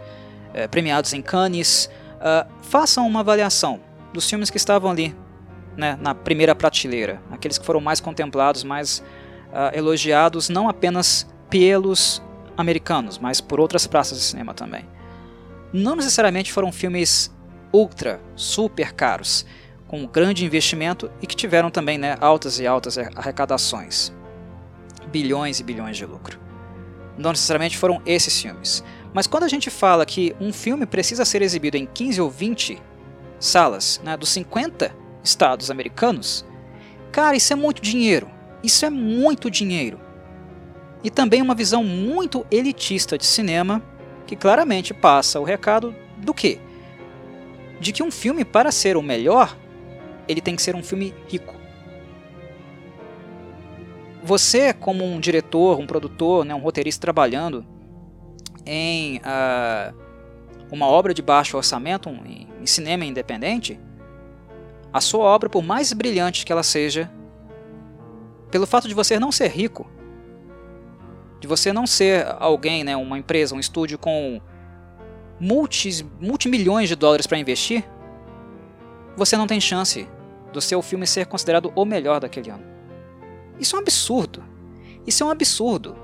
é, 0.55 0.67
premiados 0.67 1.13
em 1.13 1.21
Cannes. 1.23 1.91
Uh, 2.17 2.47
façam 2.63 3.07
uma 3.07 3.21
avaliação 3.21 3.81
dos 4.13 4.29
filmes 4.29 4.51
que 4.51 4.57
estavam 4.57 4.91
ali 4.91 5.17
né, 5.77 5.97
na 6.01 6.15
primeira 6.15 6.55
prateleira, 6.55 7.23
aqueles 7.31 7.57
que 7.57 7.65
foram 7.65 7.81
mais 7.81 8.01
contemplados, 8.01 8.65
mais 8.65 8.99
uh, 9.53 9.77
elogiados, 9.77 10.49
não 10.49 10.69
apenas 10.69 11.27
pelos 11.49 12.23
americanos, 12.57 13.19
mas 13.19 13.41
por 13.41 13.59
outras 13.59 13.87
praças 13.87 14.19
de 14.19 14.25
cinema 14.25 14.53
também 14.53 14.85
não 15.73 15.97
necessariamente 15.97 16.53
foram 16.53 16.73
filmes 16.73 17.31
ultra, 17.73 18.21
super 18.35 18.93
caros, 18.93 19.47
com 19.91 20.07
grande 20.07 20.45
investimento 20.45 21.11
e 21.21 21.27
que 21.27 21.35
tiveram 21.35 21.69
também 21.69 21.99
né, 21.99 22.17
altas 22.21 22.61
e 22.61 22.67
altas 22.67 22.97
arrecadações. 22.97 24.13
Bilhões 25.09 25.59
e 25.59 25.65
bilhões 25.65 25.97
de 25.97 26.07
lucro. 26.07 26.39
Não 27.19 27.33
necessariamente 27.33 27.77
foram 27.77 28.01
esses 28.07 28.41
filmes. 28.41 28.85
Mas 29.13 29.27
quando 29.27 29.43
a 29.43 29.49
gente 29.49 29.69
fala 29.69 30.07
que 30.07 30.33
um 30.41 30.53
filme 30.53 30.87
precisa 30.87 31.25
ser 31.25 31.43
exibido 31.43 31.77
em 31.77 31.87
15 31.87 32.21
ou 32.21 32.31
20 32.31 32.81
salas 33.41 34.01
né, 34.05 34.17
dos 34.17 34.29
50 34.29 34.95
estados 35.25 35.73
americanos, 35.73 36.45
cara, 37.11 37.37
isso 37.37 37.53
é 37.53 37.57
muito 37.57 37.83
dinheiro. 37.83 38.31
Isso 38.63 38.87
é 38.87 38.91
muito 38.91 39.51
dinheiro. 39.51 39.99
E 41.03 41.11
também 41.11 41.43
uma 41.43 41.55
visão 41.55 41.83
muito 41.83 42.47
elitista 42.49 43.19
de 43.19 43.27
cinema 43.27 43.83
que 44.25 44.37
claramente 44.37 44.95
passa 44.95 45.41
o 45.41 45.45
recado 45.45 45.93
do 46.17 46.33
quê? 46.33 46.61
De 47.81 47.93
que 47.93 48.05
um 48.05 48.11
filme, 48.13 48.45
para 48.45 48.71
ser 48.71 48.97
o 48.97 49.03
melhor, 49.03 49.57
ele 50.31 50.41
tem 50.41 50.55
que 50.55 50.63
ser 50.63 50.77
um 50.77 50.83
filme 50.83 51.13
rico. 51.27 51.55
Você, 54.23 54.73
como 54.73 55.05
um 55.05 55.19
diretor, 55.19 55.81
um 55.81 55.87
produtor, 55.87 56.45
né, 56.45 56.55
um 56.55 56.61
roteirista 56.61 57.01
trabalhando 57.01 57.67
em 58.65 59.19
uh, 59.19 59.95
uma 60.71 60.87
obra 60.87 61.13
de 61.13 61.21
baixo 61.21 61.57
orçamento, 61.57 62.09
um, 62.09 62.21
em 62.25 62.67
cinema 62.67 63.05
independente, 63.05 63.81
a 64.93 65.01
sua 65.01 65.25
obra, 65.25 65.49
por 65.49 65.65
mais 65.65 65.93
brilhante 65.93 66.47
que 66.47 66.53
ela 66.53 66.63
seja, 66.63 67.11
pelo 68.53 68.67
fato 68.67 68.87
de 68.87 68.95
você 68.95 69.19
não 69.19 69.33
ser 69.33 69.49
rico, 69.49 69.91
de 71.41 71.49
você 71.49 71.73
não 71.73 71.87
ser 71.89 72.25
alguém, 72.39 72.85
né, 72.85 72.97
uma 72.97 73.19
empresa, 73.19 73.55
um 73.55 73.61
estúdio 73.61 73.99
com 73.99 74.41
multis, 75.41 76.05
multimilhões 76.21 76.89
de 76.89 76.95
dólares 76.95 77.27
para 77.27 77.39
investir, 77.39 77.85
você 79.17 79.37
não 79.37 79.47
tem 79.49 79.61
chance 79.61 80.07
do 80.53 80.61
seu 80.61 80.83
filme 80.83 81.07
ser 81.07 81.27
considerado 81.27 81.73
o 81.75 81.85
melhor 81.85 82.21
daquele 82.21 82.51
ano. 82.51 82.65
Isso 83.59 83.77
é 83.77 83.79
um 83.79 83.83
absurdo. 83.83 84.43
Isso 85.07 85.23
é 85.23 85.27
um 85.27 85.31
absurdo. 85.31 85.97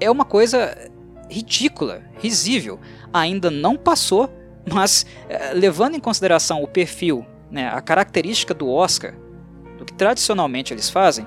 É 0.00 0.10
uma 0.10 0.24
coisa 0.24 0.90
ridícula, 1.30 2.02
risível. 2.18 2.80
Ainda 3.12 3.50
não 3.50 3.76
passou, 3.76 4.30
mas 4.72 5.06
é, 5.28 5.52
levando 5.52 5.96
em 5.96 6.00
consideração 6.00 6.62
o 6.62 6.68
perfil, 6.68 7.26
né, 7.50 7.68
a 7.68 7.80
característica 7.80 8.54
do 8.54 8.68
Oscar, 8.68 9.14
do 9.76 9.84
que 9.84 9.92
tradicionalmente 9.92 10.72
eles 10.72 10.90
fazem, 10.90 11.26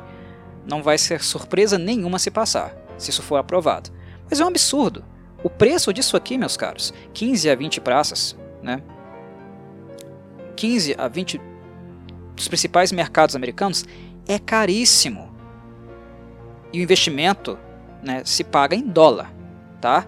não 0.67 0.83
vai 0.83 0.97
ser 0.97 1.23
surpresa 1.23 1.77
nenhuma 1.77 2.19
se 2.19 2.29
passar 2.29 2.81
se 3.01 3.09
isso 3.09 3.23
for 3.23 3.37
aprovado. 3.37 3.89
Mas 4.29 4.39
é 4.39 4.45
um 4.45 4.47
absurdo. 4.47 5.03
O 5.43 5.49
preço 5.49 5.91
disso 5.91 6.15
aqui, 6.15 6.37
meus 6.37 6.55
caros, 6.55 6.93
15 7.13 7.49
a 7.49 7.55
20 7.55 7.81
praças, 7.81 8.37
né? 8.61 8.81
15 10.55 10.95
a 10.97 11.07
20 11.07 11.41
dos 12.41 12.47
principais 12.47 12.91
mercados 12.91 13.35
americanos 13.35 13.85
é 14.27 14.39
caríssimo. 14.39 15.31
E 16.73 16.79
o 16.79 16.83
investimento 16.83 17.57
né, 18.01 18.23
se 18.25 18.43
paga 18.43 18.75
em 18.75 18.87
dólar, 18.87 19.31
tá? 19.79 20.07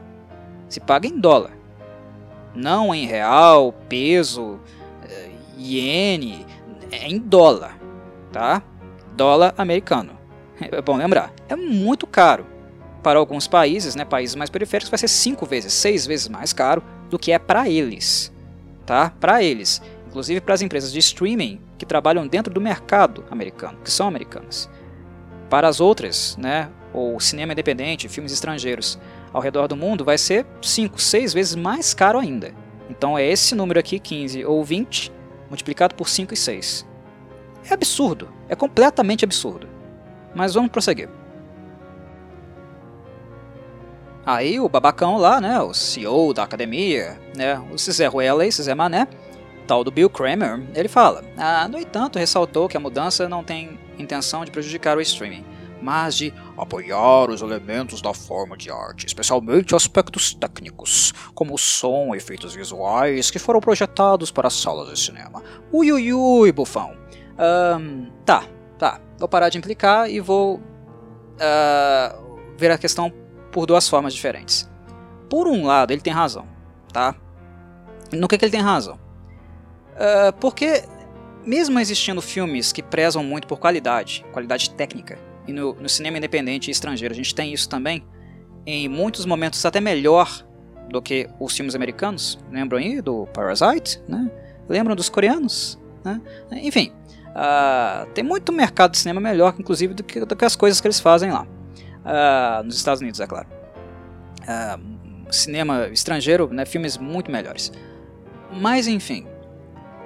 Se 0.68 0.80
paga 0.80 1.08
em 1.08 1.20
dólar. 1.20 1.52
Não 2.56 2.94
em 2.94 3.06
real, 3.06 3.72
peso, 3.88 4.60
eh, 5.08 5.30
iene, 5.58 6.46
é 6.92 7.08
em 7.08 7.20
dólar, 7.20 7.78
tá? 8.32 8.64
Dólar 9.16 9.54
americano. 9.58 10.14
É 10.72 10.82
bom 10.82 10.96
lembrar, 10.96 11.34
é 11.50 11.56
muito 11.56 12.08
caro. 12.08 12.46
Para 13.02 13.20
alguns 13.20 13.48
países, 13.48 13.96
né, 13.96 14.06
países 14.06 14.34
mais 14.34 14.50
periféricos, 14.50 14.90
vai 14.90 14.98
ser 14.98 15.10
cinco 15.10 15.46
vezes, 15.46 15.74
seis 15.74 16.06
vezes 16.06 16.30
mais 16.30 16.54
caro 16.54 16.82
do 17.10 17.20
que 17.20 17.34
é 17.34 17.40
para 17.40 17.68
eles, 17.68 18.32
tá? 18.86 19.12
Para 19.20 19.44
eles, 19.44 19.82
inclusive 20.08 20.40
para 20.40 20.54
as 20.54 20.62
empresas 20.62 20.94
de 20.94 21.00
streaming 21.00 21.60
que 21.84 21.90
trabalham 21.90 22.26
dentro 22.26 22.54
do 22.54 22.62
mercado 22.62 23.26
americano, 23.30 23.78
que 23.84 23.92
são 23.92 24.08
americanas. 24.08 24.70
Para 25.50 25.68
as 25.68 25.82
outras, 25.82 26.38
né, 26.38 26.70
ou 26.94 27.20
cinema 27.20 27.52
independente, 27.52 28.08
filmes 28.08 28.32
estrangeiros 28.32 28.98
ao 29.34 29.42
redor 29.42 29.68
do 29.68 29.76
mundo, 29.76 30.06
vai 30.06 30.18
ser 30.18 30.46
5, 30.62 31.02
6 31.02 31.34
vezes 31.34 31.56
mais 31.56 31.94
caro 31.94 32.18
ainda. 32.18 32.54
Então 32.90 33.18
é 33.18 33.26
esse 33.26 33.54
número 33.54 33.80
aqui, 33.80 34.00
15 34.00 34.46
ou 34.46 34.64
20, 34.64 35.12
multiplicado 35.50 35.94
por 35.96 36.08
5 36.08 36.34
e 36.34 36.38
6. 36.38 36.88
É 37.70 37.74
absurdo, 37.74 38.30
é 38.48 38.56
completamente 38.56 39.26
absurdo. 39.26 39.68
Mas 40.34 40.54
vamos 40.54 40.72
prosseguir. 40.72 41.10
Aí 44.26 44.58
o 44.60 44.70
babacão 44.70 45.18
lá, 45.18 45.42
né, 45.42 45.60
o 45.60 45.74
CEO 45.74 46.34
da 46.34 46.44
academia, 46.44 47.20
né, 47.36 47.62
o 47.72 47.78
Cesar 47.78 48.12
Ruela 48.12 48.46
e 48.46 48.52
Cesar 48.52 48.76
Mané, 48.76 49.08
tal 49.64 49.84
do 49.84 49.92
Bill 49.92 50.10
Kramer, 50.10 50.62
ele 50.76 50.88
fala: 50.88 51.24
ah, 51.38 51.68
no 51.68 51.80
entanto, 51.80 52.20
ressaltou 52.20 52.68
que 52.68 52.78
a 52.78 52.80
mudança 52.80 53.28
não 53.28 53.44
tem 53.44 53.80
intenção 53.98 54.44
de 54.46 54.52
prejudicar 54.52 54.98
o 54.98 55.02
streaming, 55.02 55.46
mas 55.82 56.16
de 56.16 56.34
apoiar 56.58 57.30
os 57.30 57.42
elementos 57.42 58.02
da 58.02 58.14
forma 58.14 58.56
de 58.56 58.72
arte, 58.72 59.06
especialmente 59.06 59.76
aspectos 59.76 60.34
técnicos, 60.34 61.14
como 61.36 61.58
som 61.58 62.14
e 62.14 62.18
efeitos 62.18 62.56
visuais 62.56 63.30
que 63.30 63.38
foram 63.38 63.60
projetados 63.60 64.32
para 64.32 64.48
as 64.48 64.54
salas 64.54 64.90
de 64.90 65.00
cinema. 65.00 65.44
Ui, 65.72 65.92
ui, 65.92 66.14
ui, 66.14 66.52
bufão. 66.52 66.96
Um, 67.38 68.10
tá, 68.26 68.46
tá. 68.78 69.02
Vou 69.18 69.28
parar 69.28 69.50
de 69.50 69.58
implicar 69.58 70.10
e 70.10 70.20
vou 70.22 70.56
uh, 70.56 72.40
ver 72.58 72.72
a 72.72 72.78
questão 72.78 73.12
por 73.52 73.66
duas 73.66 73.90
formas 73.90 74.14
diferentes. 74.14 74.70
Por 75.30 75.48
um 75.48 75.66
lado, 75.66 75.92
ele 75.92 76.02
tem 76.02 76.14
razão, 76.14 76.48
tá? 76.92 77.16
No 78.12 78.28
que, 78.28 78.38
que 78.38 78.46
ele 78.46 78.52
tem 78.52 78.62
razão? 78.62 79.03
Uh, 79.94 80.34
porque, 80.40 80.84
mesmo 81.46 81.80
existindo 81.80 82.22
filmes 82.22 82.72
que 82.72 82.82
prezam 82.82 83.24
muito 83.24 83.48
por 83.48 83.60
qualidade, 83.60 84.26
qualidade 84.32 84.70
técnica, 84.72 85.18
e 85.48 85.54
no, 85.54 85.74
no, 85.76 85.90
cinema 85.90 86.18
independente 86.18 86.70
e 86.70 86.72
estrangeiro 86.72 87.14
a 87.14 87.16
gente 87.16 87.34
tem 87.36 87.54
isso 87.54 87.68
também, 87.70 88.04
em 88.66 88.88
muitos 88.88 89.26
momentos 89.26 89.66
até 89.66 89.82
melhor 89.82 90.46
do 90.90 91.02
que 91.02 91.30
os 91.40 91.56
filmes 91.56 91.76
americanos. 91.76 92.40
Lembram 92.52 92.80
aí 92.80 93.02
do 93.02 93.28
Parasite? 93.28 94.02
Né? 94.08 94.32
Lembram 94.70 94.96
dos 94.96 95.10
coreanos? 95.10 95.80
Né? 96.04 96.22
Enfim, 96.52 96.92
uh, 97.30 98.10
tem 98.14 98.24
muito 98.24 98.52
mercado 98.52 98.92
de 98.92 98.98
cinema 98.98 99.20
melhor, 99.20 99.56
inclusive, 99.60 99.94
do 99.94 100.04
que, 100.04 100.20
do 100.22 100.36
que 100.36 100.46
as 100.46 100.56
coisas 100.56 100.80
que 100.80 100.88
eles 100.88 101.00
fazem 101.00 101.32
lá. 101.32 101.46
Uh, 102.06 102.64
nos 102.64 102.76
Estados 102.76 103.02
Unidos, 103.02 103.20
é 103.20 103.28
claro. 103.28 103.48
Uh, 104.42 105.34
cinema 105.34 105.88
estrangeiro, 105.88 106.48
né, 106.54 106.66
filmes 106.66 106.98
muito 106.98 107.32
melhores. 107.32 107.72
Mas 108.52 108.88
enfim, 108.88 109.26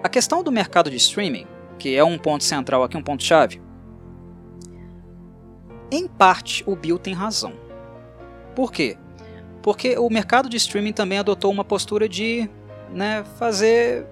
a 0.08 0.10
questão 0.10 0.41
do 0.41 0.51
mercado 0.51 0.89
de 0.89 0.95
streaming, 0.95 1.45
que 1.78 1.95
é 1.95 2.03
um 2.03 2.18
ponto 2.18 2.43
central 2.43 2.82
aqui, 2.82 2.95
um 2.95 3.03
ponto 3.03 3.24
chave, 3.24 3.62
em 5.91 6.08
parte 6.08 6.64
o 6.66 6.78
Bill 6.78 6.97
tem 6.97 7.14
razão. 7.14 7.53
Por 8.55 8.72
quê? 8.72 8.97
Porque 9.62 9.97
o 9.97 10.10
mercado 10.10 10.47
de 10.47 10.55
streaming 10.55 10.93
também 10.93 11.20
adotou 11.20 11.51
uma 11.51 11.64
postura 11.64 12.08
de 12.08 12.49
né, 12.89 13.26
fazer 13.38 14.08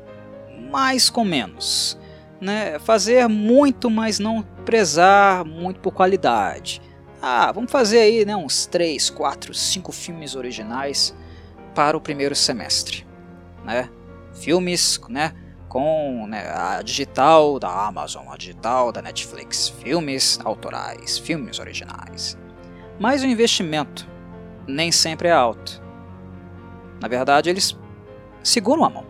mais 0.69 1.09
com 1.09 1.23
menos. 1.23 1.97
Né, 2.41 2.77
fazer 2.79 3.27
muito, 3.29 3.89
mas 3.89 4.19
não 4.19 4.43
prezar 4.65 5.45
muito 5.45 5.79
por 5.79 5.93
qualidade. 5.93 6.81
Ah, 7.21 7.53
vamos 7.53 7.71
fazer 7.71 7.99
aí 7.99 8.25
né, 8.25 8.35
uns 8.35 8.65
3, 8.65 9.09
4, 9.09 9.53
5 9.53 9.91
filmes 9.93 10.35
originais 10.35 11.15
para 11.73 11.95
o 11.95 12.01
primeiro 12.01 12.35
semestre. 12.35 13.07
Né? 13.63 13.89
Filmes 14.33 14.99
né, 15.07 15.33
com 15.75 16.25
né, 16.25 16.49
a 16.55 16.81
digital 16.81 17.59
da 17.59 17.67
Amazon, 17.67 18.23
a 18.29 18.37
digital 18.37 18.93
da 18.93 19.01
Netflix, 19.01 19.67
filmes 19.67 20.39
autorais, 20.41 21.17
filmes 21.17 21.59
originais. 21.59 22.37
Mas 22.97 23.23
o 23.23 23.25
investimento 23.25 24.07
nem 24.65 24.89
sempre 24.89 25.27
é 25.27 25.33
alto. 25.33 25.83
Na 27.01 27.09
verdade, 27.09 27.49
eles 27.49 27.77
seguram 28.41 28.85
a 28.85 28.89
mão, 28.89 29.05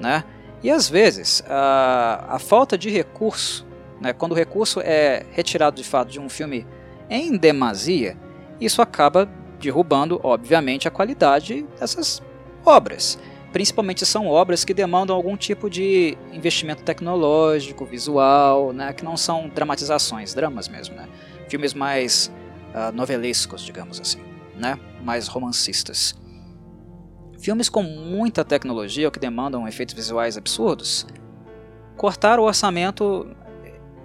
né? 0.00 0.22
E 0.62 0.70
às 0.70 0.88
vezes 0.88 1.42
a, 1.48 2.26
a 2.28 2.38
falta 2.38 2.78
de 2.78 2.90
recurso, 2.90 3.66
né, 4.00 4.12
quando 4.12 4.30
o 4.30 4.36
recurso 4.36 4.80
é 4.80 5.26
retirado 5.32 5.82
de 5.82 5.84
fato 5.84 6.12
de 6.12 6.20
um 6.20 6.28
filme 6.28 6.64
em 7.10 7.36
demasia, 7.36 8.16
isso 8.60 8.80
acaba 8.80 9.28
derrubando, 9.58 10.20
obviamente, 10.22 10.86
a 10.86 10.92
qualidade 10.92 11.66
dessas 11.76 12.22
obras 12.64 13.18
principalmente 13.54 14.04
são 14.04 14.26
obras 14.26 14.64
que 14.64 14.74
demandam 14.74 15.14
algum 15.14 15.36
tipo 15.36 15.70
de 15.70 16.18
investimento 16.32 16.82
tecnológico, 16.82 17.86
visual, 17.86 18.72
né, 18.72 18.92
que 18.92 19.04
não 19.04 19.16
são 19.16 19.48
dramatizações, 19.48 20.34
dramas 20.34 20.68
mesmo, 20.68 20.96
né, 20.96 21.08
filmes 21.48 21.72
mais 21.72 22.32
uh, 22.74 22.90
novelescos, 22.90 23.62
digamos 23.62 24.00
assim, 24.00 24.18
né, 24.56 24.76
mais 25.04 25.28
romancistas. 25.28 26.16
Filmes 27.38 27.68
com 27.68 27.84
muita 27.84 28.44
tecnologia 28.44 29.06
ou 29.06 29.12
que 29.12 29.20
demandam 29.20 29.68
efeitos 29.68 29.94
visuais 29.94 30.36
absurdos, 30.36 31.06
cortar 31.96 32.40
o 32.40 32.42
orçamento, 32.42 33.24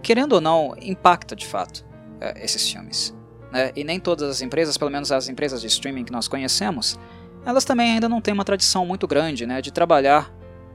querendo 0.03 0.33
ou 0.33 0.41
não, 0.41 0.75
impacta 0.79 1.35
de 1.35 1.47
fato 1.47 1.83
uh, 2.21 2.37
esses 2.37 2.71
filmes. 2.71 3.15
Né? 3.51 3.71
E 3.75 3.83
nem 3.83 3.99
todas 3.99 4.29
as 4.29 4.41
empresas, 4.43 4.77
pelo 4.77 4.91
menos 4.91 5.11
as 5.11 5.27
empresas 5.27 5.59
de 5.59 5.65
streaming 5.65 6.03
que 6.03 6.11
nós 6.11 6.27
conhecemos, 6.27 6.99
elas 7.45 7.63
também 7.63 7.93
ainda 7.93 8.09
não 8.09 8.21
têm 8.21 8.33
uma 8.33 8.45
tradição 8.45 8.85
muito 8.85 9.07
grande 9.07 9.45
né, 9.45 9.61
de 9.61 9.71
trabalhar 9.71 10.31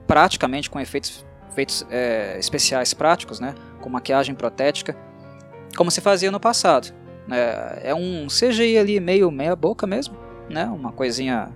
praticamente 0.07 0.69
com 0.69 0.81
efeitos, 0.81 1.25
efeitos 1.51 1.87
é, 1.91 2.37
especiais 2.39 2.93
práticos, 2.95 3.41
né, 3.41 3.55
com 3.81 3.89
maquiagem 3.89 4.35
protética, 4.35 4.97
como 5.77 5.91
se 5.91 6.01
fazia 6.01 6.31
no 6.31 6.41
passado. 6.41 6.93
É, 7.31 7.91
é 7.91 7.95
um 7.95 8.27
CGI 8.27 8.79
ali 8.79 9.01
meio 9.01 9.31
meia 9.31 9.57
boca 9.57 9.87
mesmo, 9.87 10.17
né, 10.49 10.67
uma 10.67 10.93
coisinha 10.93 11.49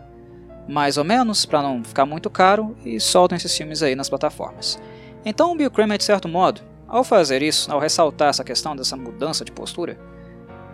mais 0.69 0.99
ou 0.99 1.05
menos 1.05 1.47
para 1.47 1.63
não 1.63 1.83
ficar 1.83 2.05
muito 2.05 2.29
caro 2.29 2.77
e 2.85 3.01
soltam 3.01 3.37
esses 3.37 3.57
filmes 3.57 3.83
aí 3.83 3.95
nas 3.95 4.09
plataformas. 4.09 4.79
Então 5.25 5.53
o 5.53 5.57
Bill 5.57 5.71
Kramer, 5.71 5.99
de 5.99 6.05
certo 6.05 6.29
modo, 6.29 6.61
ao 6.87 7.03
fazer 7.03 7.43
isso, 7.43 7.71
ao 7.73 7.79
ressaltar 7.79 8.29
essa 8.29 8.45
questão 8.45 8.77
dessa 8.77 8.97
mudança 8.97 9.45
de 9.45 9.53
postura, 9.53 9.99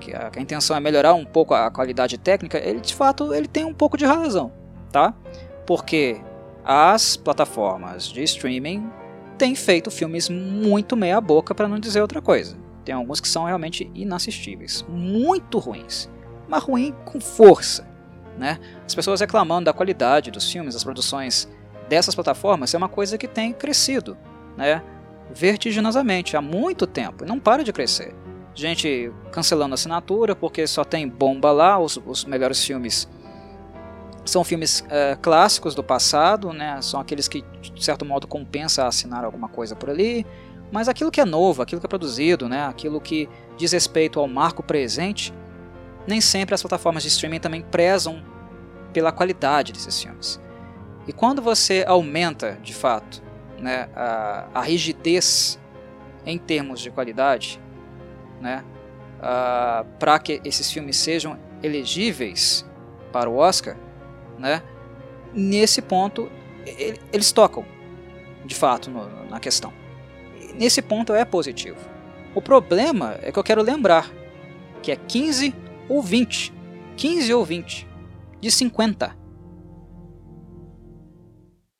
que 0.00 0.14
a, 0.14 0.30
que 0.30 0.38
a 0.38 0.42
intenção 0.42 0.76
é 0.76 0.80
melhorar 0.80 1.14
um 1.14 1.24
pouco 1.24 1.54
a 1.54 1.70
qualidade 1.70 2.18
técnica, 2.18 2.58
ele 2.58 2.80
de 2.80 2.94
fato 2.94 3.34
ele 3.34 3.48
tem 3.48 3.64
um 3.64 3.74
pouco 3.74 3.96
de 3.96 4.04
razão, 4.04 4.52
tá? 4.90 5.14
Porque 5.66 6.20
as 6.64 7.16
plataformas 7.16 8.08
de 8.08 8.22
streaming 8.22 8.90
têm 9.36 9.54
feito 9.54 9.90
filmes 9.90 10.28
muito 10.28 10.96
meia 10.96 11.20
boca 11.20 11.54
para 11.54 11.68
não 11.68 11.78
dizer 11.78 12.00
outra 12.00 12.22
coisa. 12.22 12.56
Tem 12.84 12.94
alguns 12.94 13.20
que 13.20 13.28
são 13.28 13.44
realmente 13.44 13.90
inassistíveis, 13.94 14.84
muito 14.88 15.58
ruins, 15.58 16.08
mas 16.48 16.62
ruim 16.62 16.94
com 17.04 17.20
força, 17.20 17.88
né? 18.38 18.58
As 18.86 18.94
pessoas 18.94 19.20
reclamando 19.20 19.66
da 19.66 19.72
qualidade 19.72 20.30
dos 20.30 20.50
filmes, 20.50 20.74
das 20.74 20.84
produções 20.84 21.48
dessas 21.88 22.14
plataformas 22.14 22.74
é 22.74 22.78
uma 22.78 22.88
coisa 22.88 23.18
que 23.18 23.28
tem 23.28 23.52
crescido, 23.52 24.16
né? 24.56 24.82
Vertiginosamente 25.32 26.36
há 26.36 26.42
muito 26.42 26.86
tempo 26.86 27.24
e 27.24 27.26
não 27.26 27.40
para 27.40 27.64
de 27.64 27.72
crescer 27.72 28.14
gente 28.54 29.12
cancelando 29.32 29.74
assinatura 29.74 30.34
porque 30.34 30.66
só 30.66 30.84
tem 30.84 31.08
bomba 31.08 31.50
lá, 31.50 31.78
os, 31.78 31.98
os 32.06 32.24
melhores 32.24 32.64
filmes 32.64 33.08
são 34.24 34.42
filmes 34.42 34.84
é, 34.88 35.16
clássicos 35.20 35.74
do 35.74 35.82
passado, 35.82 36.52
né? 36.52 36.80
são 36.80 36.98
aqueles 37.00 37.28
que 37.28 37.44
de 37.60 37.84
certo 37.84 38.04
modo 38.04 38.26
compensa 38.26 38.86
assinar 38.86 39.24
alguma 39.24 39.48
coisa 39.48 39.76
por 39.76 39.90
ali, 39.90 40.24
mas 40.72 40.88
aquilo 40.88 41.10
que 41.10 41.20
é 41.20 41.24
novo, 41.24 41.62
aquilo 41.62 41.80
que 41.80 41.86
é 41.86 41.88
produzido, 41.88 42.48
né? 42.48 42.64
aquilo 42.66 43.00
que 43.00 43.28
diz 43.56 43.72
respeito 43.72 44.18
ao 44.18 44.26
marco 44.26 44.62
presente, 44.62 45.34
nem 46.06 46.20
sempre 46.20 46.54
as 46.54 46.62
plataformas 46.62 47.02
de 47.02 47.08
streaming 47.08 47.40
também 47.40 47.62
prezam 47.62 48.22
pela 48.92 49.12
qualidade 49.12 49.72
desses 49.72 50.00
filmes. 50.00 50.40
E 51.06 51.12
quando 51.12 51.42
você 51.42 51.84
aumenta, 51.86 52.58
de 52.62 52.74
fato, 52.74 53.22
né, 53.58 53.88
a, 53.94 54.46
a 54.54 54.62
rigidez 54.62 55.58
em 56.24 56.38
termos 56.38 56.80
de 56.80 56.90
qualidade, 56.90 57.60
né, 58.44 58.62
uh, 59.20 59.86
para 59.98 60.18
que 60.18 60.38
esses 60.44 60.70
filmes 60.70 60.98
sejam 60.98 61.38
elegíveis 61.62 62.64
para 63.10 63.28
o 63.28 63.38
Oscar, 63.38 63.74
né? 64.38 64.62
Nesse 65.32 65.80
ponto, 65.80 66.30
eles 67.10 67.32
tocam, 67.32 67.64
de 68.44 68.54
fato, 68.54 68.90
no, 68.90 69.08
na 69.30 69.40
questão. 69.40 69.72
Nesse 70.54 70.82
ponto 70.82 71.14
é 71.14 71.24
positivo. 71.24 71.78
O 72.34 72.42
problema 72.42 73.16
é 73.22 73.32
que 73.32 73.38
eu 73.38 73.42
quero 73.42 73.62
lembrar 73.62 74.10
que 74.82 74.92
é 74.92 74.96
15 74.96 75.54
ou 75.88 76.02
20. 76.02 76.52
15 76.96 77.34
ou 77.34 77.44
20 77.44 77.88
de 78.40 78.50
50. 78.50 79.16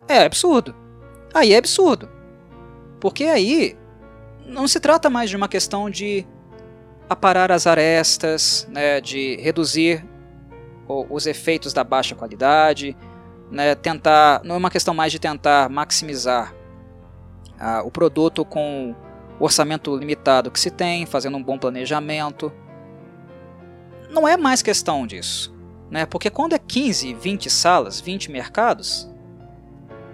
É 0.08 0.24
absurdo. 0.24 0.74
Aí 1.34 1.52
é 1.52 1.58
absurdo. 1.58 2.08
Porque 3.00 3.24
aí 3.24 3.76
não 4.46 4.66
se 4.66 4.80
trata 4.80 5.10
mais 5.10 5.30
de 5.30 5.36
uma 5.36 5.48
questão 5.48 5.90
de 5.90 6.26
aparar 7.09 7.52
as 7.52 7.66
arestas, 7.66 8.66
né, 8.70 9.00
de 9.00 9.36
reduzir 9.36 10.05
os 10.88 11.26
efeitos 11.26 11.72
da 11.72 11.82
baixa 11.82 12.14
qualidade, 12.14 12.96
né, 13.50 13.74
tentar, 13.74 14.42
não 14.44 14.55
é 14.55 14.59
uma 14.59 14.70
questão 14.70 14.94
mais 14.94 15.12
de 15.12 15.18
tentar 15.18 15.68
maximizar 15.68 16.55
ah, 17.59 17.82
o 17.84 17.90
produto 17.90 18.44
com 18.44 18.94
o 19.38 19.44
orçamento 19.44 19.96
limitado 19.96 20.50
que 20.50 20.61
se 20.61 20.70
tem, 20.70 21.07
fazendo 21.07 21.36
um 21.36 21.42
bom 21.42 21.59
planejamento. 21.59 22.52
Não 24.11 24.28
é 24.28 24.36
mais 24.36 24.62
questão 24.62 25.07
disso, 25.07 25.55
né, 25.90 26.07
porque 26.07 26.30
quando 26.30 26.55
é 26.55 26.59
15, 26.59 27.14
20 27.14 27.50
salas, 27.50 28.00
20 28.00 28.30
mercados, 28.30 29.11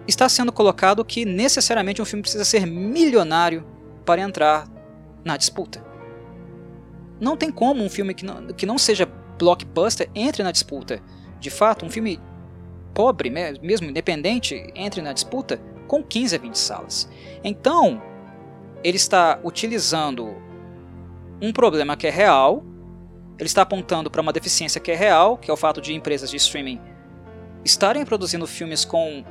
está 0.06 0.28
sendo 0.28 0.52
colocado 0.52 1.04
que 1.04 1.24
necessariamente 1.24 2.02
um 2.02 2.04
filme 2.04 2.22
precisa 2.22 2.44
ser 2.44 2.66
milionário 2.66 3.66
para 4.04 4.20
entrar 4.20 4.68
na 5.24 5.36
disputa. 5.36 5.89
Não 7.20 7.36
tem 7.36 7.50
como 7.50 7.84
um 7.84 7.88
filme 7.88 8.14
que 8.14 8.24
não, 8.24 8.46
que 8.48 8.66
não 8.66 8.78
seja 8.78 9.06
blockbuster 9.38 10.08
entre 10.14 10.42
na 10.42 10.50
disputa. 10.50 11.02
De 11.38 11.50
fato, 11.50 11.84
um 11.84 11.90
filme 11.90 12.18
pobre, 12.94 13.30
mesmo 13.30 13.88
independente, 13.88 14.70
entre 14.74 15.00
na 15.02 15.12
disputa 15.12 15.60
com 15.86 16.02
15 16.02 16.36
a 16.36 16.38
20 16.38 16.54
salas. 16.56 17.08
Então, 17.42 18.00
ele 18.82 18.96
está 18.96 19.38
utilizando 19.44 20.34
um 21.40 21.52
problema 21.52 21.96
que 21.96 22.06
é 22.06 22.10
real, 22.10 22.64
ele 23.38 23.46
está 23.46 23.62
apontando 23.62 24.10
para 24.10 24.20
uma 24.20 24.32
deficiência 24.32 24.80
que 24.80 24.90
é 24.90 24.94
real, 24.94 25.36
que 25.38 25.50
é 25.50 25.54
o 25.54 25.56
fato 25.56 25.80
de 25.80 25.94
empresas 25.94 26.30
de 26.30 26.36
streaming 26.36 26.80
estarem 27.64 28.04
produzindo 28.04 28.46
filmes 28.46 28.84
com 28.84 29.24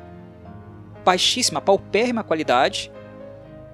baixíssima, 1.03 1.61
paupérrima 1.61 2.23
qualidade, 2.23 2.91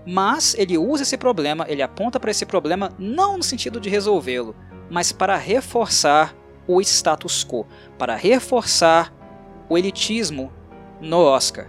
mas 0.06 0.56
ele 0.58 0.78
usa 0.78 1.03
esse 1.03 1.18
problema, 1.18 1.66
ele 1.68 1.82
aponta 1.82 2.20
para 2.20 2.32
esse 2.32 2.45
problema 2.45 2.91
não 2.99 3.38
no 3.38 3.43
sentido 3.43 3.80
de 3.80 3.89
resolvê-lo, 3.89 4.56
mas 4.89 5.12
para 5.12 5.36
reforçar 5.36 6.36
o 6.68 6.80
status 6.82 7.43
quo, 7.43 7.66
para 7.97 8.16
reforçar 8.16 9.14
o 9.68 9.78
elitismo 9.78 10.51
no 11.01 11.18
Oscar. 11.18 11.68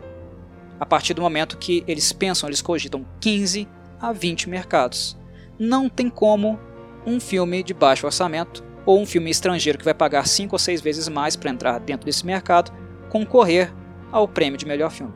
A 0.78 0.84
partir 0.84 1.14
do 1.14 1.22
momento 1.22 1.56
que 1.56 1.82
eles 1.86 2.12
pensam, 2.12 2.48
eles 2.48 2.60
cogitam 2.60 3.06
15 3.20 3.66
a 3.98 4.12
20 4.12 4.50
mercados. 4.50 5.16
Não 5.58 5.88
tem 5.88 6.10
como 6.10 6.60
um 7.06 7.18
filme 7.18 7.62
de 7.62 7.72
baixo 7.72 8.04
orçamento 8.04 8.62
ou 8.84 9.00
um 9.00 9.06
filme 9.06 9.30
estrangeiro 9.30 9.78
que 9.78 9.84
vai 9.84 9.94
pagar 9.94 10.26
5 10.26 10.54
ou 10.54 10.58
6 10.58 10.80
vezes 10.82 11.08
mais 11.08 11.34
para 11.34 11.50
entrar 11.50 11.78
dentro 11.80 12.04
desse 12.04 12.26
mercado 12.26 12.70
concorrer 13.08 13.72
ao 14.12 14.28
prêmio 14.28 14.58
de 14.58 14.66
melhor 14.66 14.90
filme. 14.90 15.14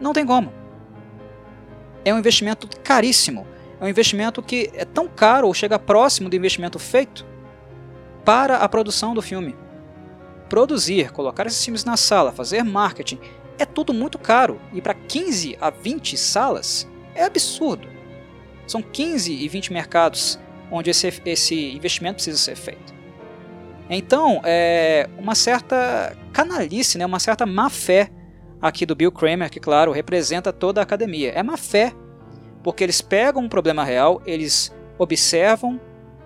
Não 0.00 0.12
tem 0.12 0.24
como 0.24 0.63
é 2.04 2.12
um 2.12 2.18
investimento 2.18 2.68
caríssimo. 2.82 3.46
É 3.80 3.84
um 3.84 3.88
investimento 3.88 4.42
que 4.42 4.70
é 4.74 4.84
tão 4.84 5.08
caro 5.08 5.46
ou 5.46 5.54
chega 5.54 5.78
próximo 5.78 6.28
do 6.28 6.36
investimento 6.36 6.78
feito 6.78 7.26
para 8.24 8.58
a 8.58 8.68
produção 8.68 9.14
do 9.14 9.22
filme. 9.22 9.56
Produzir, 10.48 11.10
colocar 11.12 11.46
esses 11.46 11.64
filmes 11.64 11.84
na 11.84 11.96
sala, 11.96 12.32
fazer 12.32 12.62
marketing, 12.62 13.18
é 13.58 13.64
tudo 13.64 13.92
muito 13.92 14.18
caro. 14.18 14.60
E 14.72 14.80
para 14.80 14.94
15 14.94 15.56
a 15.60 15.70
20 15.70 16.16
salas 16.16 16.88
é 17.14 17.24
absurdo. 17.24 17.88
São 18.66 18.82
15 18.82 19.32
e 19.32 19.48
20 19.48 19.72
mercados 19.72 20.38
onde 20.70 20.90
esse, 20.90 21.22
esse 21.24 21.72
investimento 21.72 22.16
precisa 22.16 22.38
ser 22.38 22.56
feito. 22.56 22.94
Então, 23.88 24.40
é 24.44 25.08
uma 25.18 25.34
certa 25.34 26.16
canalice, 26.32 26.96
né, 26.96 27.04
uma 27.04 27.20
certa 27.20 27.44
má 27.44 27.68
fé 27.68 28.10
aqui 28.64 28.86
do 28.86 28.94
Bill 28.94 29.12
Kramer, 29.12 29.50
que, 29.50 29.60
claro, 29.60 29.92
representa 29.92 30.50
toda 30.50 30.80
a 30.80 30.84
academia. 30.84 31.32
É 31.32 31.42
má 31.42 31.54
fé, 31.54 31.92
porque 32.62 32.82
eles 32.82 33.02
pegam 33.02 33.42
um 33.42 33.48
problema 33.48 33.84
real, 33.84 34.22
eles 34.24 34.74
observam, 34.96 35.78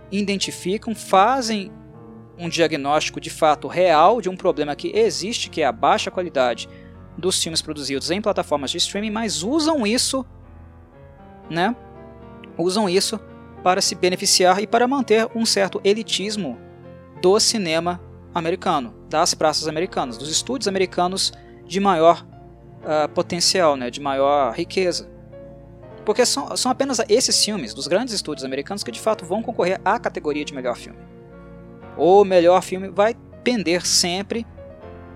identificam, 0.09 0.95
fazem 0.95 1.72
um 2.39 2.49
diagnóstico 2.49 3.20
de 3.20 3.28
fato 3.28 3.66
real 3.66 4.20
de 4.20 4.28
um 4.28 4.36
problema 4.36 4.76
que 4.76 4.97
existe, 4.97 5.51
que 5.51 5.62
é 5.62 5.66
a 5.66 5.72
baixa 5.72 6.12
qualidade 6.12 6.68
dos 7.16 7.43
filmes 7.43 7.61
produzidos 7.61 8.09
em 8.12 8.22
plataformas 8.22 8.70
de 8.70 8.76
streaming, 8.76 9.11
mas 9.11 9.43
usam 9.43 9.84
isso, 9.84 10.24
né? 11.51 11.74
Usam 12.57 12.89
isso 12.89 13.18
para 13.64 13.80
se 13.80 13.97
beneficiar 13.97 14.62
e 14.62 14.66
para 14.68 14.86
manter 14.86 15.28
um 15.34 15.45
certo 15.45 15.80
elitismo 15.82 16.57
do 17.20 17.41
cinema 17.41 18.01
americano, 18.32 18.95
das 19.09 19.34
praças 19.34 19.66
americanas, 19.66 20.16
dos 20.16 20.30
estúdios 20.30 20.68
americanos 20.68 21.32
de 21.66 21.80
maior 21.80 22.28
uh, 22.89 23.09
potencial, 23.11 23.76
né, 23.76 23.91
de 23.91 24.01
maior 24.01 24.55
riqueza. 24.55 25.09
Porque 26.05 26.24
são, 26.24 26.57
são 26.57 26.72
apenas 26.72 26.99
esses 27.09 27.45
filmes 27.45 27.74
dos 27.74 27.86
grandes 27.86 28.14
estúdios 28.14 28.45
americanos 28.45 28.82
que 28.82 28.91
de 28.91 28.99
fato 28.99 29.26
vão 29.26 29.43
concorrer 29.43 29.78
à 29.84 29.99
categoria 29.99 30.45
de 30.45 30.55
melhor 30.55 30.74
filme. 30.74 30.99
O 31.99 32.24
melhor 32.24 32.62
filme 32.62 32.89
vai 32.89 33.14
pender 33.45 33.86
sempre 33.86 34.47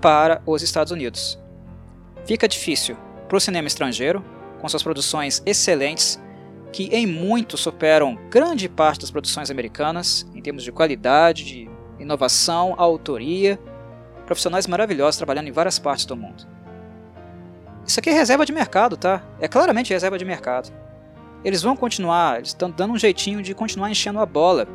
para 0.01 0.43
os 0.45 0.63
Estados 0.63 0.93
Unidos. 0.93 1.39
Fica 2.27 2.47
difícil 2.47 2.97
para 3.27 3.39
o 3.39 3.41
cinema 3.41 3.67
estrangeiro, 3.67 4.23
com 4.61 4.69
suas 4.69 4.83
produções 4.83 5.43
excelentes, 5.47 6.21
que 6.73 6.85
em 6.93 7.07
muito 7.07 7.57
superam 7.57 8.19
grande 8.31 8.69
parte 8.69 9.01
das 9.01 9.11
produções 9.11 9.51
americanas, 9.51 10.27
em 10.35 10.43
termos 10.43 10.63
de 10.63 10.73
qualidade, 10.73 11.45
de 11.45 11.71
inovação, 11.99 12.75
autoria, 12.77 13.59
profissionais 14.27 14.67
maravilhosos 14.67 15.17
trabalhando 15.17 15.49
em 15.49 15.53
várias 15.53 15.79
partes 15.79 16.05
do 16.05 16.17
mundo. 16.17 16.52
Isso 17.87 17.99
aqui 17.99 18.11
é 18.11 18.13
reserva 18.13 18.47
de 18.47 18.53
mercado, 18.53 18.97
tá? 18.97 19.23
É 19.41 19.49
claramente 19.49 19.93
reserva 19.93 20.19
de 20.19 20.25
mercado. 20.25 20.73
Eles 21.45 21.63
vão 21.63 21.77
continuar, 21.77 22.37
eles 22.37 22.49
estão 22.49 22.71
dando 22.71 22.93
um 22.93 22.99
jeitinho 22.99 23.43
de 23.43 23.55
continuar 23.55 23.91
enchendo 23.91 24.21
a 24.21 24.27
bola 24.27 24.67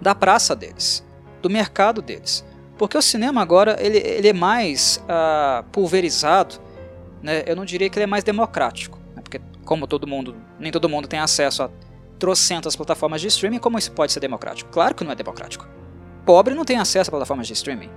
da 0.00 0.14
praça 0.14 0.56
deles, 0.56 1.04
do 1.42 1.50
mercado 1.50 2.00
deles. 2.00 2.44
Porque 2.78 2.96
o 2.96 3.02
cinema 3.02 3.42
agora 3.42 3.76
ele, 3.78 3.98
ele 3.98 4.28
é 4.28 4.32
mais 4.32 5.02
uh, 5.04 5.62
pulverizado, 5.70 6.56
né? 7.22 7.44
eu 7.46 7.54
não 7.54 7.64
diria 7.64 7.88
que 7.88 7.98
ele 7.98 8.04
é 8.04 8.06
mais 8.06 8.24
democrático. 8.24 8.98
Né? 9.14 9.22
Porque 9.22 9.40
como 9.64 9.86
todo 9.86 10.06
mundo, 10.06 10.34
nem 10.58 10.72
todo 10.72 10.88
mundo 10.88 11.06
tem 11.06 11.20
acesso 11.20 11.64
a 11.64 11.70
trocentas 12.18 12.74
plataformas 12.74 13.20
de 13.20 13.28
streaming, 13.28 13.58
como 13.58 13.78
isso 13.78 13.92
pode 13.92 14.12
ser 14.12 14.20
democrático? 14.20 14.70
Claro 14.70 14.94
que 14.94 15.04
não 15.04 15.12
é 15.12 15.14
democrático. 15.14 15.68
Pobre 16.24 16.54
não 16.54 16.64
tem 16.64 16.78
acesso 16.78 17.10
a 17.10 17.12
plataformas 17.12 17.46
de 17.46 17.52
streaming. 17.52 17.90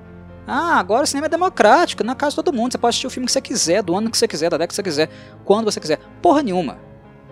Ah, 0.47 0.77
agora 0.79 1.03
o 1.03 1.07
cinema 1.07 1.25
é 1.25 1.29
democrático, 1.29 2.03
na 2.03 2.13
casa 2.13 2.31
de 2.31 2.35
todo 2.35 2.53
mundo. 2.53 2.71
Você 2.71 2.77
pode 2.77 2.91
assistir 2.91 3.07
o 3.07 3.09
filme 3.09 3.25
que 3.25 3.31
você 3.31 3.41
quiser, 3.41 3.81
do 3.81 3.95
ano 3.95 4.11
que 4.11 4.17
você 4.17 4.27
quiser, 4.27 4.49
da 4.49 4.57
década 4.57 4.67
que 4.67 4.75
você 4.75 4.83
quiser, 4.83 5.09
quando 5.43 5.65
você 5.65 5.79
quiser. 5.79 5.99
Porra 6.21 6.43
nenhuma. 6.43 6.77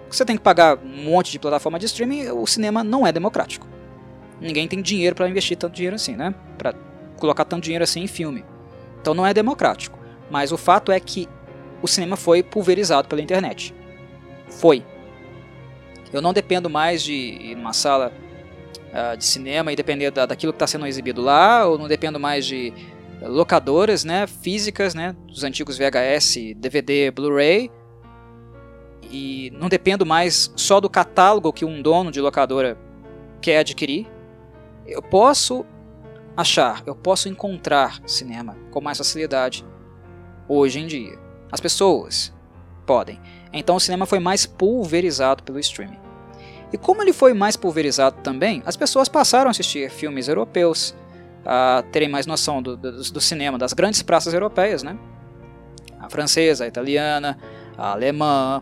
Você 0.10 0.26
tem 0.26 0.36
que 0.36 0.44
pagar 0.44 0.78
um 0.78 1.04
monte 1.04 1.32
de 1.32 1.40
plataforma 1.40 1.80
de 1.80 1.86
streaming, 1.86 2.30
o 2.30 2.46
cinema 2.46 2.84
não 2.84 3.06
é 3.06 3.12
democrático. 3.12 3.68
Ninguém 4.40 4.68
tem 4.68 4.82
dinheiro 4.82 5.16
para 5.16 5.28
investir 5.30 5.58
tanto 5.58 5.74
dinheiro 5.74 5.96
assim, 5.96 6.16
né? 6.16 6.34
Para 6.58 6.74
colocar 7.18 7.46
tanto 7.46 7.64
dinheiro 7.64 7.84
assim 7.84 8.02
em 8.02 8.08
filme. 8.08 8.44
Então 9.02 9.14
não 9.14 9.26
é 9.26 9.34
democrático. 9.34 9.98
Mas 10.30 10.52
o 10.52 10.58
fato 10.58 10.92
é 10.92 11.00
que 11.00 11.28
o 11.82 11.88
cinema 11.88 12.16
foi 12.16 12.42
pulverizado 12.42 13.08
pela 13.08 13.22
internet. 13.22 13.74
Foi. 14.50 14.84
Eu 16.12 16.22
não 16.22 16.34
dependo 16.34 16.70
mais 16.70 17.02
de 17.02 17.14
ir 17.14 17.56
numa 17.56 17.74
sala 17.74 18.12
uh, 18.94 19.18
de 19.18 19.26
cinema 19.26 19.72
e 19.72 19.76
depender 19.76 20.12
da, 20.12 20.26
daquilo 20.26 20.54
que 20.54 20.58
está 20.58 20.68
sendo 20.68 20.86
exibido 20.86 21.22
lá, 21.22 21.66
ou 21.66 21.78
não 21.78 21.88
dependo 21.88 22.20
mais 22.20 22.46
de 22.46 22.74
locadoras, 23.28 24.04
né, 24.04 24.28
físicas, 24.28 24.94
né, 24.94 25.16
dos 25.28 25.44
antigos 25.44 25.78
VHS, 25.78 26.54
DVD, 26.56 27.12
Blu-ray, 27.12 27.72
e 29.10 29.52
não 29.56 29.70
dependo 29.70 30.06
mais 30.06 30.52
só 30.56 30.80
do 30.80 30.90
catálogo 30.90 31.54
que 31.54 31.66
um 31.66 31.82
dono 31.82 32.12
de 32.12 32.20
locadora 32.20 32.78
quer 33.42 33.60
adquirir. 33.60 34.08
Eu 34.86 35.02
posso 35.02 35.66
achar, 36.36 36.82
eu 36.86 36.96
posso 36.96 37.30
encontrar 37.30 38.00
cinema 38.08 38.58
com 38.72 38.82
mais 38.82 38.98
facilidade 38.98 39.66
hoje 40.48 40.80
em 40.80 40.88
dia. 40.88 41.18
As 41.52 41.60
pessoas 41.60 42.34
podem. 42.86 43.20
Então 43.52 43.76
o 43.76 43.80
cinema 43.80 44.06
foi 44.06 44.20
mais 44.20 44.46
pulverizado 44.46 45.44
pelo 45.44 45.60
streaming. 45.60 46.00
E 46.72 46.78
como 46.78 47.04
ele 47.04 47.14
foi 47.14 47.34
mais 47.36 47.56
pulverizado 47.56 48.18
também, 48.24 48.64
as 48.66 48.76
pessoas 48.76 49.08
passaram 49.08 49.48
a 49.48 49.52
assistir 49.52 49.92
filmes 49.92 50.28
europeus, 50.28 50.96
terem 51.92 52.10
mais 52.10 52.26
noção 52.26 52.62
do, 52.62 52.78
do, 52.78 52.92
do 52.92 53.22
cinema, 53.22 53.58
das 53.58 53.74
grandes 53.74 54.02
praças 54.02 54.34
europeias, 54.34 54.84
né? 54.84 54.98
A 56.00 56.10
francesa, 56.10 56.66
a 56.66 56.68
italiana, 56.68 57.38
a 57.78 57.92
alemã, 57.92 58.62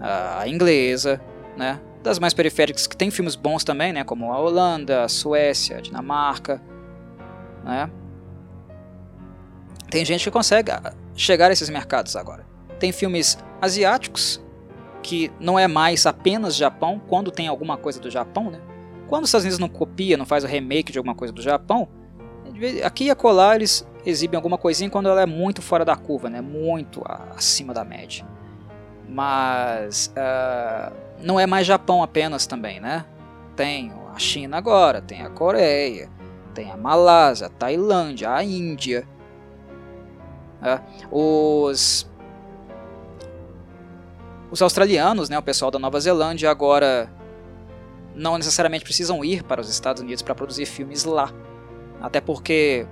a 0.00 0.46
inglesa, 0.46 1.20
né? 1.56 1.80
Das 2.02 2.18
mais 2.18 2.32
periféricas 2.32 2.86
que 2.86 2.96
tem 2.96 3.10
filmes 3.10 3.36
bons 3.36 3.64
também, 3.64 3.92
né? 3.92 4.04
Como 4.04 4.32
a 4.32 4.38
Holanda, 4.38 5.04
a 5.04 5.08
Suécia, 5.08 5.78
a 5.78 5.80
Dinamarca, 5.80 6.62
né? 7.64 7.90
tem 9.90 10.04
gente 10.04 10.24
que 10.24 10.30
consegue 10.30 10.70
ah, 10.70 10.94
chegar 11.14 11.50
a 11.50 11.52
esses 11.52 11.68
mercados 11.68 12.14
agora. 12.16 12.46
Tem 12.78 12.92
filmes 12.92 13.36
asiáticos 13.60 14.40
que 15.02 15.30
não 15.40 15.58
é 15.58 15.66
mais 15.66 16.06
apenas 16.06 16.54
Japão, 16.54 17.00
quando 17.08 17.30
tem 17.30 17.48
alguma 17.48 17.76
coisa 17.76 18.00
do 18.00 18.10
Japão, 18.10 18.50
né? 18.50 18.60
Quando 19.08 19.24
os 19.24 19.30
Estados 19.30 19.44
Unidos 19.44 19.58
não 19.58 19.68
copia, 19.68 20.16
não 20.16 20.24
faz 20.24 20.44
o 20.44 20.46
remake 20.46 20.92
de 20.92 20.98
alguma 20.98 21.14
coisa 21.14 21.32
do 21.32 21.42
Japão, 21.42 21.88
aqui 22.84 23.04
e 23.04 23.10
acolá 23.10 23.54
eles 23.54 23.86
exibem 24.04 24.36
alguma 24.36 24.58
coisinha 24.58 24.90
quando 24.90 25.08
ela 25.08 25.22
é 25.22 25.26
muito 25.26 25.60
fora 25.62 25.84
da 25.84 25.96
curva, 25.96 26.28
né? 26.30 26.40
Muito 26.40 27.02
acima 27.36 27.74
da 27.74 27.84
média. 27.84 28.26
Mas 29.08 30.12
uh, 30.16 30.94
não 31.22 31.38
é 31.38 31.46
mais 31.46 31.66
Japão 31.66 32.02
apenas 32.02 32.46
também, 32.46 32.80
né? 32.80 33.04
Tem 33.56 33.92
a 34.14 34.18
China 34.18 34.56
agora, 34.56 35.00
tem 35.00 35.22
a 35.22 35.30
Coreia, 35.30 36.08
tem 36.54 36.70
a 36.70 36.76
Malásia, 36.76 37.46
a 37.46 37.50
Tailândia, 37.50 38.30
a 38.30 38.42
Índia. 38.42 39.06
Uh, 40.62 41.16
os 41.72 42.08
os 44.50 44.60
australianos, 44.60 45.28
né, 45.28 45.38
o 45.38 45.42
pessoal 45.42 45.70
da 45.70 45.78
Nova 45.78 46.00
Zelândia, 46.00 46.50
agora 46.50 47.08
não 48.14 48.36
necessariamente 48.36 48.84
precisam 48.84 49.24
ir 49.24 49.44
para 49.44 49.60
os 49.60 49.70
Estados 49.70 50.02
Unidos 50.02 50.22
para 50.22 50.34
produzir 50.34 50.66
filmes 50.66 51.04
lá. 51.04 51.32
Até 52.00 52.20
porque 52.20 52.86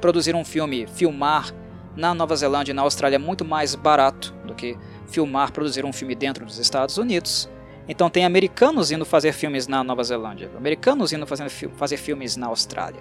produzir 0.00 0.34
um 0.34 0.44
filme, 0.44 0.86
filmar 0.86 1.54
na 1.96 2.14
Nova 2.14 2.34
Zelândia 2.34 2.72
e 2.72 2.74
na 2.74 2.82
Austrália 2.82 3.16
é 3.16 3.18
muito 3.18 3.44
mais 3.44 3.74
barato 3.74 4.34
do 4.44 4.54
que 4.54 4.76
filmar, 5.06 5.52
produzir 5.52 5.84
um 5.84 5.92
filme 5.92 6.14
dentro 6.14 6.44
dos 6.44 6.58
Estados 6.58 6.96
Unidos. 6.98 7.48
Então 7.88 8.08
tem 8.08 8.24
americanos 8.24 8.90
indo 8.90 9.04
fazer 9.04 9.32
filmes 9.32 9.66
na 9.66 9.82
Nova 9.82 10.02
Zelândia, 10.02 10.50
americanos 10.56 11.12
indo 11.12 11.26
fazer, 11.26 11.96
filmes 11.98 12.36
na 12.36 12.46
Austrália, 12.46 13.00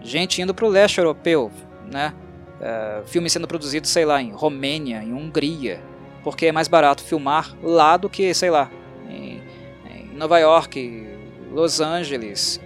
gente 0.00 0.40
indo 0.40 0.54
para 0.54 0.64
o 0.64 0.68
leste 0.68 0.98
europeu, 0.98 1.50
né? 1.90 2.14
Uh, 2.60 3.06
filmes 3.06 3.32
sendo 3.32 3.48
produzidos, 3.48 3.90
sei 3.90 4.04
lá, 4.04 4.22
em 4.22 4.30
Romênia, 4.30 5.02
em 5.02 5.12
Hungria, 5.12 5.82
porque 6.22 6.46
é 6.46 6.52
mais 6.52 6.68
barato 6.68 7.02
filmar 7.02 7.54
lá 7.60 7.96
do 7.96 8.08
que, 8.08 8.32
sei 8.32 8.50
lá, 8.50 8.70
em, 9.10 9.42
em 9.90 10.14
Nova 10.14 10.38
York, 10.38 11.08
Los 11.50 11.80
Angeles, 11.80 12.60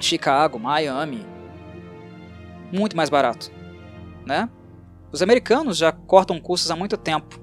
Chicago, 0.00 0.58
Miami. 0.58 1.26
Muito 2.72 2.96
mais 2.96 3.08
barato, 3.08 3.50
né? 4.24 4.48
Os 5.12 5.22
americanos 5.22 5.76
já 5.78 5.92
cortam 5.92 6.40
custos 6.40 6.70
há 6.70 6.76
muito 6.76 6.96
tempo, 6.96 7.40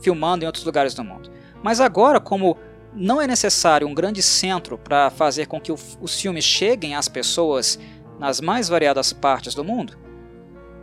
filmando 0.00 0.44
em 0.44 0.46
outros 0.46 0.64
lugares 0.64 0.94
do 0.94 1.02
mundo. 1.02 1.30
Mas 1.62 1.80
agora, 1.80 2.20
como 2.20 2.56
não 2.94 3.20
é 3.20 3.26
necessário 3.26 3.86
um 3.86 3.94
grande 3.94 4.22
centro 4.22 4.78
para 4.78 5.10
fazer 5.10 5.46
com 5.46 5.60
que 5.60 5.72
os 5.72 6.20
filmes 6.20 6.44
cheguem 6.44 6.94
às 6.94 7.08
pessoas 7.08 7.78
nas 8.18 8.40
mais 8.40 8.68
variadas 8.68 9.12
partes 9.12 9.54
do 9.54 9.64
mundo, 9.64 9.96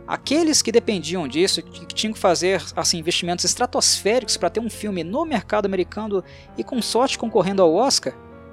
Aqueles 0.06 0.60
que 0.60 0.70
dependiam 0.70 1.26
disso, 1.26 1.62
que 1.62 1.86
tinham 1.86 2.12
que 2.12 2.18
fazer 2.18 2.62
assim, 2.76 2.98
investimentos 2.98 3.44
estratosféricos 3.44 4.36
para 4.36 4.50
ter 4.50 4.60
um 4.60 4.68
filme 4.68 5.02
no 5.02 5.24
mercado 5.24 5.64
americano 5.64 6.22
e 6.58 6.64
com 6.64 6.82
sorte 6.82 7.18
concorrendo 7.18 7.62
ao 7.62 7.74
Oscar, 7.74 8.12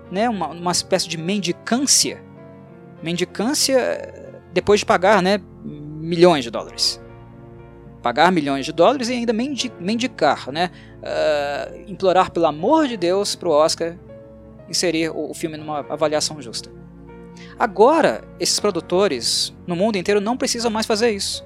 né, 0.10 0.30
uma, 0.30 0.48
uma 0.48 0.72
espécie 0.72 1.10
de 1.10 1.18
mendicância. 1.18 2.24
Mendicância 3.04 4.32
depois 4.54 4.80
de 4.82 4.86
pagar 4.86 5.22
né, 5.22 5.40
milhões 5.64 6.44
de 6.44 6.52
dólares. 6.52 7.02
Pagar 8.02 8.32
milhões 8.32 8.66
de 8.66 8.72
dólares 8.72 9.10
e 9.10 9.14
ainda 9.14 9.32
mendicar, 9.32 10.52
né, 10.52 10.72
uh, 10.98 11.92
implorar 11.92 12.32
pelo 12.32 12.48
amor 12.48 12.88
de 12.88 12.98
Deus 12.98 13.36
para 13.36 13.48
o 13.48 13.52
Oscar 13.52 13.96
inserir 14.72 15.10
o, 15.10 15.34
filme 15.34 15.58
numa 15.58 15.80
avaliação 15.80 16.42
justa. 16.42 16.72
Agora, 17.60 18.24
esses 18.40 18.60
produtores 18.60 19.54
no 19.68 19.76
mundo 19.76 19.98
inteiro 19.98 20.22
não 20.22 20.38
precisam 20.38 20.72
mais 20.72 20.86
fazer 20.86 21.12
isso. 21.12 21.46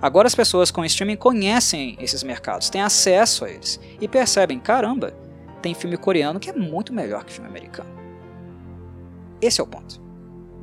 Agora 0.00 0.26
as 0.26 0.34
pessoas 0.34 0.70
com 0.70 0.84
streaming 0.84 1.16
conhecem 1.16 1.96
esses 2.00 2.22
mercados, 2.22 2.70
têm 2.70 2.82
acesso 2.82 3.44
a 3.44 3.50
eles 3.50 3.80
e 4.00 4.06
percebem, 4.06 4.58
caramba, 4.58 5.12
tem 5.60 5.74
filme 5.74 5.96
coreano 5.96 6.38
que 6.38 6.50
é 6.50 6.52
muito 6.52 6.92
melhor 6.92 7.24
que 7.24 7.32
filme 7.32 7.48
americano. 7.48 7.90
Esse 9.40 9.60
é 9.60 9.64
o 9.64 9.66
ponto, 9.66 10.00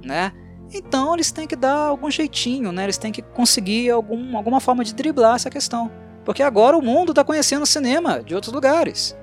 né? 0.08 0.32
Então 0.74 1.14
eles 1.14 1.32
têm 1.32 1.47
que 1.47 1.55
dar 1.55 1.76
algum 1.76 2.10
jeitinho, 2.10 2.72
né? 2.72 2.84
Eles 2.84 2.97
têm 2.97 3.12
que 3.12 3.22
conseguir 3.22 3.91
algum, 3.91 4.36
alguma 4.36 4.60
forma 4.60 4.84
de 4.84 4.93
driblar 4.93 5.36
essa 5.36 5.49
questão, 5.49 5.91
porque 6.26 6.41
agora 6.41 6.76
o 6.76 6.82
mundo 6.82 7.12
está 7.12 7.24
conhecendo 7.24 7.64
o 7.64 7.68
cinema 7.68 8.24
de 8.24 8.34
outros 8.34 8.53
lugares 8.53 9.16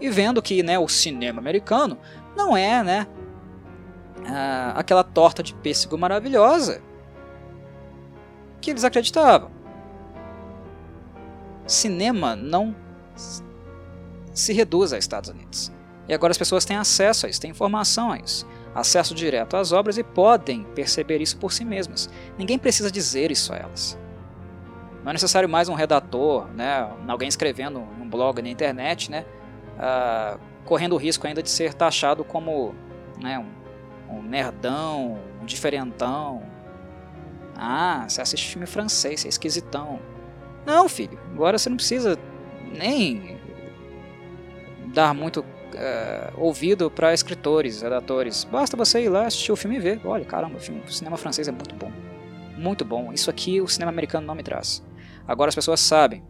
e 0.00 0.08
vendo 0.08 0.40
que, 0.40 0.62
né, 0.62 0.78
o 0.78 0.88
cinema 0.88 1.40
americano 1.40 1.98
não 2.36 2.56
é, 2.56 2.82
né, 2.82 3.06
aquela 4.74 5.02
torta 5.02 5.42
de 5.42 5.54
pêssego 5.54 5.98
maravilhosa 5.98 6.80
que 8.60 8.70
eles 8.70 8.84
acreditavam. 8.84 9.50
Cinema 11.66 12.34
não 12.34 12.74
se 14.32 14.52
reduz 14.52 14.92
a 14.92 14.98
Estados 14.98 15.30
Unidos. 15.30 15.72
E 16.08 16.14
agora 16.14 16.30
as 16.30 16.38
pessoas 16.38 16.64
têm 16.64 16.76
acesso 16.76 17.26
a 17.26 17.28
isso, 17.28 17.40
têm 17.40 17.50
informação 17.50 18.12
a 18.12 18.18
isso, 18.18 18.46
acesso 18.74 19.14
direto 19.14 19.56
às 19.56 19.72
obras 19.72 19.98
e 19.98 20.04
podem 20.04 20.64
perceber 20.74 21.20
isso 21.20 21.36
por 21.38 21.52
si 21.52 21.64
mesmas. 21.64 22.08
Ninguém 22.36 22.58
precisa 22.58 22.90
dizer 22.90 23.30
isso 23.30 23.52
a 23.52 23.56
elas. 23.56 23.98
Não 25.02 25.10
é 25.10 25.12
necessário 25.12 25.48
mais 25.48 25.68
um 25.68 25.74
redator, 25.74 26.46
né, 26.48 26.90
alguém 27.06 27.28
escrevendo 27.28 27.80
um 27.80 28.08
blog 28.08 28.42
na 28.42 28.48
internet, 28.48 29.10
né, 29.10 29.24
uh, 29.76 30.38
correndo 30.64 30.94
o 30.94 30.98
risco 30.98 31.26
ainda 31.26 31.42
de 31.42 31.50
ser 31.50 31.72
taxado 31.72 32.24
como 32.24 32.74
né, 33.20 33.38
um 33.38 33.58
um 34.10 34.22
nerdão, 34.22 35.18
um 35.40 35.44
diferentão. 35.44 36.42
Ah, 37.56 38.06
você 38.08 38.20
assiste 38.20 38.48
filme 38.48 38.66
francês, 38.66 39.20
você 39.20 39.28
é 39.28 39.30
esquisitão. 39.30 40.00
Não, 40.64 40.88
filho, 40.88 41.18
agora 41.32 41.58
você 41.58 41.68
não 41.68 41.76
precisa 41.76 42.18
nem 42.72 43.38
dar 44.86 45.12
muito 45.14 45.44
uh, 45.74 46.40
ouvido 46.40 46.90
para 46.90 47.12
escritores, 47.12 47.82
redatores. 47.82 48.44
Basta 48.44 48.76
você 48.76 49.04
ir 49.04 49.08
lá 49.08 49.26
assistir 49.26 49.52
o 49.52 49.56
filme 49.56 49.76
e 49.76 49.80
ver. 49.80 50.00
Olha, 50.04 50.24
caramba, 50.24 50.56
o, 50.56 50.60
filme, 50.60 50.82
o 50.86 50.92
cinema 50.92 51.16
francês 51.16 51.48
é 51.48 51.52
muito 51.52 51.74
bom. 51.74 51.90
Muito 52.56 52.84
bom. 52.84 53.12
Isso 53.12 53.30
aqui 53.30 53.60
o 53.60 53.68
cinema 53.68 53.90
americano 53.90 54.26
não 54.26 54.34
me 54.34 54.42
traz. 54.42 54.84
Agora 55.26 55.48
as 55.48 55.54
pessoas 55.54 55.80
sabem. 55.80 56.24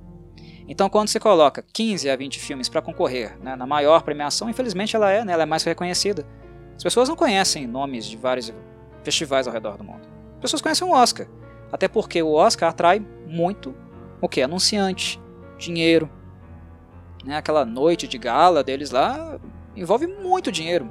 Então, 0.68 0.90
quando 0.90 1.08
você 1.08 1.18
coloca 1.18 1.64
15 1.72 2.10
a 2.10 2.16
20 2.16 2.38
filmes 2.38 2.68
para 2.68 2.82
concorrer 2.82 3.38
né, 3.42 3.56
na 3.56 3.66
maior 3.66 4.02
premiação, 4.02 4.50
infelizmente 4.50 4.94
ela 4.94 5.10
é, 5.10 5.24
né, 5.24 5.32
ela 5.32 5.44
é 5.44 5.46
mais 5.46 5.64
reconhecida. 5.64 6.26
As 6.76 6.82
pessoas 6.82 7.08
não 7.08 7.16
conhecem 7.16 7.66
nomes 7.66 8.04
de 8.04 8.16
vários 8.16 8.52
festivais 9.02 9.46
ao 9.46 9.52
redor 9.52 9.78
do 9.78 9.84
mundo. 9.84 10.06
As 10.34 10.40
pessoas 10.42 10.60
conhecem 10.60 10.86
o 10.86 10.92
Oscar. 10.92 11.26
Até 11.72 11.88
porque 11.88 12.22
o 12.22 12.32
Oscar 12.32 12.68
atrai 12.68 13.04
muito 13.26 13.74
o 14.20 14.28
que? 14.28 14.42
Anunciante, 14.42 15.20
dinheiro. 15.56 16.10
Né? 17.28 17.36
Aquela 17.36 17.66
noite 17.66 18.08
de 18.08 18.16
gala 18.16 18.64
deles 18.64 18.90
lá 18.90 19.38
envolve 19.76 20.06
muito 20.06 20.50
dinheiro. 20.50 20.90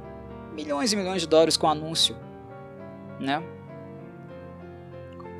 Milhões 0.54 0.92
e 0.92 0.96
milhões 0.96 1.20
de 1.20 1.26
dólares 1.26 1.56
com 1.56 1.68
anúncio. 1.68 2.16
Né? 3.18 3.42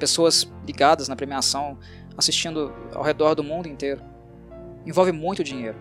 Pessoas 0.01 0.53
ligadas 0.66 1.07
na 1.07 1.14
premiação 1.14 1.78
assistindo 2.16 2.74
ao 2.92 3.05
redor 3.05 3.36
do 3.36 3.44
mundo 3.44 3.68
inteiro. 3.68 4.03
Envolve 4.84 5.12
muito 5.12 5.44
dinheiro. 5.44 5.78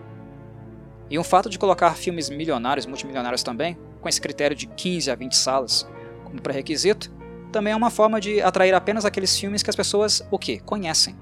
E 1.10 1.18
o 1.18 1.24
fato 1.24 1.50
de 1.50 1.58
colocar 1.58 1.96
filmes 1.96 2.30
milionários, 2.30 2.86
multimilionários 2.86 3.42
também, 3.42 3.76
com 4.00 4.08
esse 4.08 4.20
critério 4.20 4.56
de 4.56 4.68
15 4.68 5.10
a 5.10 5.16
20 5.16 5.34
salas 5.34 5.88
como 6.22 6.40
pré-requisito, 6.40 7.12
também 7.50 7.72
é 7.72 7.76
uma 7.76 7.90
forma 7.90 8.20
de 8.20 8.40
atrair 8.40 8.72
apenas 8.72 9.04
aqueles 9.04 9.36
filmes 9.36 9.64
que 9.64 9.70
as 9.70 9.74
pessoas, 9.74 10.24
o 10.30 10.38
quê? 10.38 10.60
Conhecem. 10.64 11.16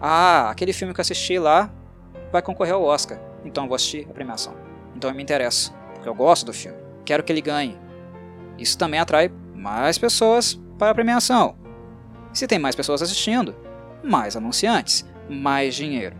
Ah, 0.00 0.48
aquele 0.48 0.72
filme 0.72 0.94
que 0.94 1.00
eu 1.00 1.02
assisti 1.02 1.38
lá 1.38 1.70
vai 2.32 2.42
concorrer 2.42 2.74
ao 2.74 2.82
Oscar, 2.82 3.20
então 3.44 3.64
eu 3.64 3.68
vou 3.68 3.76
assistir 3.76 4.06
a 4.10 4.12
premiação. 4.12 4.54
Então 4.96 5.10
eu 5.10 5.14
me 5.14 5.22
interesso, 5.22 5.72
porque 5.94 6.08
eu 6.08 6.14
gosto 6.14 6.46
do 6.46 6.52
filme, 6.52 6.78
quero 7.04 7.22
que 7.22 7.30
ele 7.30 7.42
ganhe. 7.42 7.78
Isso 8.58 8.76
também 8.76 8.98
atrai 8.98 9.30
mais 9.54 9.98
pessoas 9.98 10.58
para 10.78 10.90
a 10.90 10.94
premiação. 10.94 11.56
Se 12.32 12.46
tem 12.46 12.58
mais 12.58 12.74
pessoas 12.74 13.02
assistindo, 13.02 13.54
mais 14.02 14.34
anunciantes, 14.36 15.04
mais 15.28 15.74
dinheiro. 15.74 16.16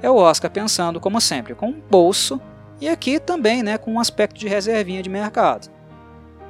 É 0.00 0.08
o 0.08 0.14
Oscar 0.14 0.50
pensando, 0.50 1.00
como 1.00 1.20
sempre, 1.20 1.54
com 1.54 1.66
um 1.66 1.80
bolso 1.80 2.40
e 2.80 2.88
aqui 2.88 3.18
também 3.18 3.62
né, 3.62 3.76
com 3.76 3.94
um 3.94 4.00
aspecto 4.00 4.38
de 4.38 4.46
reservinha 4.46 5.02
de 5.02 5.10
mercado. 5.10 5.68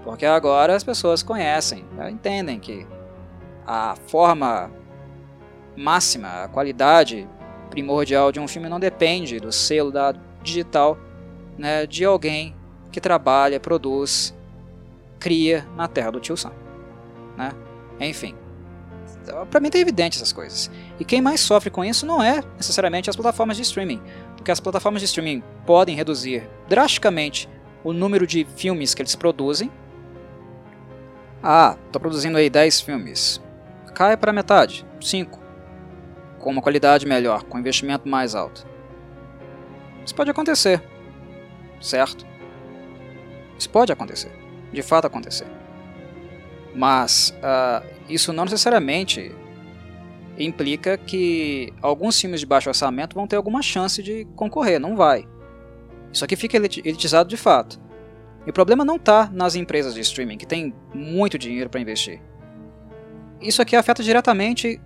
Porque 0.05 0.27
agora 0.27 0.77
as 0.77 0.85
pessoas 0.85 1.23
conhecem, 1.23 1.85
né, 1.97 2.11
entendem 2.11 2.61
que 2.61 2.87
a 3.67 3.97
forma 4.07 4.71
máxima, 5.77 6.45
a 6.45 6.49
qualidade 6.49 7.29
primordial 7.69 8.33
de 8.33 8.41
um 8.41 8.49
filme 8.49 8.69
não 8.69 8.81
depende 8.81 9.39
do 9.39 9.53
selo 9.53 9.91
da 9.91 10.15
digital 10.43 10.99
né, 11.57 11.87
de 11.87 12.05
alguém 12.05 12.55
que 12.91 13.01
trabalha, 13.01 13.61
produz, 13.61 14.35
cria 15.19 15.67
na 15.77 15.89
terra 15.89 16.11
do 16.11 16.21
tio 16.21 16.37
Sam. 16.37 16.53
Né? 17.37 17.53
Enfim, 18.01 18.35
para 19.51 19.61
mim 19.61 19.71
tá 19.71 19.79
evidente 19.79 20.17
essas 20.17 20.33
coisas. 20.33 20.71
E 20.99 21.05
quem 21.05 21.21
mais 21.21 21.41
sofre 21.41 21.71
com 21.71 21.85
isso 21.85 22.07
não 22.07 22.23
é 22.23 22.43
necessariamente 22.57 23.11
as 23.11 23.17
plataformas 23.17 23.57
de 23.57 23.63
streaming, 23.63 24.01
porque 24.37 24.51
as 24.51 24.61
plataformas 24.61 25.01
de 25.01 25.07
streaming 25.07 25.43
podem 25.67 25.97
reduzir 25.97 26.49
drasticamente 26.69 27.49
o 27.85 27.93
número 27.93 28.27
de 28.27 28.47
filmes 28.57 28.95
que 28.95 29.03
eles 29.03 29.15
produzem. 29.15 29.71
Ah, 31.43 31.77
tô 31.93 32.01
produzindo 32.01 32.39
aí 32.39 32.51
10 32.51 32.81
filmes. 32.81 33.41
cai 33.95 34.17
para 34.17 34.33
metade, 34.33 34.87
5, 35.01 35.39
com 36.39 36.51
uma 36.51 36.63
qualidade 36.63 37.07
melhor, 37.07 37.43
com 37.45 37.59
investimento 37.59 38.09
mais 38.09 38.35
alto. 38.35 38.67
Isso 40.05 40.15
pode 40.15 40.31
acontecer, 40.31 40.83
certo? 41.81 42.27
Isso 43.59 43.69
pode 43.69 43.93
acontecer, 43.93 44.31
de 44.73 44.83
fato 44.83 45.07
acontecer. 45.07 45.47
Mas 46.75 47.35
uh, 47.39 47.87
isso 48.09 48.33
não 48.33 48.45
necessariamente 48.45 49.35
implica 50.39 50.97
que 50.97 51.73
alguns 51.83 52.21
filmes 52.21 52.41
de 52.41 52.47
baixo 52.47 52.69
orçamento 52.69 53.15
vão 53.15 53.27
ter 53.27 53.37
alguma 53.37 53.61
chance 53.61 54.03
de 54.03 54.25
concorrer, 54.37 54.79
não 54.79 54.97
vai. 54.97 55.27
Isso 56.13 56.25
aqui 56.25 56.37
fica 56.37 56.57
elitizado 56.57 57.29
de 57.29 57.37
fato. 57.37 57.81
E 58.47 58.51
o 58.51 58.53
problema 58.53 58.85
não 58.85 58.97
está 58.97 59.29
nas 59.33 59.57
empresas 59.57 59.95
de 59.95 60.01
streaming, 60.01 60.39
que 60.39 60.47
têm 60.47 60.73
muito 60.95 61.37
dinheiro 61.37 61.69
para 61.69 61.81
investir. 61.81 62.23
Isso 63.41 63.61
aqui 63.61 63.77
afeta 63.77 64.03
diretamente 64.03 64.81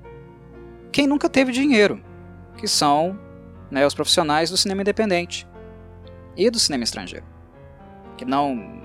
quem 0.92 1.06
nunca 1.06 1.28
teve 1.28 1.50
dinheiro, 1.50 2.02
que 2.58 2.68
são 2.68 3.18
né, 3.70 3.86
os 3.86 3.94
profissionais 3.94 4.50
do 4.50 4.56
cinema 4.58 4.82
independente 4.82 5.48
e 6.36 6.50
do 6.50 6.58
cinema 6.58 6.84
estrangeiro, 6.84 7.24
que 8.16 8.26
não 8.26 8.82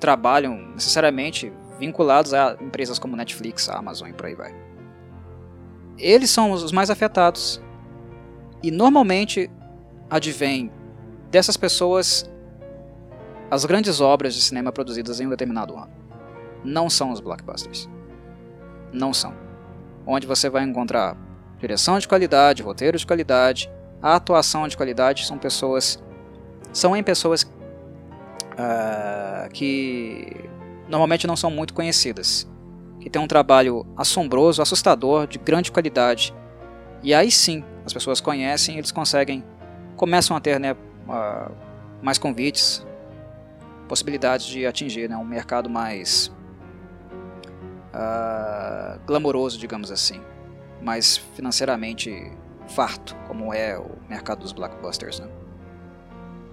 trabalham 0.00 0.56
necessariamente 0.72 1.52
vinculados 1.78 2.32
a 2.32 2.56
empresas 2.60 2.98
como 2.98 3.14
Netflix, 3.14 3.68
Amazon 3.68 4.08
e 4.08 4.12
por 4.14 4.26
aí 4.26 4.34
vai. 4.34 4.54
Eles 5.98 6.30
são 6.30 6.50
os 6.50 6.72
mais 6.72 6.88
afetados 6.88 7.60
e 8.62 8.70
normalmente 8.70 9.50
advém 10.08 10.72
dessas 11.30 11.56
pessoas 11.56 12.30
as 13.50 13.64
grandes 13.64 14.00
obras 14.00 14.34
de 14.34 14.40
cinema 14.40 14.72
produzidas 14.72 15.20
em 15.20 15.26
um 15.26 15.30
determinado 15.30 15.76
ano. 15.76 15.90
Não 16.64 16.88
são 16.88 17.10
os 17.10 17.20
blockbusters. 17.20 17.88
Não 18.92 19.12
são. 19.12 19.34
Onde 20.06 20.26
você 20.26 20.48
vai 20.48 20.62
encontrar 20.62 21.16
direção 21.60 21.98
de 21.98 22.08
qualidade, 22.08 22.62
roteiro 22.62 22.96
de 22.96 23.06
qualidade, 23.06 23.70
atuação 24.02 24.66
de 24.66 24.76
qualidade 24.76 25.26
são 25.26 25.38
pessoas 25.38 26.02
são 26.72 26.96
em 26.96 27.02
pessoas 27.02 27.42
uh, 27.42 29.50
que 29.52 30.48
normalmente 30.88 31.26
não 31.26 31.36
são 31.36 31.50
muito 31.50 31.74
conhecidas, 31.74 32.48
que 33.00 33.10
têm 33.10 33.20
um 33.20 33.26
trabalho 33.26 33.86
assombroso, 33.96 34.62
assustador, 34.62 35.26
de 35.26 35.38
grande 35.38 35.72
qualidade. 35.72 36.32
E 37.02 37.12
aí 37.12 37.30
sim, 37.30 37.64
as 37.84 37.92
pessoas 37.92 38.20
conhecem, 38.20 38.78
eles 38.78 38.92
conseguem, 38.92 39.44
começam 39.96 40.36
a 40.36 40.40
ter 40.40 40.60
né, 40.60 40.72
uh, 40.72 41.52
mais 42.02 42.18
convites, 42.18 42.86
possibilidades 43.88 44.46
de 44.46 44.64
atingir 44.64 45.08
né, 45.08 45.16
um 45.16 45.24
mercado 45.24 45.68
mais 45.68 46.30
uh, 47.92 49.00
glamouroso, 49.06 49.58
digamos 49.58 49.90
assim, 49.90 50.20
mais 50.82 51.16
financeiramente 51.16 52.32
farto, 52.68 53.14
como 53.26 53.52
é 53.52 53.78
o 53.78 53.90
mercado 54.08 54.40
dos 54.40 54.52
blockbusters. 54.52 55.20
Né? 55.20 55.28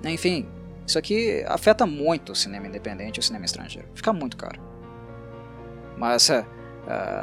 Enfim, 0.05 0.47
isso 0.85 0.97
aqui 0.97 1.43
afeta 1.47 1.85
muito 1.85 2.31
o 2.31 2.35
cinema 2.35 2.67
independente 2.67 3.17
e 3.17 3.19
o 3.19 3.23
cinema 3.23 3.45
estrangeiro. 3.45 3.87
Fica 3.93 4.13
muito 4.13 4.37
caro. 4.37 4.59
Mas 5.97 6.29
uh, 6.29 6.45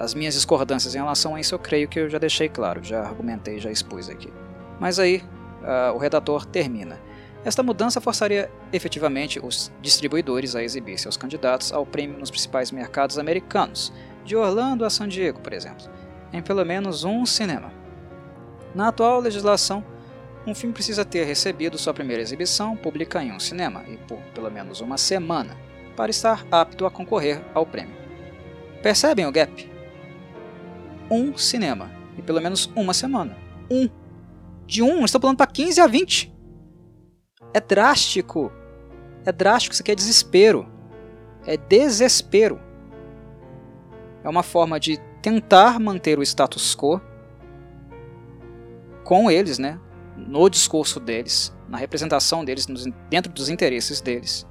as 0.00 0.14
minhas 0.14 0.34
discordâncias 0.34 0.94
em 0.94 0.98
relação 0.98 1.34
a 1.34 1.40
isso 1.40 1.54
eu 1.54 1.58
creio 1.58 1.88
que 1.88 1.98
eu 1.98 2.10
já 2.10 2.18
deixei 2.18 2.48
claro, 2.48 2.82
já 2.82 3.00
argumentei, 3.00 3.58
já 3.58 3.70
expus 3.70 4.08
aqui. 4.08 4.32
Mas 4.80 4.98
aí 4.98 5.22
uh, 5.62 5.94
o 5.94 5.98
redator 5.98 6.44
termina. 6.44 7.00
Esta 7.44 7.62
mudança 7.62 8.00
forçaria 8.00 8.50
efetivamente 8.72 9.38
os 9.38 9.70
distribuidores 9.82 10.56
a 10.56 10.62
exibir 10.62 10.98
seus 10.98 11.16
candidatos 11.16 11.72
ao 11.72 11.84
prêmio 11.84 12.18
nos 12.18 12.30
principais 12.30 12.70
mercados 12.70 13.18
americanos, 13.18 13.92
de 14.24 14.34
Orlando 14.34 14.84
a 14.84 14.90
San 14.90 15.06
Diego, 15.08 15.40
por 15.40 15.52
exemplo, 15.52 15.86
em 16.34 16.42
pelo 16.42 16.64
menos 16.64 17.04
um 17.04 17.24
cinema. 17.24 17.72
Na 18.74 18.88
atual 18.88 19.20
legislação, 19.20 19.82
um 20.46 20.54
filme 20.54 20.74
precisa 20.74 21.04
ter 21.04 21.24
recebido 21.24 21.78
sua 21.78 21.94
primeira 21.94 22.20
exibição 22.22 22.76
pública 22.76 23.22
em 23.22 23.32
um 23.32 23.40
cinema 23.40 23.82
e 23.88 23.96
por 23.96 24.18
pelo 24.34 24.50
menos 24.50 24.80
uma 24.80 24.98
semana 24.98 25.56
para 25.96 26.10
estar 26.10 26.44
apto 26.50 26.84
a 26.84 26.90
concorrer 26.90 27.40
ao 27.54 27.64
prêmio. 27.64 27.96
Percebem 28.82 29.26
o 29.26 29.32
gap? 29.32 29.72
Um 31.10 31.38
cinema 31.38 31.90
e 32.18 32.22
pelo 32.22 32.42
menos 32.42 32.70
uma 32.76 32.92
semana. 32.92 33.38
Um. 33.70 33.88
De 34.66 34.82
um, 34.82 35.04
estou 35.04 35.20
falando 35.20 35.36
para 35.36 35.46
15 35.46 35.80
a 35.80 35.86
20 35.86 36.34
é 37.54 37.60
drástico. 37.60 38.52
É 39.24 39.30
drástico, 39.30 39.72
isso 39.72 39.82
aqui 39.82 39.92
é 39.92 39.94
desespero. 39.94 40.66
É 41.46 41.56
desespero. 41.56 42.60
É 44.24 44.28
uma 44.28 44.42
forma 44.42 44.80
de 44.80 44.98
tentar 45.24 45.80
manter 45.80 46.18
o 46.18 46.22
status 46.22 46.76
quo 46.76 47.00
com 49.02 49.30
eles, 49.30 49.58
né? 49.58 49.80
No 50.18 50.50
discurso 50.50 51.00
deles, 51.00 51.50
na 51.66 51.78
representação 51.78 52.44
deles, 52.44 52.66
dentro 53.08 53.32
dos 53.32 53.48
interesses 53.48 54.02
deles. 54.02 54.46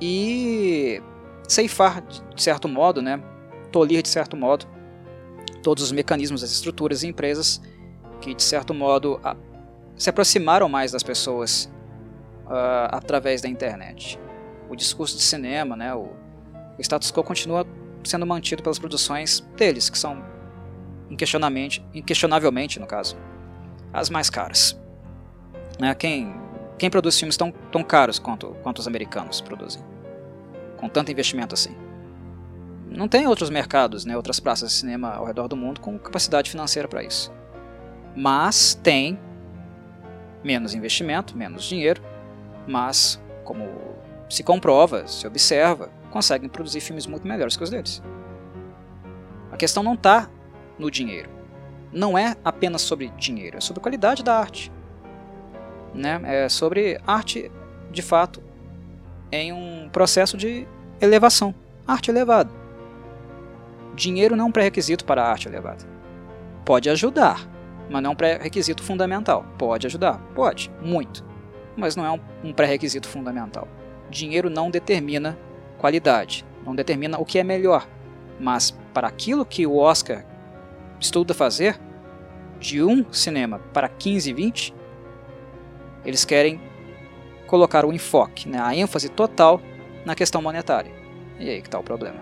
E 0.00 1.00
ceifar, 1.46 2.02
de 2.02 2.42
certo 2.42 2.68
modo, 2.68 3.00
né? 3.00 3.22
Tolir, 3.70 4.02
de 4.02 4.08
certo 4.08 4.36
modo, 4.36 4.66
todos 5.62 5.84
os 5.84 5.92
mecanismos, 5.92 6.42
as 6.42 6.50
estruturas 6.50 7.04
e 7.04 7.06
empresas 7.06 7.62
que, 8.20 8.34
de 8.34 8.42
certo 8.42 8.74
modo, 8.74 9.20
se 9.94 10.10
aproximaram 10.10 10.68
mais 10.68 10.90
das 10.90 11.04
pessoas 11.04 11.70
uh, 12.46 12.90
através 12.90 13.40
da 13.40 13.48
internet. 13.48 14.18
O 14.68 14.74
discurso 14.74 15.16
de 15.16 15.22
cinema, 15.22 15.76
né, 15.76 15.94
o, 15.94 16.10
o 16.76 16.80
status 16.80 17.12
quo 17.12 17.22
continua 17.22 17.64
sendo 18.08 18.26
mantido 18.26 18.62
pelas 18.62 18.78
produções 18.78 19.40
deles, 19.56 19.90
que 19.90 19.98
são 19.98 20.22
inquestionavelmente, 21.10 21.84
inquestionavelmente 21.94 22.80
no 22.80 22.86
caso, 22.86 23.16
as 23.92 24.10
mais 24.10 24.28
caras. 24.30 24.78
Né, 25.78 25.94
quem, 25.94 26.34
quem 26.78 26.90
produz 26.90 27.18
filmes 27.18 27.36
tão, 27.36 27.50
tão 27.50 27.82
caros 27.82 28.18
quanto, 28.18 28.48
quanto 28.62 28.78
os 28.78 28.86
americanos 28.86 29.40
produzem? 29.40 29.82
Com 30.76 30.88
tanto 30.88 31.10
investimento 31.10 31.54
assim. 31.54 31.76
Não 32.90 33.06
tem 33.06 33.26
outros 33.26 33.50
mercados, 33.50 34.04
né, 34.04 34.16
outras 34.16 34.40
praças 34.40 34.70
de 34.70 34.76
cinema 34.76 35.14
ao 35.14 35.24
redor 35.24 35.46
do 35.46 35.56
mundo 35.56 35.80
com 35.80 35.98
capacidade 35.98 36.50
financeira 36.50 36.88
para 36.88 37.02
isso. 37.02 37.32
Mas 38.16 38.74
tem 38.74 39.18
menos 40.42 40.74
investimento, 40.74 41.36
menos 41.36 41.64
dinheiro, 41.64 42.02
mas, 42.66 43.20
como 43.44 43.68
se 44.28 44.42
comprova, 44.42 45.06
se 45.06 45.26
observa, 45.26 45.90
conseguem 46.18 46.48
produzir 46.48 46.80
filmes 46.80 47.06
muito 47.06 47.28
melhores 47.28 47.56
que 47.56 47.62
os 47.62 47.70
deles. 47.70 48.02
A 49.52 49.56
questão 49.56 49.84
não 49.84 49.94
está 49.94 50.28
no 50.76 50.90
dinheiro. 50.90 51.30
Não 51.92 52.18
é 52.18 52.34
apenas 52.44 52.82
sobre 52.82 53.06
dinheiro, 53.16 53.56
é 53.56 53.60
sobre 53.60 53.80
qualidade 53.80 54.24
da 54.24 54.36
arte. 54.36 54.72
Né? 55.94 56.20
É 56.24 56.48
sobre 56.48 57.00
arte, 57.06 57.52
de 57.92 58.02
fato, 58.02 58.42
em 59.30 59.52
um 59.52 59.88
processo 59.90 60.36
de 60.36 60.66
elevação. 61.00 61.54
Arte 61.86 62.10
elevada. 62.10 62.50
Dinheiro 63.94 64.34
não 64.34 64.46
é 64.46 64.48
um 64.48 64.52
pré-requisito 64.52 65.04
para 65.04 65.22
a 65.22 65.30
arte 65.30 65.46
elevada. 65.46 65.84
Pode 66.64 66.90
ajudar, 66.90 67.48
mas 67.88 68.02
não 68.02 68.10
é 68.10 68.12
um 68.12 68.16
pré-requisito 68.16 68.82
fundamental. 68.82 69.46
Pode 69.56 69.86
ajudar? 69.86 70.18
Pode, 70.34 70.68
muito. 70.82 71.24
Mas 71.76 71.94
não 71.94 72.04
é 72.04 72.20
um 72.42 72.52
pré-requisito 72.52 73.08
fundamental. 73.08 73.68
Dinheiro 74.10 74.50
não 74.50 74.68
determina 74.68 75.38
qualidade, 75.78 76.44
não 76.64 76.74
determina 76.74 77.18
o 77.18 77.24
que 77.24 77.38
é 77.38 77.44
melhor. 77.44 77.88
Mas 78.38 78.70
para 78.92 79.08
aquilo 79.08 79.44
que 79.46 79.66
o 79.66 79.76
Oscar 79.76 80.24
estuda 81.00 81.32
fazer, 81.32 81.78
de 82.58 82.82
um 82.82 83.10
cinema 83.12 83.60
para 83.72 83.88
15 83.88 84.30
e 84.30 84.32
20, 84.32 84.74
eles 86.04 86.24
querem 86.24 86.60
colocar 87.46 87.84
o 87.84 87.92
enfoque, 87.92 88.48
né, 88.48 88.60
a 88.60 88.74
ênfase 88.74 89.08
total 89.08 89.60
na 90.04 90.14
questão 90.14 90.42
monetária. 90.42 90.92
E 91.38 91.48
aí 91.48 91.60
que 91.60 91.68
está 91.68 91.78
o 91.78 91.82
problema. 91.82 92.18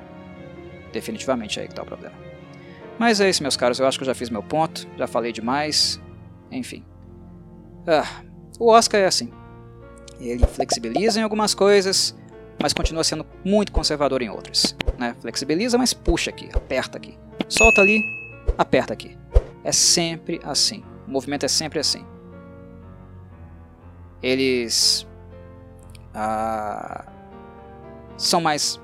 Definitivamente 0.92 1.59
é 1.59 1.62
aí 1.62 1.68
que 1.68 1.72
está 1.72 1.82
o 1.82 1.86
problema. 1.86 2.14
Mas 2.98 3.20
é 3.20 3.28
isso, 3.28 3.42
meus 3.42 3.57
caros. 3.57 3.78
Eu 3.78 3.86
acho 3.86 3.98
que 3.98 4.04
eu 4.04 4.07
já 4.07 4.14
fiz 4.14 4.30
meu 4.30 4.42
ponto, 4.42 4.86
já 4.96 5.07
falei 5.07 5.32
demais. 5.32 6.00
Enfim. 6.50 6.84
Ah, 7.86 8.22
o 8.59 8.70
Oscar 8.70 9.00
é 9.00 9.07
assim. 9.07 9.30
Ele 10.18 10.46
flexibiliza 10.46 11.20
em 11.20 11.22
algumas 11.22 11.54
coisas, 11.54 12.16
mas 12.61 12.72
continua 12.72 13.04
sendo 13.04 13.26
muito 13.44 13.72
conservador 13.72 14.22
em 14.22 14.30
outras. 14.30 14.76
Né? 14.98 15.14
Flexibiliza, 15.20 15.76
mas 15.76 15.92
puxa 15.92 16.30
aqui, 16.30 16.48
aperta 16.54 16.96
aqui. 16.98 17.16
Solta 17.48 17.80
ali, 17.80 18.00
aperta 18.57 18.92
aqui. 18.92 19.16
É 19.62 19.72
sempre 19.72 20.40
assim. 20.44 20.82
O 21.07 21.11
movimento 21.11 21.44
é 21.44 21.48
sempre 21.48 21.78
assim. 21.78 22.04
Eles 24.22 25.07
ah, 26.14 27.04
são 28.16 28.40
mais 28.40 28.80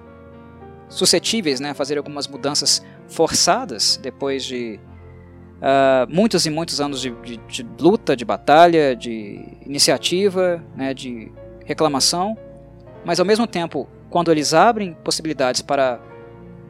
suscetíveis 0.89 1.61
né, 1.61 1.71
a 1.71 1.75
fazer 1.75 1.97
algumas 1.97 2.29
mudanças 2.29 2.85
forçadas 3.09 3.99
depois 4.03 4.45
de 4.45 4.79
uh, 5.59 6.07
muitos 6.15 6.45
e 6.45 6.51
muitos 6.51 6.81
anos 6.81 7.01
de, 7.01 7.11
de, 7.23 7.37
de, 7.39 7.67
luta, 7.81 8.15
de 8.15 8.25
batalha, 8.25 8.95
de 8.95 9.41
iniciativa, 9.65 10.63
né, 10.77 10.93
de 10.93 11.33
reclamação, 11.65 12.37
mas 13.05 13.19
ao 13.19 13.27
mesmo 13.27 13.47
tempo, 13.47 13.89
quando 14.11 14.31
eles 14.31 14.55
abrem 14.55 14.95
possibilidades 14.95 15.63
para 15.63 16.01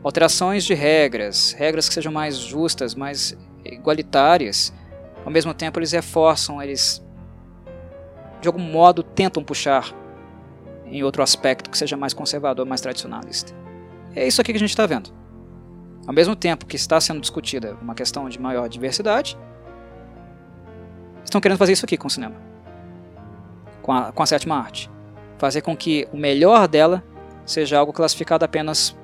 alterações 0.03 0.64
de 0.64 0.74
regras, 0.74 1.53
regras 1.53 1.89
que 1.89 1.95
sejam 1.95 2.12
mais 2.12 2.37
justas, 2.37 2.95
mais 2.95 3.37
igualitárias. 3.64 4.72
Ao 5.24 5.30
mesmo 5.30 5.55
tempo, 5.55 5.78
eles 5.78 5.93
reforçam, 5.93 6.61
eles 6.61 7.05
de 8.41 8.49
algum 8.49 8.61
modo 8.61 9.03
tentam 9.03 9.45
puxar 9.45 9.95
em 10.87 11.03
outro 11.05 11.22
aspecto 11.22 11.70
que 11.70 11.78
seja 11.78 11.97
mais 11.97 12.12
conservador, 12.12 12.66
mais 12.66 12.80
tradicionalista. 12.80 13.55
É 14.14 14.26
isso 14.26 14.41
aqui 14.41 14.53
que 14.53 14.57
a 14.57 14.61
gente 14.61 14.70
está 14.70 14.85
vendo. 14.85 15.11
Ao 16.07 16.12
mesmo 16.12 16.35
tempo 16.35 16.66
que 16.66 16.74
está 16.74 17.01
sendo 17.01 17.20
discutida 17.20 17.76
uma 17.80 17.95
questão 17.95 18.28
de 18.28 18.41
maior 18.41 18.68
diversidade, 18.68 19.39
estão 21.24 21.41
querendo 21.41 21.59
fazer 21.59 21.72
isso 21.72 21.85
aqui 21.85 21.97
com 21.97 22.09
o 22.09 22.11
cinema, 22.11 22.35
com 23.80 23.93
a, 23.93 24.11
com 24.11 24.22
a 24.22 24.26
sétima 24.26 24.57
arte. 24.57 24.91
Fazer 25.43 25.61
com 25.61 25.76
que 25.76 26.07
o 26.12 26.16
melhor 26.16 26.68
dela 26.68 27.03
seja 27.45 27.76
algo 27.76 27.93
classificado 27.93 28.45
apenas 28.45 28.97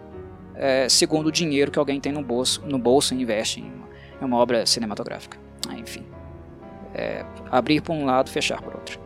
é, 0.55 0.89
segundo 0.89 1.27
o 1.27 1.33
dinheiro 1.33 1.69
que 1.69 1.81
alguém 1.81 2.01
tem 2.01 2.13
no 2.13 2.23
bolso, 2.23 2.63
no 2.65 2.79
bolso 2.79 3.13
e 3.13 3.21
investe 3.21 3.59
em 3.59 3.65
uma, 3.65 3.89
em 4.23 4.25
uma 4.25 4.37
obra 4.37 4.65
cinematográfica. 4.65 5.37
Ah, 5.69 5.75
enfim. 5.75 6.07
É, 6.95 7.25
abrir 7.51 7.81
por 7.81 7.93
um 7.93 8.05
lado, 8.05 8.31
fechar 8.31 8.63
por 8.63 8.73
outro. 8.73 9.01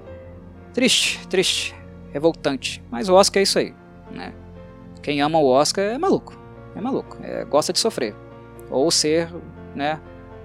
Triste, 0.75 1.27
triste, 1.27 1.75
revoltante. 2.13 2.85
Mas 2.91 3.09
o 3.09 3.15
Oscar 3.15 3.41
é 3.41 3.45
isso 3.45 3.59
aí. 3.59 3.75
Né? 4.11 4.35
Quem 5.03 5.23
ama 5.23 5.39
o 5.39 5.47
Oscar 5.47 5.87
é 5.87 5.97
maluco. 5.97 6.39
É 6.77 6.83
maluco. 6.83 7.17
É, 7.23 7.47
gosta 7.47 7.73
de 7.73 7.79
sofrer. 7.79 8.15
Ou 8.71 8.91
ser 8.91 9.31
né, 9.75 9.99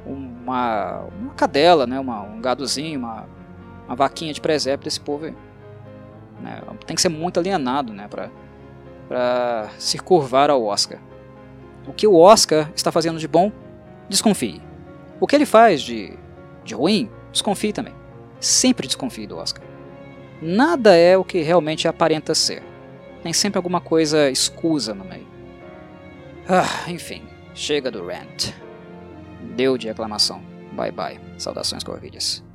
uma, 0.05 1.01
uma 1.19 1.33
cadela, 1.33 1.85
né, 1.85 1.99
uma, 1.99 2.21
um 2.21 2.39
gadozinho, 2.39 2.97
uma, 2.97 3.25
uma 3.87 3.95
vaquinha 3.97 4.31
de 4.31 4.39
presépio 4.39 4.85
desse 4.85 5.01
povo 5.01 5.25
aí. 5.25 5.35
Né? 6.41 6.61
Tem 6.85 6.95
que 6.95 7.01
ser 7.01 7.09
muito 7.09 7.39
alienado 7.39 7.93
né, 7.93 8.07
para 8.07 9.69
se 9.77 9.97
curvar 9.97 10.49
ao 10.49 10.63
Oscar. 10.63 10.99
O 11.87 11.93
que 11.93 12.05
o 12.05 12.15
Oscar 12.15 12.69
está 12.75 12.91
fazendo 12.91 13.19
de 13.19 13.27
bom, 13.27 13.51
desconfie. 14.09 14.61
O 15.19 15.27
que 15.27 15.35
ele 15.35 15.45
faz 15.45 15.81
de, 15.81 16.13
de 16.63 16.75
ruim, 16.75 17.09
desconfie 17.31 17.73
também. 17.73 17.93
Sempre 18.39 18.87
desconfie 18.87 19.25
do 19.25 19.37
Oscar. 19.37 19.63
Nada 20.41 20.95
é 20.95 21.17
o 21.17 21.23
que 21.23 21.41
realmente 21.41 21.87
aparenta 21.87 22.35
ser. 22.35 22.61
Tem 23.23 23.33
sempre 23.33 23.57
alguma 23.57 23.81
coisa 23.81 24.29
escusa 24.29 24.93
no 24.93 25.03
meio. 25.03 25.27
Ah, 26.47 26.89
enfim, 26.89 27.23
chega 27.53 27.89
do 27.89 28.05
rant. 28.05 28.53
Deu 29.55 29.77
de 29.77 29.87
reclamação. 29.87 30.41
Bye 30.73 30.91
bye. 30.91 31.19
Saudações 31.37 31.83
corvidas. 31.83 32.46